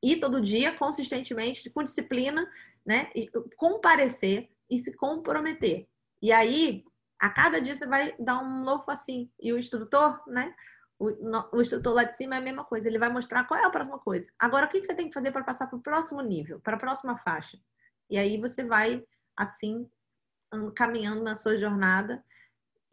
[0.02, 2.50] ir todo dia, consistentemente, com disciplina,
[2.84, 3.10] né?
[3.14, 5.86] E comparecer e se comprometer.
[6.22, 6.82] E aí,
[7.20, 9.30] a cada dia você vai dar um novo assim.
[9.38, 10.54] E o instrutor, né?
[10.98, 13.64] O, o, instrutor lá de cima é a mesma coisa, ele vai mostrar qual é
[13.64, 14.26] a próxima coisa.
[14.38, 16.76] Agora, o que, que você tem que fazer para passar para o próximo nível, para
[16.76, 17.58] a próxima faixa?
[18.10, 19.04] E aí você vai,
[19.36, 19.88] assim,
[20.74, 22.24] caminhando na sua jornada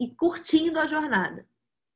[0.00, 1.46] e curtindo a jornada.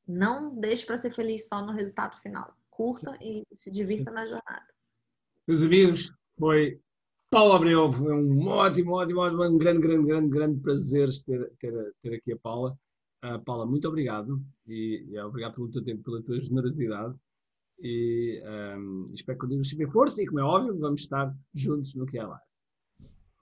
[0.07, 2.57] Não deixe para ser feliz só no resultado final.
[2.71, 4.67] Curta e se divirta na jornada.
[5.47, 6.81] Meus amigos, foi
[7.31, 11.95] Paulo Abreu, foi um ótimo, ótimo, ótimo, um grande, grande, grande, grande prazer ter, ter,
[12.03, 12.79] ter aqui a Paula.
[13.25, 17.17] Uh, Paula, muito obrigado e, e, obrigado pelo teu tempo, pela tua generosidade
[17.79, 18.43] e
[18.79, 22.19] um, espero que continues sempre força e como é óbvio vamos estar juntos no que
[22.19, 22.41] é lá.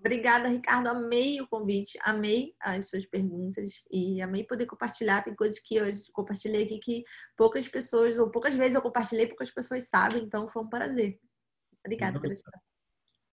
[0.05, 0.89] Obrigada, Ricardo.
[0.89, 5.25] Amei o convite, amei as suas perguntas e amei poder compartilhar.
[5.25, 7.05] Tem coisas que eu compartilhei aqui que
[7.35, 11.19] poucas pessoas, ou poucas vezes eu compartilhei, poucas pessoas sabem, então foi um prazer.
[11.83, 12.61] Obrigada pela história.